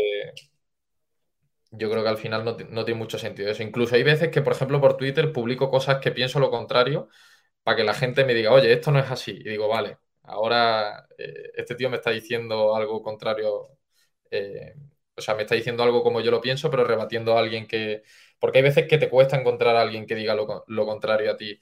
[1.72, 3.64] yo creo que al final no, tiene mucho sentido eso.
[3.64, 7.10] Incluso hay veces que, por ejemplo, por Twitter publico cosas que pienso lo contrario
[7.64, 9.32] para que la gente me diga, oye, esto no es así.
[9.32, 13.70] Y digo, vale, ahora eh, este tío me está diciendo algo contrario
[14.30, 14.76] eh,
[15.18, 18.04] o sea, me está diciendo algo como yo lo pienso, pero rebatiendo a alguien que...
[18.40, 21.60] Porque hay veces que te cuesta encontrar a alguien que diga lo, contrario a ti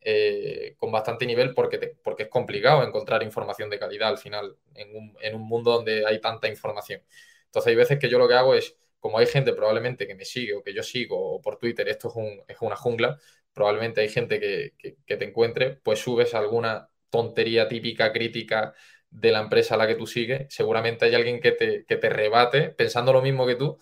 [0.00, 4.94] eh, con bastante nivel porque, porque es complicado encontrar información de calidad al final en
[5.34, 7.02] un, mundo donde hay tanta información.
[7.46, 10.24] Entonces hay veces que yo lo que hago es, como hay gente probablemente que me
[10.24, 12.12] sigue o que yo sigo o por Twitter, esto
[12.48, 13.18] es, una jungla,
[13.52, 14.74] probablemente hay gente que,
[15.06, 18.74] que te encuentre, pues subes alguna tontería típica, crítica
[19.16, 22.68] de la empresa a la que tú sigues, seguramente hay alguien que te, te rebate
[22.70, 23.78] pensando lo mismo que tú,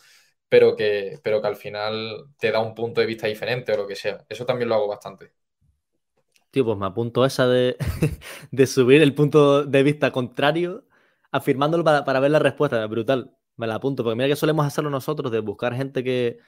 [0.49, 3.87] pero que, pero que al final te da un punto de vista diferente o lo
[3.87, 4.25] que sea.
[4.29, 5.33] Eso también lo hago bastante.
[6.53, 7.77] Tío, pues me apunto a esa de,
[8.67, 10.85] subir el punto de vista contrario,
[11.33, 12.87] afirmándolo para, ver la respuesta.
[12.87, 13.37] Brutal.
[13.57, 16.39] Me la apunto, porque mira que solemos hacerlo nosotros, de buscar gente que,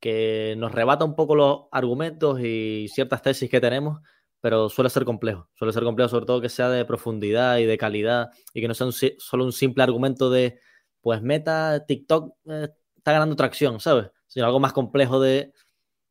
[0.00, 4.00] que nos rebata un poco los argumentos y ciertas tesis que tenemos
[4.44, 5.48] pero suele ser complejo.
[5.54, 8.74] Suele ser complejo, sobre todo que sea de profundidad y de calidad y que no
[8.74, 10.60] sea solo un simple argumento de,
[11.00, 14.10] pues meta, TikTok eh, está ganando tracción, ¿sabes?
[14.26, 15.54] Sino algo más complejo de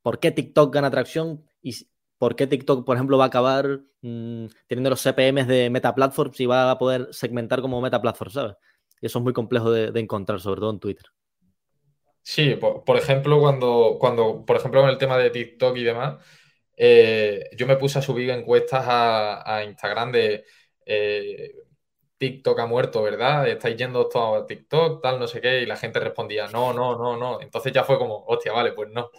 [0.01, 1.75] por qué TikTok gana tracción y
[2.17, 6.39] por qué TikTok, por ejemplo, va a acabar mm, teniendo los CPMs de Meta Platforms
[6.39, 8.55] y va a poder segmentar como Meta Platform, ¿sabes?
[8.99, 11.05] Y eso es muy complejo de, encontrar, sobre todo en Twitter.
[12.23, 16.15] Sí, por, ejemplo, cuando, cuando, por ejemplo, con el tema de TikTok y demás,
[16.77, 20.45] eh, yo me puse a subir encuestas a, Instagram de
[20.85, 21.53] eh,
[22.17, 23.47] TikTok ha muerto, ¿verdad?
[23.47, 26.97] Estáis yendo todos a TikTok, tal, no sé qué, y la gente respondía, no, no,
[26.97, 27.41] no, no.
[27.41, 29.11] Entonces ya fue como, hostia, vale, pues no.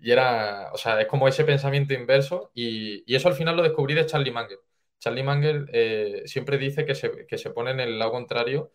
[0.00, 3.94] Y era, o sea, es como ese pensamiento inverso, y, eso al final lo descubrí
[3.94, 4.58] de Charlie Munger.
[4.98, 8.72] Charlie Munger eh, siempre dice que se, que se pone en el lado contrario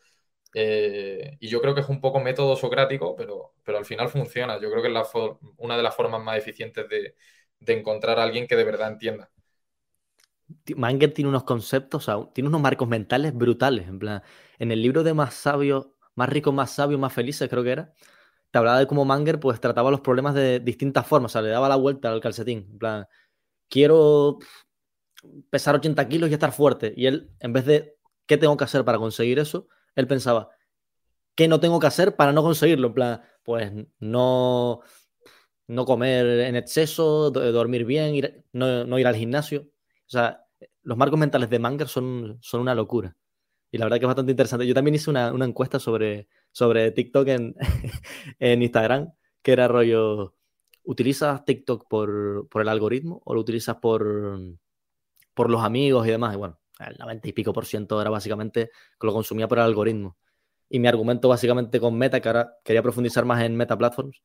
[0.53, 4.60] eh, y yo creo que es un poco método socrático, pero, pero al final funciona.
[4.60, 5.10] Yo creo que es
[5.57, 7.15] una de las formas más eficientes de,
[7.66, 9.30] encontrar a alguien que de verdad entienda.
[10.76, 13.88] Manger tiene unos conceptos, tiene unos marcos mentales brutales.
[13.88, 14.22] En plan,
[14.60, 17.94] en el libro de Más Sabio, Más Rico, Más Sabio, Más Felices, creo que era,
[18.52, 21.50] te hablaba de cómo Manger pues trataba los problemas de distintas formas, o sea, le
[21.50, 22.68] daba la vuelta al calcetín.
[22.72, 23.08] En plan,
[23.70, 24.40] quiero
[25.50, 26.94] pesar 80 kilos y estar fuerte.
[26.96, 29.68] Y él, en vez de, ¿qué tengo que hacer para conseguir eso?
[29.96, 30.50] él pensaba,
[31.36, 32.88] ¿qué no tengo que hacer para no conseguirlo?
[32.88, 34.82] En plan, pues no,
[35.72, 39.61] no comer en exceso, dormir bien, no, ir al gimnasio.
[39.61, 40.45] O sea,
[40.84, 43.15] los marcos mentales de Manger son, son una locura.
[43.72, 44.68] Y la verdad que es bastante interesante.
[44.68, 47.56] Yo también hice una, encuesta sobre, sobre TikTok en,
[48.39, 50.35] en, Instagram, que era rollo,
[50.84, 54.39] ¿utilizas TikTok por, por, el algoritmo o lo utilizas por,
[55.34, 56.34] por los amigos y demás?
[56.34, 59.64] Y bueno, el 90 y pico por ciento era básicamente que lo consumía por el
[59.65, 60.18] algoritmo.
[60.68, 64.22] Y mi argumento básicamente con Meta, que ahora quería profundizar más en Meta Platforms,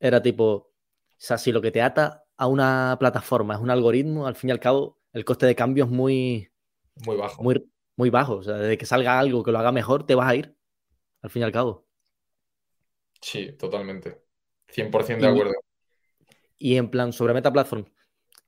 [0.00, 0.72] era tipo,
[1.16, 4.50] o sea, si lo que te ata a una plataforma es un algoritmo, al fin
[4.50, 6.50] y al cabo, el coste de cambio es muy...
[7.04, 7.42] Muy bajo.
[7.42, 8.36] Muy, muy bajo.
[8.36, 10.56] O sea, desde que salga algo que lo haga mejor, te vas a ir,
[11.22, 11.86] al fin y al cabo.
[13.20, 14.22] Sí, totalmente.
[14.68, 15.54] 100% de acuerdo.
[16.58, 17.90] Y en plan, sobre Meta Platforms,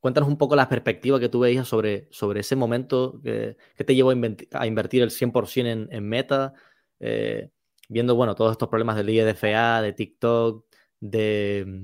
[0.00, 4.10] Cuéntanos un poco la perspectiva que tú veías sobre, sobre ese momento que, te llevó
[4.10, 6.52] a, invertir el 100% en, Meta,
[7.00, 7.50] eh,
[7.88, 10.66] viendo, bueno, todos estos problemas del IDFA, de TikTok,
[11.00, 11.82] de...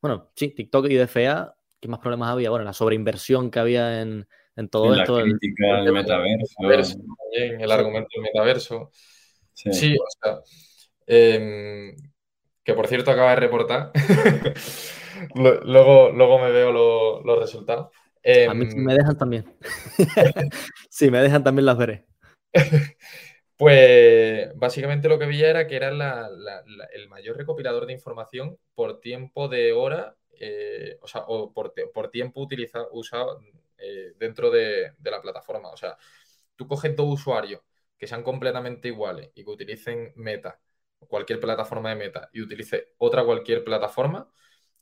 [0.00, 2.50] Bueno, sí, TikTok y IDFA, ¿qué más problemas había?
[2.50, 4.26] Bueno, la sobreinversión que había en,
[4.70, 5.18] todo esto.
[5.18, 6.98] La crítica el, metaverso.
[7.32, 8.90] el argumento del metaverso.
[9.52, 10.40] Sí, o sea...
[11.12, 11.96] Em,
[12.62, 13.90] que por cierto acaba de reportar
[15.34, 16.70] luego, luego me veo
[17.24, 17.88] los resultados.
[18.48, 19.56] a mí si me em, dejan también.
[20.88, 22.06] si me dejan también las veré.
[23.60, 29.48] Pues básicamente lo que veía era que era el mayor recopilador de información por tiempo
[29.48, 31.74] de hora, eh, o sea, o por,
[32.10, 33.38] tiempo utilizado, usado
[33.76, 35.68] eh, dentro de, la plataforma.
[35.68, 35.98] O sea,
[36.56, 37.60] tú coges dos usuarios
[37.98, 40.58] que sean completamente iguales y que utilicen Meta,
[41.08, 44.32] cualquier plataforma de Meta, y utilice otra cualquier plataforma,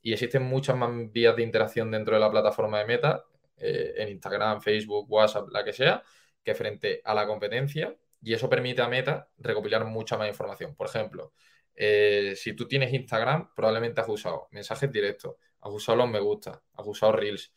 [0.03, 3.25] y existen muchas más vías de interacción dentro de la plataforma de Meta,
[3.57, 6.01] eh, en Instagram, Facebook, WhatsApp, la que sea,
[6.45, 7.97] que frente a la competencia.
[8.21, 10.75] Y eso permite a Meta recopilar mucha más información.
[10.75, 11.33] Por ejemplo,
[11.75, 16.63] eh, si tú tienes Instagram, probablemente has usado mensajes directos, has usado los me gusta,
[16.75, 17.53] has usado Reels,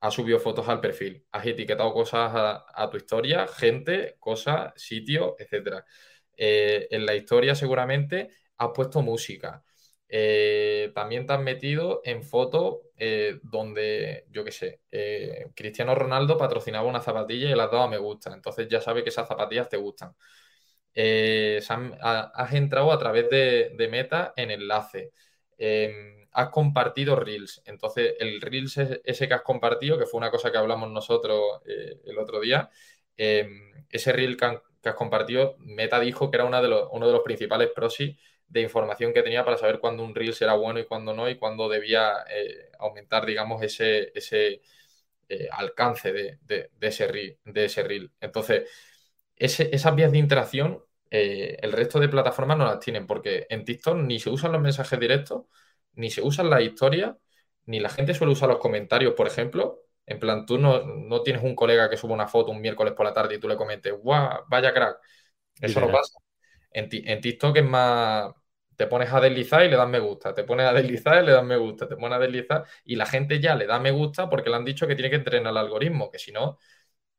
[0.00, 5.84] has subido fotos al perfil, has etiquetado cosas a, tu historia, gente, cosas, sitios, etc.
[6.36, 8.28] Eh, en la historia seguramente
[8.58, 9.63] has puesto música,
[10.08, 16.38] eh, también te has metido en fotos eh, donde, yo qué sé, eh, Cristiano Ronaldo
[16.38, 18.32] patrocinaba una zapatilla y las daba me gusta.
[18.32, 20.14] Entonces ya sabes que esas zapatillas te gustan.
[20.94, 25.12] has entrado a través de, Meta en enlace.
[25.58, 27.62] Em, has compartido Reels.
[27.64, 32.18] Entonces, el Reels ese que has compartido, que fue una cosa que hablamos nosotros el
[32.18, 32.70] otro día,
[33.16, 34.46] em, ese Reel que,
[34.88, 38.16] has compartido, Meta dijo que era uno de los, principales prosis
[38.54, 41.36] de información que tenía para saber cuándo un reel era bueno y cuándo no y
[41.36, 44.62] cuándo debía eh, aumentar, digamos, ese, ese
[45.28, 48.12] eh, alcance de, ese reel, de ese reel.
[48.20, 48.70] Entonces,
[49.34, 53.96] esas vías de interacción, eh, el resto de plataformas no las tienen porque en TikTok
[53.96, 55.46] ni se usan los mensajes directos,
[55.94, 57.16] ni se usan las historias,
[57.66, 59.80] ni la gente suele usar los comentarios, por ejemplo.
[60.06, 63.12] En plan, tú no, tienes un colega que sube una foto un miércoles por la
[63.12, 64.98] tarde y tú le comentes, guau, vaya crack.
[65.60, 66.20] Eso no pasa.
[66.70, 68.32] En, TikTok es más,
[68.76, 71.32] te pones a deslizar y le das me gusta, te pones a deslizar y le
[71.32, 74.28] das me gusta, te pones a deslizar y la gente ya le da me gusta
[74.28, 76.58] porque le han dicho que tiene que entrenar el algoritmo, que si no,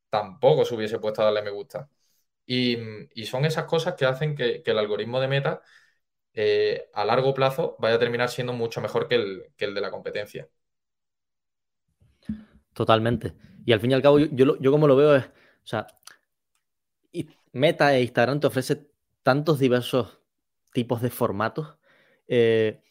[0.09, 1.89] tampoco se hubiese puesto a darle me gusta.
[2.45, 2.77] Y,
[3.25, 5.61] son esas cosas que hacen que, el algoritmo de meta
[6.33, 9.81] eh, a largo plazo vaya a terminar siendo mucho mejor que el, que el, de
[9.81, 10.47] la competencia.
[12.73, 13.33] Totalmente.
[13.65, 15.87] Y al fin y al cabo, yo, yo, como lo veo es, o sea,
[17.55, 18.91] Meta e Instagram te ofrece
[19.23, 20.19] tantos diversos
[20.75, 21.77] tipos de formatos
[22.27, 22.81] eh,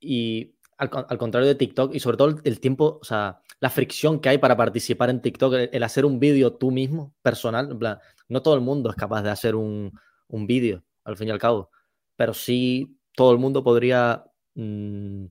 [0.00, 4.30] y al, contrario de TikTok y sobre todo el, tiempo, o sea, la fricción que
[4.30, 7.98] hay para participar en TikTok, el, hacer un vídeo tú mismo, personal, en plan,
[8.28, 9.92] no todo el mundo es capaz de hacer un,
[10.26, 11.70] un vídeo, al fin y al cabo,
[12.16, 15.26] pero sí todo el mundo podría mm,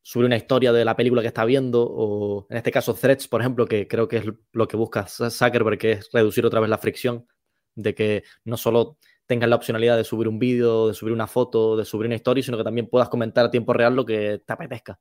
[0.00, 3.40] subir una historia de la película que está viendo, o en este caso threads, por
[3.40, 6.78] ejemplo, que creo que es lo que busca Zuckerberg, que es reducir otra vez la
[6.78, 7.26] fricción
[7.74, 11.76] de que no solo tengas la opcionalidad de subir un vídeo, de subir una foto,
[11.76, 14.52] de subir una historia, sino que también puedas comentar a tiempo real lo que te
[14.52, 14.98] apetezca.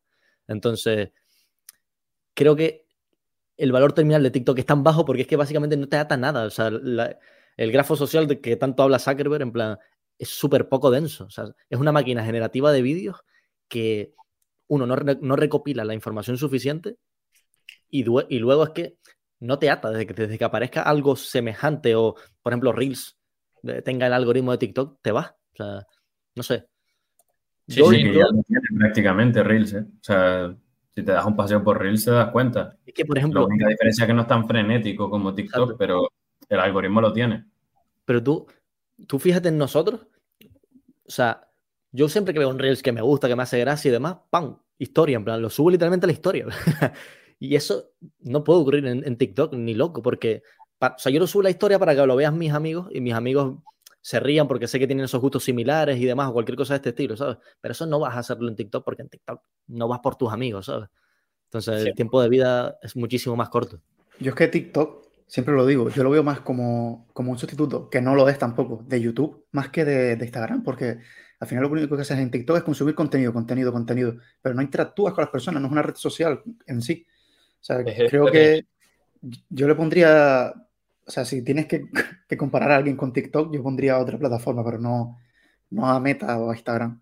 [0.48, 1.12] Entonces,
[2.34, 2.88] creo que
[3.58, 6.18] el valor terminal de TikTok es tan bajo porque es que básicamente no te ata
[6.18, 6.46] nada.
[6.46, 9.78] O sea, el grafo social de que tanto habla Zuckerberg, en plan,
[10.18, 11.26] es súper poco denso.
[11.26, 13.24] O sea, es una máquina generativa de vídeos
[13.68, 14.14] que,
[14.68, 16.98] uno, no, recopila la información suficiente
[17.90, 18.98] y, y, luego es que
[19.40, 23.18] no te ata desde que, desde que aparezca algo semejante o, por ejemplo, Reels
[23.84, 25.36] tenga el algoritmo de TikTok, te va.
[25.54, 25.88] O sea,
[26.36, 26.68] no sé.
[27.68, 29.86] Sí, sí, ya lo tiene prácticamente Reels, ¿eh?
[29.88, 30.56] O sea,
[30.90, 32.78] si te das un paseo por Reels te das cuenta.
[32.86, 33.42] Es que, por ejemplo...
[33.42, 36.10] La única diferencia es que no es tan frenético como TikTok, pero
[36.50, 37.46] el algoritmo lo tiene.
[38.06, 38.48] Pero tú,
[39.08, 40.02] tú fíjate en nosotros,
[41.06, 41.50] o sea,
[41.92, 44.18] yo siempre que veo un Reels que me gusta, que me hace gracia y demás,
[44.30, 44.58] ¡pam!
[44.78, 46.48] Historia, en plan, lo subo literalmente a la historia.
[47.40, 50.44] y eso no puede ocurrir en, TikTok ni loco, porque,
[50.88, 53.14] o sea, yo lo subo la historia para que lo vean mis amigos y mis
[53.14, 53.58] amigos
[54.02, 56.78] se rían porque sé que tienen esos gustos similares y demás, o cualquier cosa de
[56.78, 57.38] este estilo, ¿sabes?
[57.62, 60.32] Pero eso no vas a hacerlo en TikTok porque en TikTok no vas por tus
[60.32, 60.90] amigos, ¿sabes?
[61.46, 63.80] Entonces el tiempo de vida es muchísimo más corto.
[64.20, 67.90] Yo es que TikTok, siempre lo digo, yo lo veo más como, como un sustituto,
[67.90, 71.00] que no lo es tampoco, de YouTube, más que de, de Instagram, porque
[71.40, 74.62] al final lo único que haces en TikTok es consumir contenido, contenido, contenido, pero no
[74.62, 77.06] interactúas con las personas, no es una red social en sí.
[77.62, 78.66] O sea, creo que
[79.50, 80.54] yo le pondría
[81.06, 81.68] o sea, si tienes
[82.28, 85.20] que, comparar a alguien con TikTok, yo pondría otra plataforma, pero no,
[85.70, 87.02] no a Meta o a Instagram.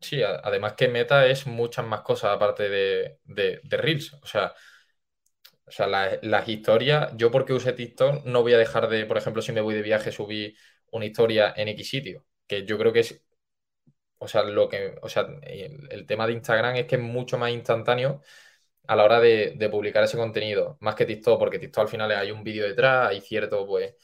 [0.00, 4.14] Sí, además que Meta es muchas más cosas aparte de, Reels.
[4.14, 4.54] O sea,
[5.66, 5.86] o sea
[6.22, 9.60] las historias, yo porque use TikTok no voy a dejar de, por ejemplo, si me
[9.60, 10.56] voy de viaje, subir
[10.92, 12.24] una historia en X sitio.
[12.46, 13.22] Que yo creo que es,
[14.18, 17.50] o sea, lo que, o sea, el tema de Instagram es que es mucho más
[17.50, 18.22] instantáneo
[18.88, 22.30] a la hora de, publicar ese contenido, más que TikTok, porque TikTok al final hay
[22.30, 23.94] un vídeo detrás, hay cierto, pues,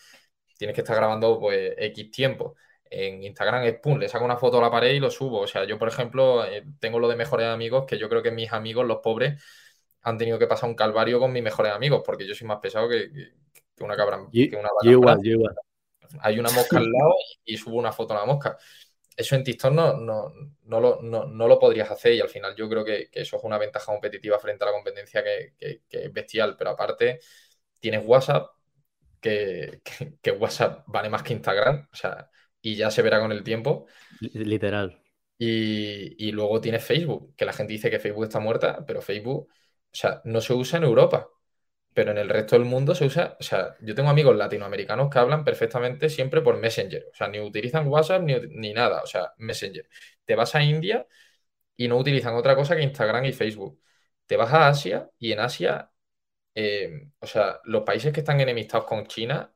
[0.58, 2.54] tienes que estar grabando, pues, X tiempo.
[2.84, 5.40] En Instagram es, pum, le saco una foto a la pared y lo subo.
[5.40, 8.30] O sea, yo, por ejemplo, eh, tengo lo de mejores amigos, que yo creo que
[8.30, 9.42] mis amigos, los pobres,
[10.02, 12.86] han tenido que pasar un calvario con mis mejores amigos, porque yo soy más pesado
[12.86, 13.10] que,
[13.80, 14.18] una cabra.
[14.30, 14.68] que una.
[16.20, 17.14] Hay una mosca al lado
[17.46, 18.58] y, y subo una foto a la mosca
[19.16, 20.32] eso en TikTok no, no,
[20.64, 23.58] no, lo, no, lo, podrías hacer y al final yo creo que, eso es una
[23.58, 25.54] ventaja competitiva frente a la competencia que,
[25.88, 27.20] es bestial, pero aparte
[27.78, 28.50] tienes WhatsApp,
[29.20, 29.80] que,
[30.38, 32.30] WhatsApp vale más que Instagram, o sea,
[32.60, 33.86] y ya se verá con el tiempo.
[34.20, 35.00] Literal.
[35.38, 39.48] Y, y luego tienes Facebook, que la gente dice que Facebook está muerta, pero Facebook,
[39.48, 41.28] o sea, no se usa en Europa
[41.94, 45.18] pero en el resto del mundo se usa, o sea, yo tengo amigos latinoamericanos que
[45.18, 49.88] hablan perfectamente siempre por Messenger, o sea, ni utilizan WhatsApp ni, nada, o sea, Messenger.
[50.24, 51.06] Te vas a India
[51.76, 53.80] y no utilizan otra cosa que Instagram y Facebook.
[54.26, 55.90] Te vas a Asia y en Asia,
[56.54, 59.54] eh, o sea, los países que están enemistados con China,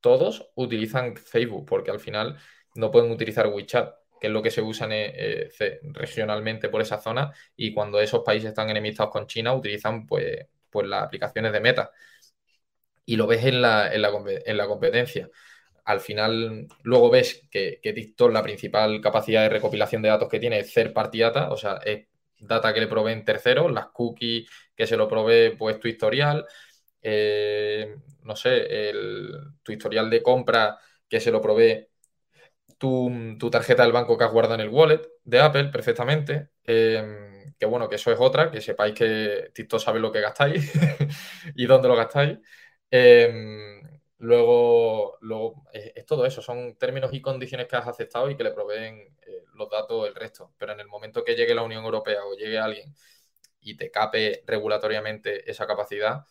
[0.00, 2.38] todos utilizan Facebook, porque al final
[2.74, 5.50] no pueden utilizar WeChat, que es lo que se usa eh,
[5.92, 10.88] regionalmente por esa zona, y cuando esos países están enemistados con China, utilizan pues pues
[10.88, 11.92] las aplicaciones de meta.
[13.06, 15.30] Y lo ves en la, en la, competencia.
[15.84, 20.40] Al final, luego ves que, que, TikTok, la principal capacidad de recopilación de datos que
[20.40, 22.06] tiene es third party data, o sea, es
[22.40, 26.46] data que le proveen terceros, las cookies que se lo provee pues tu historial,
[27.02, 29.32] eh, no sé, el,
[29.62, 30.78] tu historial de compra
[31.08, 31.86] que se lo provee
[32.78, 36.48] tu, tu, tarjeta del banco que has guardado en el wallet de Apple perfectamente.
[36.64, 37.23] Eh,
[37.58, 40.72] que bueno, que eso es otra, que sepáis que TikTok sabe lo que gastáis
[41.56, 42.38] y dónde lo gastáis.
[42.90, 43.82] Em,
[44.18, 48.52] luego, luego es, todo eso, son términos y condiciones que has aceptado y que le
[48.52, 48.96] proveen
[49.26, 50.52] eh, los datos el resto.
[50.58, 52.94] Pero en el momento que llegue la Unión Europea o llegue alguien
[53.60, 56.24] y te cape regulatoriamente esa capacidad,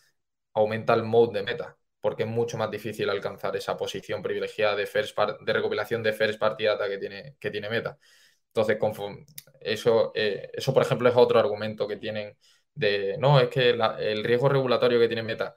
[0.54, 4.86] aumenta el mode de meta, porque es mucho más difícil alcanzar esa posición privilegiada de,
[4.88, 7.98] first de recopilación de first party data que tiene, que tiene meta.
[8.56, 8.78] Entonces,
[9.62, 12.38] eso, eh, eso, por ejemplo, es otro argumento que tienen
[12.76, 15.56] de, no, es que el riesgo regulatorio que tiene Meta,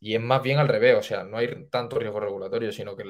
[0.00, 3.04] y es más bien al revés, o sea, no hay tanto riesgo regulatorio, sino que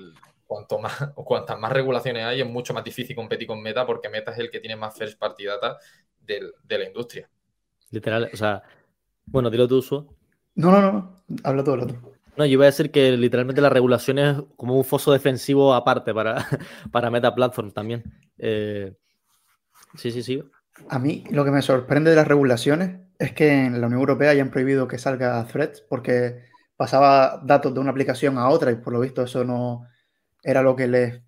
[0.46, 4.32] cuanto más, cuantas más regulaciones hay, es mucho más difícil competir con Meta, porque Meta
[4.32, 5.78] es el que tiene más first party data
[6.20, 7.30] de, la industria.
[7.90, 8.62] Literal, o sea,
[9.24, 10.14] bueno, dilo tú, uso.
[10.54, 11.94] No, no, no, habla tú, habla tú.
[12.36, 16.12] No, yo iba a decir que literalmente la regulación es como un foso defensivo aparte
[16.12, 16.46] para,
[16.92, 18.04] para Meta Platform también.
[18.42, 18.96] Eh,
[19.96, 20.42] sí, sí, sí.
[20.88, 24.30] A mí lo que me sorprende de las regulaciones es que en la Unión Europea
[24.30, 26.44] hayan prohibido que salga Threads porque
[26.76, 29.86] pasaba datos de una aplicación a otra y por lo visto eso no
[30.42, 31.22] era lo que les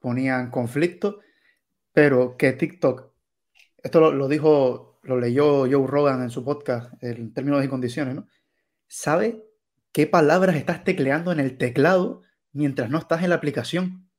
[0.00, 1.20] ponía en conflicto.
[1.92, 3.12] pero que TikTok,
[3.82, 8.28] esto lo, dijo, lo leyó Joe Rogan en su podcast, en términos y condiciones, ¿no?
[8.88, 9.44] Sabe
[9.92, 12.22] qué palabras estás tecleando en el teclado
[12.52, 14.10] mientras no estás en la aplicación.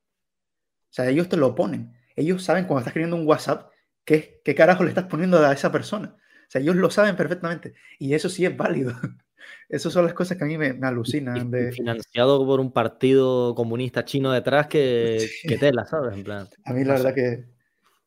[0.90, 1.97] O sea, ellos te lo ponen.
[2.18, 3.72] Ellos saben cuando estás escribiendo un WhatsApp
[4.04, 6.18] qué, qué carajo le estás poniendo a esa persona.
[6.18, 7.74] O sea, ellos lo saben perfectamente.
[8.00, 8.94] Y eso sí es válido.
[9.70, 11.50] Esas son las cosas que a mí me, alucinan.
[11.50, 11.72] De...
[11.72, 16.48] Financiado por un partido comunista chino detrás que, que te la sabes, en plan.
[16.66, 17.46] A mí la verdad que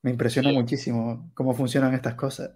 [0.03, 2.53] me impresiona muchísimo cómo funcionan estas cosas.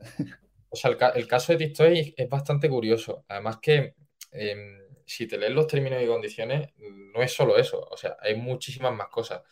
[0.70, 1.86] O sea, el, caso de TikTok
[2.16, 3.24] es, bastante curioso.
[3.28, 3.94] Además que
[4.32, 7.80] em, si te lees los términos y condiciones, no es solo eso.
[7.90, 9.42] O sea, hay muchísimas más cosas.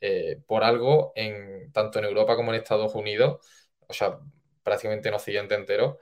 [0.00, 3.44] Eh, por algo, en, tanto en Europa como en Estados Unidos,
[3.86, 4.18] o sea,
[4.62, 5.98] prácticamente en Occidente entero,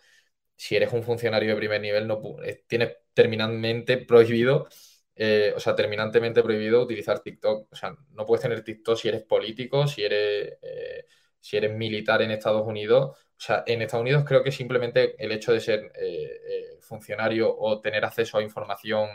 [0.57, 4.69] si eres un funcionario de primer nivel, no eh, tienes terminantemente prohibido,
[5.15, 7.73] eh, o sea, terminantemente prohibido utilizar TikTok.
[7.73, 10.59] O sea, no puedes tener TikTok si eres político, si eres,
[11.41, 13.17] si eres militar en Estados Unidos.
[13.19, 15.91] O sea, en Estados Unidos creo que simplemente el hecho de ser
[16.81, 19.09] funcionario o tener acceso a información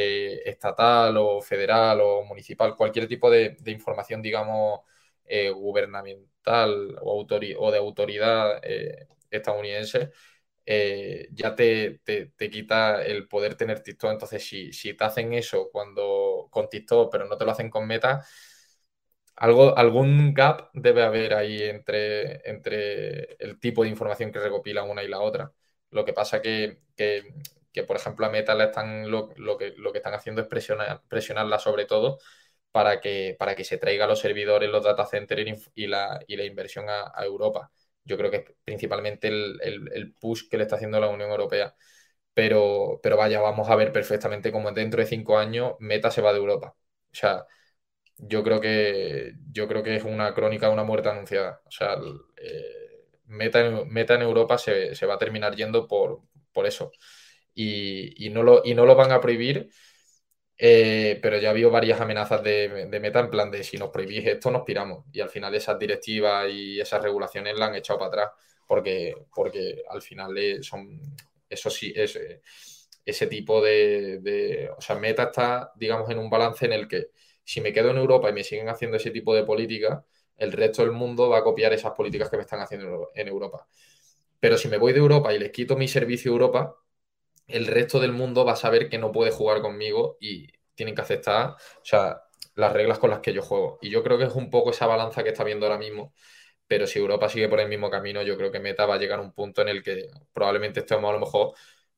[0.00, 4.80] estatal o federal o municipal, cualquier tipo de, información, digamos,
[5.54, 7.26] gubernamental o,
[7.58, 8.60] o, de autoridad
[9.30, 10.10] estadounidense,
[10.66, 12.00] eh, ya te,
[12.36, 14.12] quita el poder tener TikTok.
[14.12, 17.86] Entonces, si, si, te hacen eso cuando con TikTok, pero no te lo hacen con
[17.86, 18.24] Meta,
[19.36, 25.02] algo, algún gap debe haber ahí entre, entre el tipo de información que recopila una
[25.02, 25.52] y la otra.
[25.90, 27.22] Lo que pasa que, que,
[27.82, 29.28] que por ejemplo, a Meta le están, lo,
[29.58, 32.18] que, lo que están haciendo es presionar, presionarla sobre todo
[32.72, 36.44] para que, para que se traiga los servidores, los data centers y la, y la
[36.44, 37.70] inversión a Europa
[38.08, 41.76] yo creo que es principalmente el, push que le está haciendo la Unión Europea.
[42.34, 46.32] Pero, pero vaya, vamos a ver perfectamente cómo dentro de cinco años Meta se va
[46.32, 46.76] de Europa.
[47.12, 47.46] O sea,
[48.18, 51.62] yo creo que, yo creo que es una crónica de una muerte anunciada.
[51.66, 51.96] O sea,
[52.36, 56.22] eh, Meta, Meta en Europa se, va a terminar yendo por,
[56.52, 56.92] por eso.
[57.60, 59.68] Y, no lo, y no lo van a prohibir
[60.60, 64.50] eh, pero ya habido varias amenazas de, Meta en plan de si nos prohibís esto
[64.50, 65.04] nos piramos.
[65.12, 68.30] Y al final esas directivas y esas regulaciones la han echado para atrás
[68.66, 71.00] porque, porque al final son,
[71.48, 72.18] eso sí, es,
[73.04, 77.10] ese tipo de, O sea, Meta está, digamos, en un balance en el que
[77.44, 80.04] si me quedo en Europa y me siguen haciendo ese tipo de políticas,
[80.36, 83.66] el resto del mundo va a copiar esas políticas que me están haciendo en Europa.
[84.40, 86.76] Pero si me voy de Europa y les quito mi servicio a Europa,
[87.48, 91.02] el resto del mundo va a saber que no puede jugar conmigo y tienen que
[91.02, 91.56] aceptar,
[92.54, 93.78] las reglas con las que yo juego.
[93.82, 96.12] Y yo creo que es un poco esa balanza que está viendo ahora mismo.
[96.66, 99.18] Pero si Europa sigue por el mismo camino, yo creo que Meta va a llegar
[99.18, 101.54] a un punto en el que probablemente estemos a lo mejor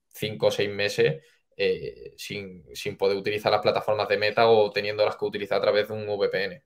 [0.08, 1.22] cinco o seis meses
[1.56, 2.64] eh, sin,
[2.96, 6.62] poder utilizar las plataformas de Meta o teniéndolas que utilizar a través de un VPN.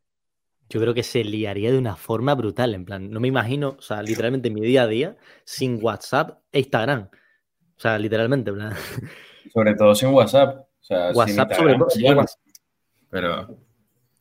[0.69, 2.75] Yo creo que se liaría de una forma brutal.
[2.75, 6.61] En plan, no me imagino, o sea, literalmente mi día a día sin WhatsApp e
[6.61, 7.11] Instagram.
[7.77, 8.53] O sea, literalmente,
[9.53, 10.59] Sobre todo sin WhatsApp.
[10.59, 11.89] O sea, WhatsApp sobre todo,
[13.11, 13.59] Pero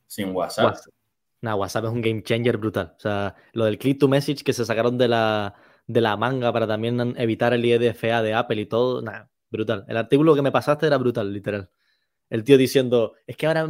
[0.06, 0.64] sin WhatsApp.
[0.64, 0.94] WhatsApp.
[1.42, 2.94] WhatsApp es un game changer brutal.
[2.96, 5.54] O sea, lo del click to message que se sacaron de la,
[5.86, 9.84] de la manga para también evitar el IDFA de Apple y todo, nada, brutal.
[9.88, 11.70] El artículo que me pasaste era brutal, literal.
[12.30, 13.68] El tío diciendo, es que ahora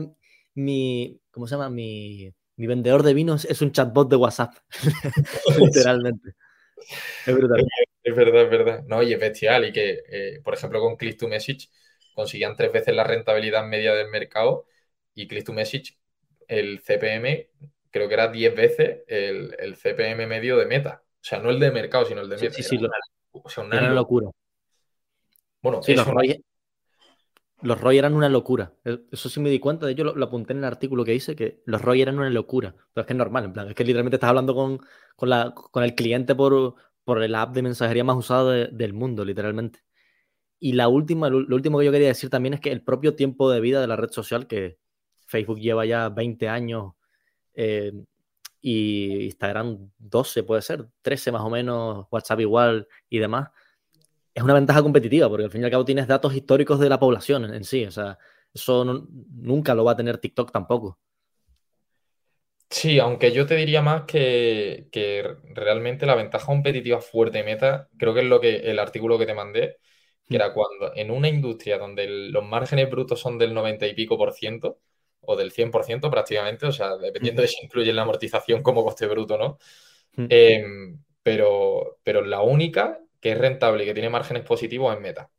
[0.54, 1.70] mi, ¿cómo se llama?
[1.70, 4.54] Mi, mi vendedor de vinos es un chatbot de WhatsApp.
[5.58, 6.34] Literalmente.
[7.26, 7.64] Es brutal.
[8.04, 8.84] Es verdad, es verdad.
[8.86, 9.64] No, y es bestial.
[9.64, 11.70] Y que, eh, por ejemplo, con Click to Message
[12.14, 14.66] conseguían tres veces la rentabilidad media del mercado
[15.14, 15.96] y Click to Message,
[16.46, 17.48] el CPM,
[17.90, 21.02] creo que era diez veces el, CPM medio de meta.
[21.02, 22.52] O sea, no el de mercado, sino el de meta.
[22.52, 22.78] Sí, sí,
[23.32, 24.28] o sea, una, locura.
[25.62, 26.06] Bueno, sí, los,
[27.64, 28.74] los ROI eran una locura.
[29.10, 31.62] Eso sí me di cuenta, de hecho lo, apunté en el artículo que hice, que
[31.64, 32.74] los ROI eran una locura.
[32.92, 34.80] Pero es que es normal, en plan, es que literalmente estás hablando con,
[35.28, 36.74] la, con el cliente por,
[37.04, 39.80] por el app de mensajería más usado del mundo, literalmente.
[40.60, 43.50] Y la última, lo, último que yo quería decir también es que el propio tiempo
[43.50, 44.78] de vida de la red social, que
[45.26, 46.92] Facebook lleva ya 20 años
[47.54, 47.92] eh,
[48.60, 53.50] y Instagram 12 puede ser, 13 más o menos, WhatsApp igual y demás,
[54.34, 56.98] es una ventaja competitiva, porque al fin y al cabo tienes datos históricos de la
[56.98, 57.84] población en, sí.
[57.84, 58.18] O sea,
[58.52, 60.98] eso nunca lo va a tener TikTok tampoco.
[62.68, 64.88] Sí, aunque yo te diría más que,
[65.54, 69.26] realmente la ventaja competitiva fuerte de Meta, creo que es lo que el artículo que
[69.26, 69.78] te mandé,
[70.28, 74.18] que era cuando en una industria donde los márgenes brutos son del 90 y pico
[74.18, 74.80] por ciento,
[75.20, 79.38] o del 100% prácticamente, o sea, dependiendo de si incluye la amortización como coste bruto,
[79.38, 79.58] ¿no?
[80.28, 85.30] Em, pero, pero la única que es rentable y que tiene márgenes positivos en Meta.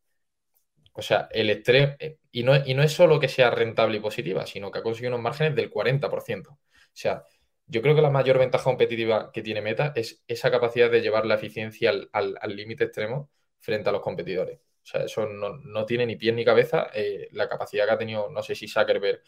[0.94, 4.00] O sea, el estrés, eh, y no, y no es solo que sea rentable y
[4.00, 6.50] positiva, sino que ha conseguido unos márgenes del 40%.
[6.50, 6.58] O
[6.94, 7.24] sea,
[7.68, 11.28] yo creo que la mayor ventaja competitiva que tiene Meta es esa capacidad de llevar
[11.28, 13.30] la eficiencia al límite extremo
[13.60, 14.58] frente a los competidores.
[14.58, 16.90] O sea, eso no, tiene ni pie ni cabeza.
[16.94, 19.22] Eh, la capacidad que ha tenido, no sé si Zuckerberg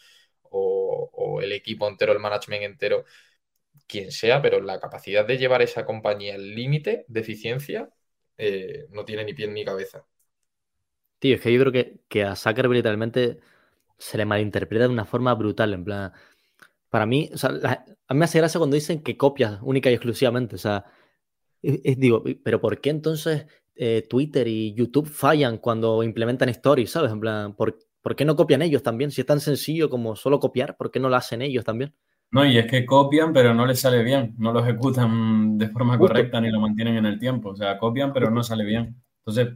[0.49, 3.05] o, el equipo entero, el management entero,
[3.87, 7.89] quien sea, pero la capacidad de llevar esa compañía al límite de eficiencia
[8.37, 10.05] eh, no tiene ni pie ni cabeza.
[11.19, 13.39] Tío, es que yo creo que, a Zuckerberg literalmente
[13.97, 15.73] se le malinterpreta de una forma brutal.
[15.73, 16.13] En plan,
[16.89, 17.49] para mí, o sea,
[18.07, 20.55] a mí me hace gracia cuando dicen que copia única y exclusivamente.
[20.55, 20.85] O sea,
[21.61, 23.47] digo, pero ¿por qué entonces
[23.79, 27.11] eh, Twitter y YouTube fallan cuando implementan stories, ¿sabes?
[27.11, 27.77] En plan, ¿por,
[28.15, 29.11] qué no copian ellos también?
[29.11, 31.93] Si es tan sencillo como solo copiar, ¿por qué no lo hacen ellos también?
[32.31, 35.97] No, y es que copian, pero no les sale bien, no lo ejecutan de forma
[35.97, 37.49] correcta ni lo mantienen en el tiempo.
[37.49, 39.01] O sea, copian, pero no sale bien.
[39.19, 39.55] Entonces,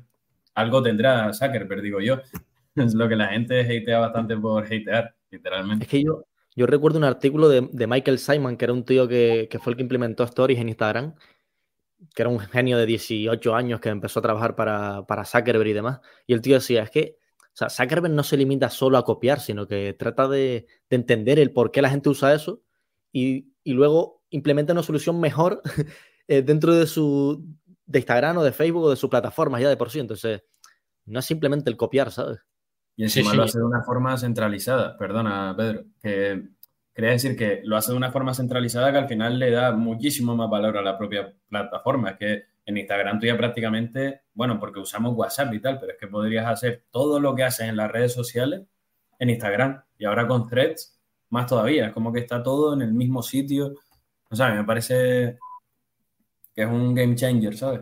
[0.55, 2.19] algo tendrá Zuckerberg, digo yo.
[2.73, 5.83] Es lo que la gente hatea bastante por hatear, literalmente.
[5.83, 6.23] Es que yo,
[6.55, 9.75] yo recuerdo un artículo de, Michael Simon, que era un tío que, que, fue el
[9.75, 11.15] que implementó Stories en Instagram,
[12.15, 15.73] que era un genio de 18 años que empezó a trabajar para, para Zuckerberg y
[15.73, 15.99] demás.
[16.25, 17.17] Y el tío decía, es que
[17.69, 21.71] sea, Zuckerberg no se limita solo a copiar, sino que trata de, entender el por
[21.71, 22.61] qué la gente usa eso
[23.11, 25.61] y, luego implementa una solución mejor
[26.27, 27.45] eh, dentro de su
[27.85, 29.99] de Instagram o de Facebook o de su plataforma ya de por sí.
[29.99, 30.43] Entonces,
[31.05, 32.39] no es simplemente el copiar, ¿sabes?
[32.95, 36.49] Y encima lo hace de una forma centralizada, perdona, Pedro, que
[36.93, 40.35] quería decir que lo hace de una forma centralizada que al final le da muchísimo
[40.35, 42.17] más valor a la propia plataforma.
[42.17, 46.07] Que en Instagram tú ya prácticamente, bueno, porque usamos WhatsApp y tal, pero es que
[46.07, 48.61] podrías hacer todo lo que haces en las redes sociales
[49.19, 49.83] en Instagram.
[49.97, 51.87] Y ahora con threads, más todavía.
[51.87, 53.73] Es como que está todo en el mismo sitio.
[54.29, 55.37] O sea, me parece
[56.55, 57.81] que es un game changer, ¿sabes?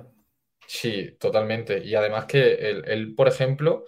[0.67, 1.83] Sí, totalmente.
[1.83, 3.85] Y además que él por ejemplo,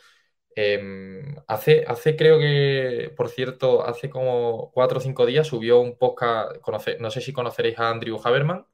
[0.56, 5.98] Em, hace, hace, creo que, por cierto, hace como cuatro o cinco días subió un
[5.98, 6.58] podcast,
[7.00, 8.66] no sé si conoceréis a Andrew Haberman,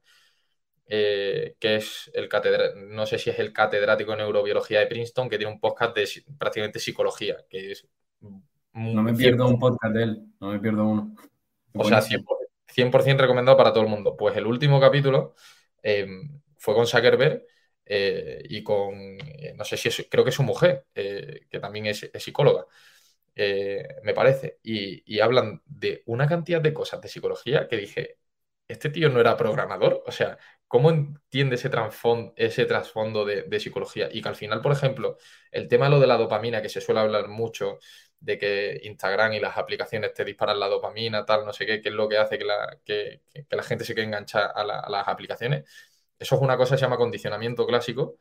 [0.88, 2.28] eh, que es el
[2.88, 6.08] no sé si es el catedrático en neurobiología de Princeton, que tiene un podcast de
[6.38, 7.86] prácticamente psicología, que es...
[8.72, 11.14] No me pierdo un podcast de él, no me pierdo uno.
[11.74, 14.16] O sea, 100%, recomendado para todo el mundo.
[14.16, 15.34] Pues el último capítulo
[15.82, 17.44] em, fue con Zuckerberg
[17.90, 21.58] eh, y con, eh, no sé si es, creo que es su mujer, eh, que
[21.58, 22.66] también es, psicóloga,
[24.02, 28.18] me parece, y, hablan de una cantidad de cosas de psicología que dije,
[28.66, 30.38] este tío no era programador, o sea,
[30.68, 34.08] ¿cómo entiende ese, trasfondo de, psicología?
[34.12, 35.16] Y que al final, por ejemplo,
[35.50, 37.78] el tema de lo de la dopamina, que se suele hablar mucho,
[38.20, 41.88] de que Instagram y las aplicaciones te disparan la dopamina, tal, no sé qué, que
[41.88, 45.64] es lo que hace que la, que, la gente se quede enganchada a las aplicaciones
[46.18, 48.18] eso es una cosa que se llama condicionamiento clásico,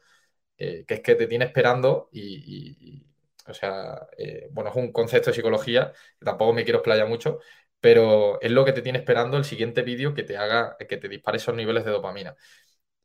[0.58, 3.06] eh, que es que te tiene esperando y,
[3.48, 7.40] o sea, eh, bueno, es un concepto de psicología, que tampoco me quiero explayar mucho,
[7.88, 11.08] pero es lo que te tiene esperando el siguiente vídeo que te haga, que te
[11.08, 12.36] dispare esos niveles de dopamina.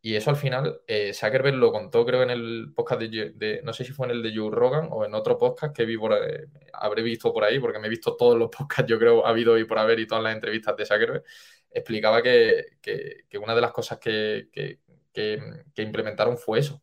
[0.01, 3.85] Y eso al final, eh, Zuckerberg lo contó creo en el podcast de, no sé
[3.85, 6.19] si fue en el de Joe Rogan o en otro podcast que vi por,
[6.73, 9.57] habré visto por ahí, porque me he visto todos los podcasts, yo creo, ha habido
[9.57, 11.25] y por haber y todas las entrevistas de Zuckerberg,
[11.71, 12.65] explicaba que,
[13.41, 16.83] una de las cosas que, que, implementaron fue eso,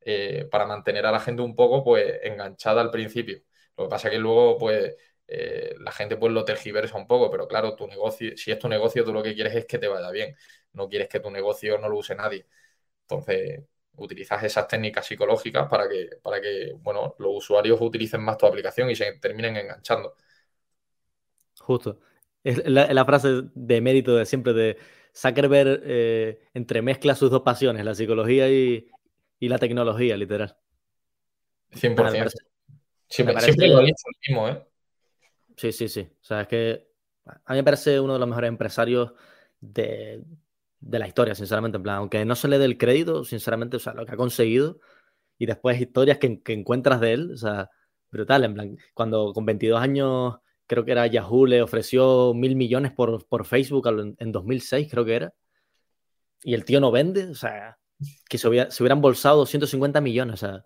[0.00, 3.42] eh, para mantener a la gente un poco pues enganchada al principio.
[3.76, 4.96] Lo que pasa que luego pues
[5.28, 8.68] eh, la gente pues lo tergiversa un poco, pero claro, tu negocio, si es tu
[8.68, 10.36] negocio, tú lo que quieres es que te vaya bien,
[10.72, 12.46] no quieres que tu negocio no lo use nadie.
[13.02, 13.62] Entonces,
[13.96, 18.90] utilizas esas técnicas psicológicas para que, para que bueno, los usuarios utilicen más tu aplicación
[18.90, 20.14] y se terminen enganchando.
[21.60, 21.98] Justo.
[22.44, 24.78] Es la frase de mérito de siempre de
[25.16, 28.88] Zuckerberg eh, entremezcla sus dos pasiones, la psicología y,
[29.40, 30.56] la tecnología, literal.
[31.72, 32.30] 100%.
[33.08, 33.34] siempre,
[33.68, 34.62] lo he dicho el mismo, ¿eh?
[35.56, 36.00] Sí, sí, sí.
[36.00, 36.88] O sea, es que
[37.44, 39.12] a mí me parece uno de los mejores empresarios
[39.60, 40.22] de,
[40.80, 41.76] la historia, sinceramente.
[41.76, 44.16] En plan, aunque no se le dé el crédito, sinceramente, o sea, lo que ha
[44.16, 44.80] conseguido
[45.38, 47.70] y después historias que, que encuentras de él, o sea,
[48.10, 48.44] brutal.
[48.44, 53.44] En plan, cuando con 22 años creo que era Yahoo, le ofreció mil millones por,
[53.44, 53.88] Facebook
[54.18, 55.34] en 2006, creo que era.
[56.42, 57.78] Y el tío no vende, o sea,
[58.28, 60.34] que se, hubiera, se hubieran bolsado 150 millones.
[60.34, 60.64] O sea,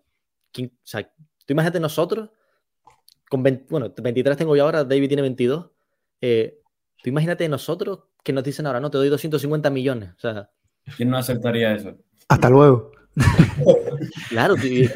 [0.58, 2.30] o sea, tú imagínate nosotros,
[3.30, 5.70] con bueno, 23 tengo yo ahora, David tiene 22.
[6.20, 6.58] Eh,
[7.00, 10.10] tú imagínate nosotros que nos dicen ahora, no, te doy 250 millones.
[10.16, 10.50] O sea,
[10.96, 11.96] ¿quién no aceptaría eso?
[12.28, 12.90] Hasta luego.
[14.28, 14.90] claro, y,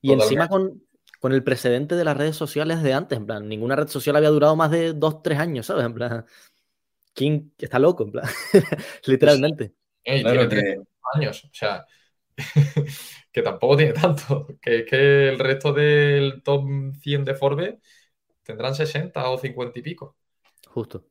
[0.00, 0.82] y encima con,
[1.20, 4.30] con el precedente de las redes sociales de antes, en plan, ninguna red social había
[4.30, 5.84] durado más de dos, tres años, ¿sabes?
[5.84, 6.24] En plan,
[7.12, 8.04] ¿quién está loco?
[8.04, 8.24] En plan,
[9.06, 9.74] literalmente.
[10.02, 10.78] tiene tres
[11.14, 11.84] años, o sea,
[13.32, 16.64] que tampoco tiene tanto, que es que el resto del top
[17.00, 17.74] 100 de Forbes
[18.42, 20.16] tendrán 60 o 50 y pico.
[20.68, 21.04] Justo.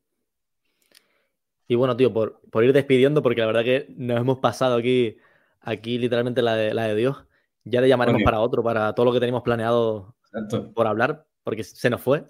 [1.66, 5.18] Y bueno, tío, por, por, ir despidiendo, porque la verdad que nos hemos pasado aquí,
[5.60, 7.24] aquí literalmente la de, la de Dios.
[7.64, 10.16] Ya le llamaremos para otro, para todo lo que teníamos planeado
[10.74, 12.24] por hablar, porque se nos fue.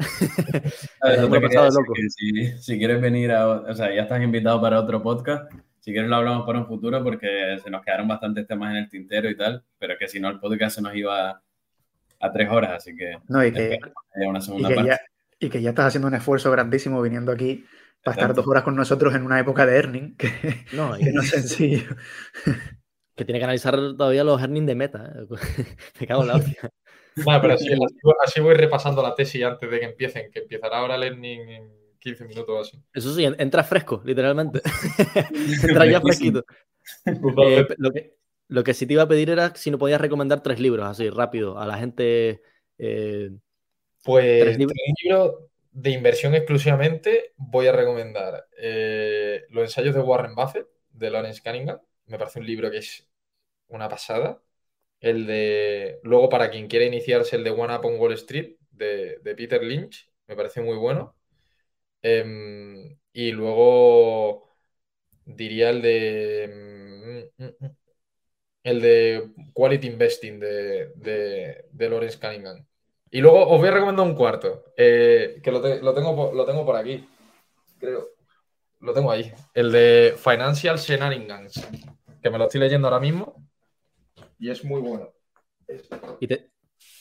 [2.58, 5.52] si, quieres venir a, o sea, ya estás invitado para otro podcast.
[5.88, 8.90] Si quieres lo hablamos para un futuro porque se nos quedaron bastantes temas en el
[8.90, 11.42] tintero y tal, pero que si no el podcast se nos iba
[12.20, 13.16] a, tres horas, así que...
[13.26, 13.78] No, y que,
[14.16, 14.86] una segunda parte.
[14.86, 15.00] Ya,
[15.40, 17.64] y que ya estás haciendo un esfuerzo grandísimo viniendo aquí
[18.04, 20.30] para estar dos horas con nosotros en una época de earning, que
[20.74, 21.96] no, que no es sencillo.
[23.16, 25.10] Que tiene que analizar todavía los earnings de meta.
[25.16, 25.26] ¿eh?
[26.00, 26.70] Me cago en la hostia.
[27.16, 27.66] Bueno, pero así,
[28.24, 32.24] así, voy repasando la tesis antes de que empiecen, que empezará ahora el earning 15
[32.26, 32.82] minutos o así.
[32.92, 34.60] Eso sí, entra fresco, literalmente.
[35.62, 36.44] entra ya fresquito.
[37.06, 38.16] Eh, lo, que,
[38.48, 41.10] lo que sí te iba a pedir era si no podías recomendar tres libros, así
[41.10, 42.42] rápido, a la gente.
[42.78, 43.30] Eh,
[44.04, 44.76] pues tres libros.
[45.72, 51.80] de inversión exclusivamente voy a recomendar eh, Los ensayos de Warren Buffett, de Lawrence Cunningham.
[52.06, 53.08] Me parece un libro que es
[53.68, 54.40] una pasada.
[55.00, 59.20] El de, luego para quien quiera iniciarse, el de One Up on Wall Street, de,
[59.36, 61.16] Peter Lynch, me parece muy bueno.
[62.02, 64.48] Em, y luego
[65.24, 67.30] diría el de...
[67.38, 67.76] Mm, mm, mm,
[68.64, 72.64] el de Quality Investing de, de, Lawrence Cunningham.
[73.10, 76.76] Y luego os voy a recomendar un cuarto, eh, que lo, tengo, lo tengo por
[76.76, 77.08] aquí,
[77.78, 78.10] creo.
[78.80, 79.32] Lo tengo ahí.
[79.54, 81.66] El de Financial Shenanigans,
[82.22, 83.48] que me lo estoy leyendo ahora mismo
[84.38, 85.12] y es muy bueno.
[86.20, 86.50] Y te,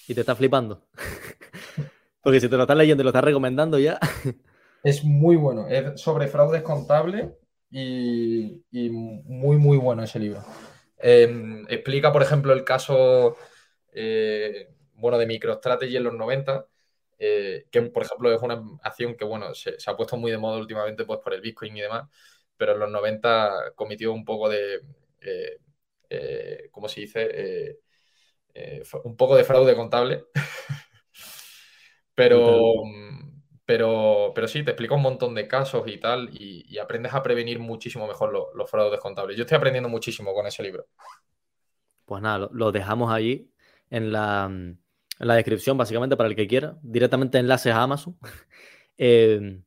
[0.07, 0.87] y te está flipando.
[2.21, 3.99] Porque si te lo estás leyendo y lo estás recomendando ya.
[4.83, 5.67] es muy bueno.
[5.67, 7.29] Es sobre fraudes contables
[7.69, 10.43] y, muy, muy bueno ese libro.
[10.97, 13.37] Em, explica, por ejemplo, el caso
[13.93, 16.67] eh, bueno, de MicroStrategy en los 90,
[17.19, 20.57] eh, que, por ejemplo, es una acción que bueno, se, ha puesto muy de moda
[20.57, 22.09] últimamente pues, por el Bitcoin y demás,
[22.57, 24.81] pero en los 90 cometió un poco de.
[26.09, 27.79] Eh, ¿cómo se dice?
[29.03, 30.25] Un poco de fraude contable.
[32.15, 32.83] pero,
[33.67, 37.59] pero, pero sí, te explico un montón de casos y tal, y, aprendes a prevenir
[37.59, 39.35] muchísimo mejor los fraudes contables.
[39.35, 40.87] Yo estoy aprendiendo muchísimo con ese libro.
[42.05, 43.51] Pues nada, lo, dejamos allí
[43.89, 44.79] en la, en
[45.19, 46.77] la, descripción, básicamente, para el que quiera.
[46.81, 48.17] Directamente enlaces a Amazon.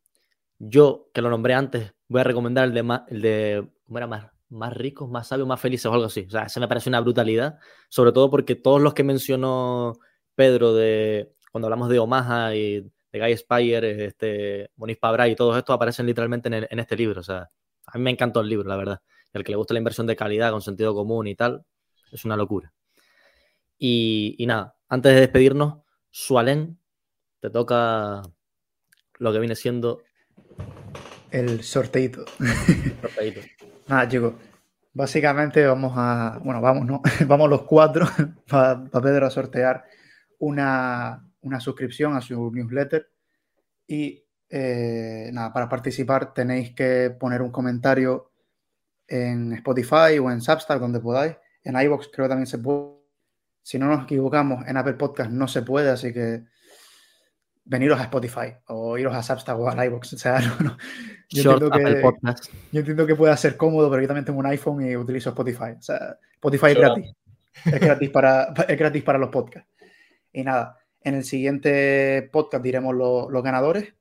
[0.59, 4.31] yo, que lo nombré antes, voy a recomendar el de, el de ¿cómo era más?
[4.49, 6.25] más ricos, más sabios, más felices o algo así.
[6.27, 7.59] O sea, se me parece una brutalidad,
[7.91, 9.93] sobre todo porque todos los que mencionó
[10.35, 15.57] Pedro de cuando hablamos de Omaha y de Guy Spire, este, Moniz Pabra y todos
[15.57, 17.21] estos aparecen literalmente en, este libro.
[17.21, 17.51] O sea,
[17.87, 19.01] a mí me encantó el libro, la verdad.
[19.33, 21.65] El que le gusta la inversión de calidad con sentido común y tal,
[22.13, 22.73] es una locura.
[23.79, 26.79] Y, y nada, antes de despedirnos, Sualén,
[27.41, 28.23] te toca
[29.19, 30.03] lo que viene siendo
[31.31, 32.25] el sorteito.
[33.01, 33.41] sorteito.
[33.89, 34.35] Nada, chicos.
[34.93, 36.41] Básicamente vamos a.
[36.43, 37.03] Bueno, vamos, ¿no?
[37.27, 38.07] vamos los cuatro
[38.49, 39.85] para Pedro a sortear
[40.39, 41.30] una,
[41.61, 43.09] suscripción a su newsletter.
[43.87, 48.33] Y eh, nada, para participar tenéis que poner un comentario
[49.07, 51.37] en Spotify o en Substack, donde podáis.
[51.63, 53.01] En iBox creo que también se puede.
[53.63, 56.45] Si no nos equivocamos, en Apple Podcast no se puede, así que
[57.65, 60.13] veniros a Spotify o iros a Substack o a iVoox.
[60.15, 60.77] O sea, no,
[61.29, 62.03] Yo, entiendo que,
[62.73, 65.73] yo, entiendo que, pueda ser cómodo, pero yo también tengo un iPhone y utilizo Spotify.
[65.79, 67.13] O sea, Spotify es gratis.
[67.65, 69.71] Es gratis, para, es gratis para los podcasts.
[70.33, 73.95] Y nada, en el siguiente podcast diremos los ganadores.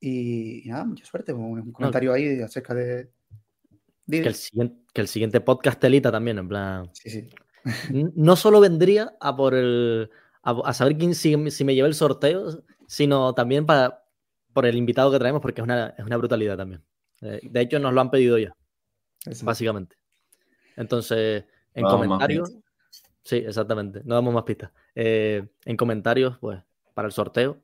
[0.00, 1.32] Y, nada, mucha suerte.
[1.32, 3.10] Un, comentario ahí acerca de.
[4.08, 6.90] Que el, siguiente, que el siguiente podcast telita también, en plan.
[6.92, 7.28] Sí, sí.
[8.14, 10.10] No solo vendría a por el.
[10.42, 14.04] A, saber quién si, si me lleva el sorteo, sino también para,
[14.52, 16.84] por el invitado que traemos, porque es una, es una brutalidad también.
[17.22, 18.54] Eh, de hecho, nos lo han pedido ya,
[19.42, 19.96] básicamente.
[20.76, 21.44] Entonces,
[21.74, 22.52] en comentarios,
[23.26, 24.70] sí, exactamente, no damos más pistas.
[24.94, 26.62] Eh, en comentarios, pues,
[26.94, 27.62] para el sorteo,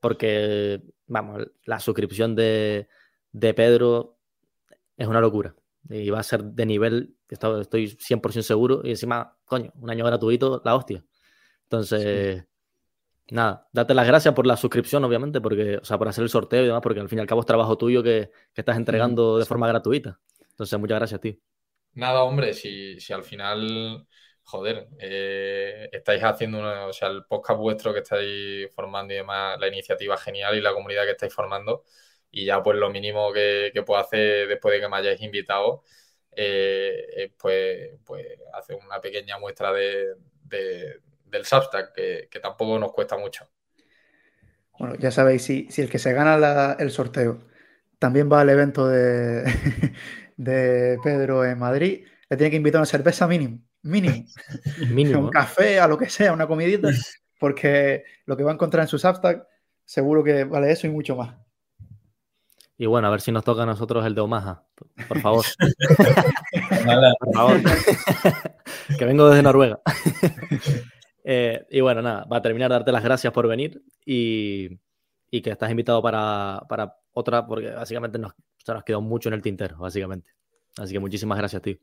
[0.00, 2.88] porque, vamos, la suscripción de,
[3.32, 4.18] de Pedro
[4.96, 5.54] es una locura.
[5.90, 8.80] Y va a ser de nivel, estoy 100% seguro.
[8.84, 11.04] Y encima, coño, un año gratuito, la hostia.
[11.64, 12.44] Entonces,
[13.30, 16.62] nada, date las gracias por la suscripción, obviamente, porque, o sea, por hacer el sorteo
[16.62, 19.44] y demás, porque al fin y al cabo es trabajo tuyo que, estás entregando de
[19.44, 20.20] forma gratuita.
[20.50, 21.40] Entonces, muchas gracias a ti.
[21.94, 24.06] Nada, hombre, si, si al final,
[24.44, 29.68] joder, eh, estáis haciendo, o sea, el podcast vuestro que estáis formando y demás, la
[29.68, 31.84] iniciativa genial y la comunidad que estáis formando,
[32.30, 35.84] y ya pues lo mínimo que, puedo hacer después de que me hayáis invitado,
[36.34, 40.16] eh, pues, pues hacer una pequeña muestra de
[41.32, 43.48] del Substack, que, tampoco nos cuesta mucho.
[44.78, 47.40] Bueno, ya sabéis, si, si el que se gana el sorteo
[47.98, 49.44] también va al evento de,
[50.36, 53.60] de Pedro en Madrid, le tiene que invitar una cerveza mínimo.
[53.82, 54.24] Mínimo.
[54.88, 55.20] Mínimo.
[55.24, 56.88] un café, a lo que sea, una comidita,
[57.38, 59.46] porque lo que va a encontrar en su Substack
[59.84, 61.36] seguro que vale eso y mucho más.
[62.78, 64.64] Y bueno, a ver si nos toca a nosotros el de Omaha.
[65.06, 65.44] Por favor.
[67.20, 67.60] Por favor.
[68.98, 69.80] que vengo desde Noruega.
[71.24, 74.80] Eh, y bueno, nada, va a terminar darte las gracias por venir y,
[75.30, 79.34] y que estás invitado para, para otra, porque básicamente nos, se nos quedó mucho en
[79.34, 80.32] el tintero, básicamente.
[80.78, 81.76] Así que muchísimas gracias, tío.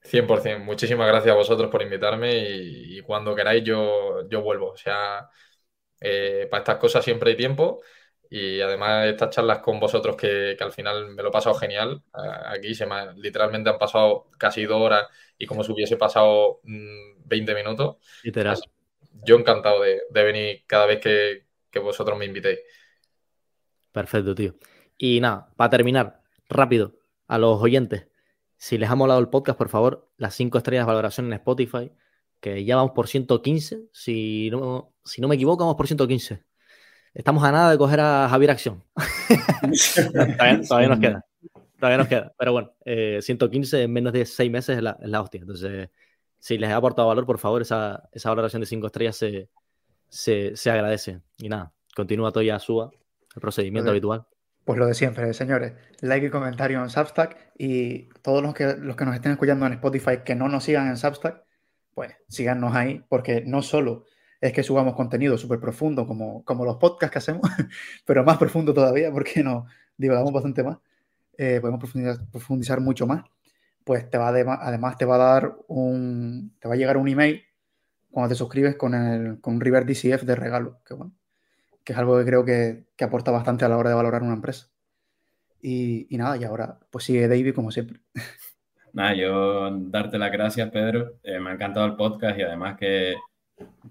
[0.00, 0.64] 100%.
[0.64, 4.70] Muchísimas gracias a vosotros por invitarme y, y cuando queráis yo, yo vuelvo.
[4.72, 5.28] O sea,
[6.00, 7.82] eh, para estas cosas siempre hay tiempo
[8.30, 12.02] y además estas charlas con vosotros que, que al final me lo he pasado genial.
[12.46, 15.06] Aquí se me, ha- literalmente han pasado casi dos horas
[15.38, 17.96] y como si hubiese pasado mm, 20 minutos.
[18.22, 18.62] Literal.
[18.62, 18.70] Así-
[19.24, 22.60] Yo encantado de, de venir cada vez que, que vosotros me invitéis.
[23.92, 24.54] Perfecto, tío.
[24.96, 26.94] Y nada, para terminar, rápido,
[27.26, 28.07] a los oyentes,
[28.58, 31.92] si les ha molado el podcast, por favor, las cinco estrellas de valoración en Spotify,
[32.40, 36.44] que ya vamos por 115, si no, si no me equivoco, vamos por 115.
[37.14, 38.84] Estamos a nada de coger a Javier Acción.
[40.36, 41.26] todavía, todavía nos queda.
[41.78, 42.34] Todavía nos queda.
[42.36, 45.40] Pero bueno, eh, 115 en menos de seis meses es la, es la hostia.
[45.40, 45.88] Entonces,
[46.38, 49.48] si les ha aportado valor, por favor, esa, esa valoración de cinco estrellas se,
[50.08, 51.20] se, se agradece.
[51.38, 52.90] Y nada, continúa todo ya, suba
[53.34, 54.26] el procedimiento habitual.
[54.68, 55.72] Pues lo de siempre, señores.
[56.02, 57.52] Like y comentario en Substack.
[57.56, 60.88] Y todos los que, los que nos estén escuchando en Spotify que no nos sigan
[60.88, 61.42] en Substack,
[61.94, 64.04] pues síganos ahí, porque no solo
[64.42, 67.50] es que subamos contenido súper profundo como, como los podcasts que hacemos,
[68.04, 69.64] pero más profundo todavía, porque nos
[69.96, 70.76] divagamos bastante más.
[71.38, 73.24] eh, podemos profundizar, profundizar mucho más.
[73.84, 77.08] Pues te va adema- además te va a dar un, te va a llegar un
[77.08, 77.42] email
[78.10, 81.14] cuando te suscribes con, el, con River DCF de regalo, que bueno,
[81.88, 84.68] que es algo que creo que, aporta bastante a la hora de valorar una empresa.
[85.62, 88.00] Y, y nada, y ahora pues sigue David como siempre.
[88.92, 91.14] Nada, yo darte las gracias, Pedro.
[91.22, 93.14] Eh, me ha encantado el podcast y además que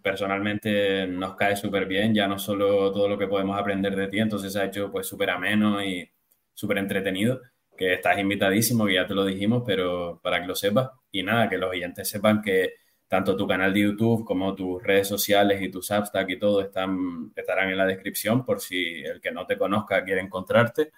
[0.04, 4.20] personalmente nos cae súper bien, ya no solo todo lo que podemos aprender de ti,
[4.20, 6.08] entonces se ha hecho pues súper ameno y
[6.54, 7.42] súper entretenido,
[7.76, 10.92] que estás invitadísimo, que ya te lo dijimos, pero para que lo sepas.
[11.12, 12.76] Y nada, que los oyentes sepan que
[13.08, 17.32] tanto tu canal de YouTube como tus redes sociales y tu Substack y todo están,
[17.36, 20.92] estarán en la descripción por si el que no te conozca quiere encontrarte.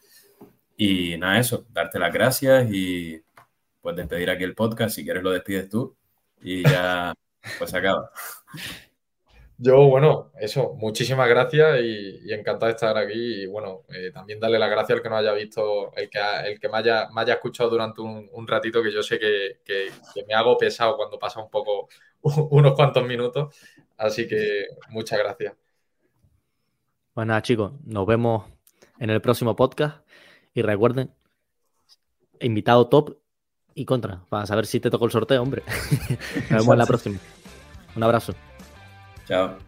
[0.75, 3.21] Y nada, eso, darte las gracias y
[3.81, 4.95] pues despedir aquí el podcast.
[4.95, 5.95] Si quieres lo despides tú
[6.41, 7.13] y ya
[7.57, 8.11] pues acaba.
[9.61, 13.43] Yo, bueno, eso, muchísimas gracias y, y encantado de estar aquí.
[13.43, 16.47] Y bueno, eh, también darle las gracias al que nos haya visto, el que, ha-
[16.47, 19.59] el que me, haya, me haya escuchado durante un, un ratito, que yo sé que,
[19.65, 21.89] que- que me hago pesado cuando pasa un poco,
[22.51, 23.53] unos cuantos minutos.
[23.97, 25.53] Así que muchas gracias.
[27.13, 28.45] Pues nada, chicos, nos vemos
[28.97, 30.05] en el próximo podcast.
[30.53, 31.11] Y recuerden,
[32.39, 33.17] invitado top
[33.75, 35.63] y contra, para saber si te tocó el sorteo, hombre.
[36.49, 37.19] Nos vemos en la próxima.
[37.95, 38.33] Un abrazo.
[39.29, 39.59] Ciao.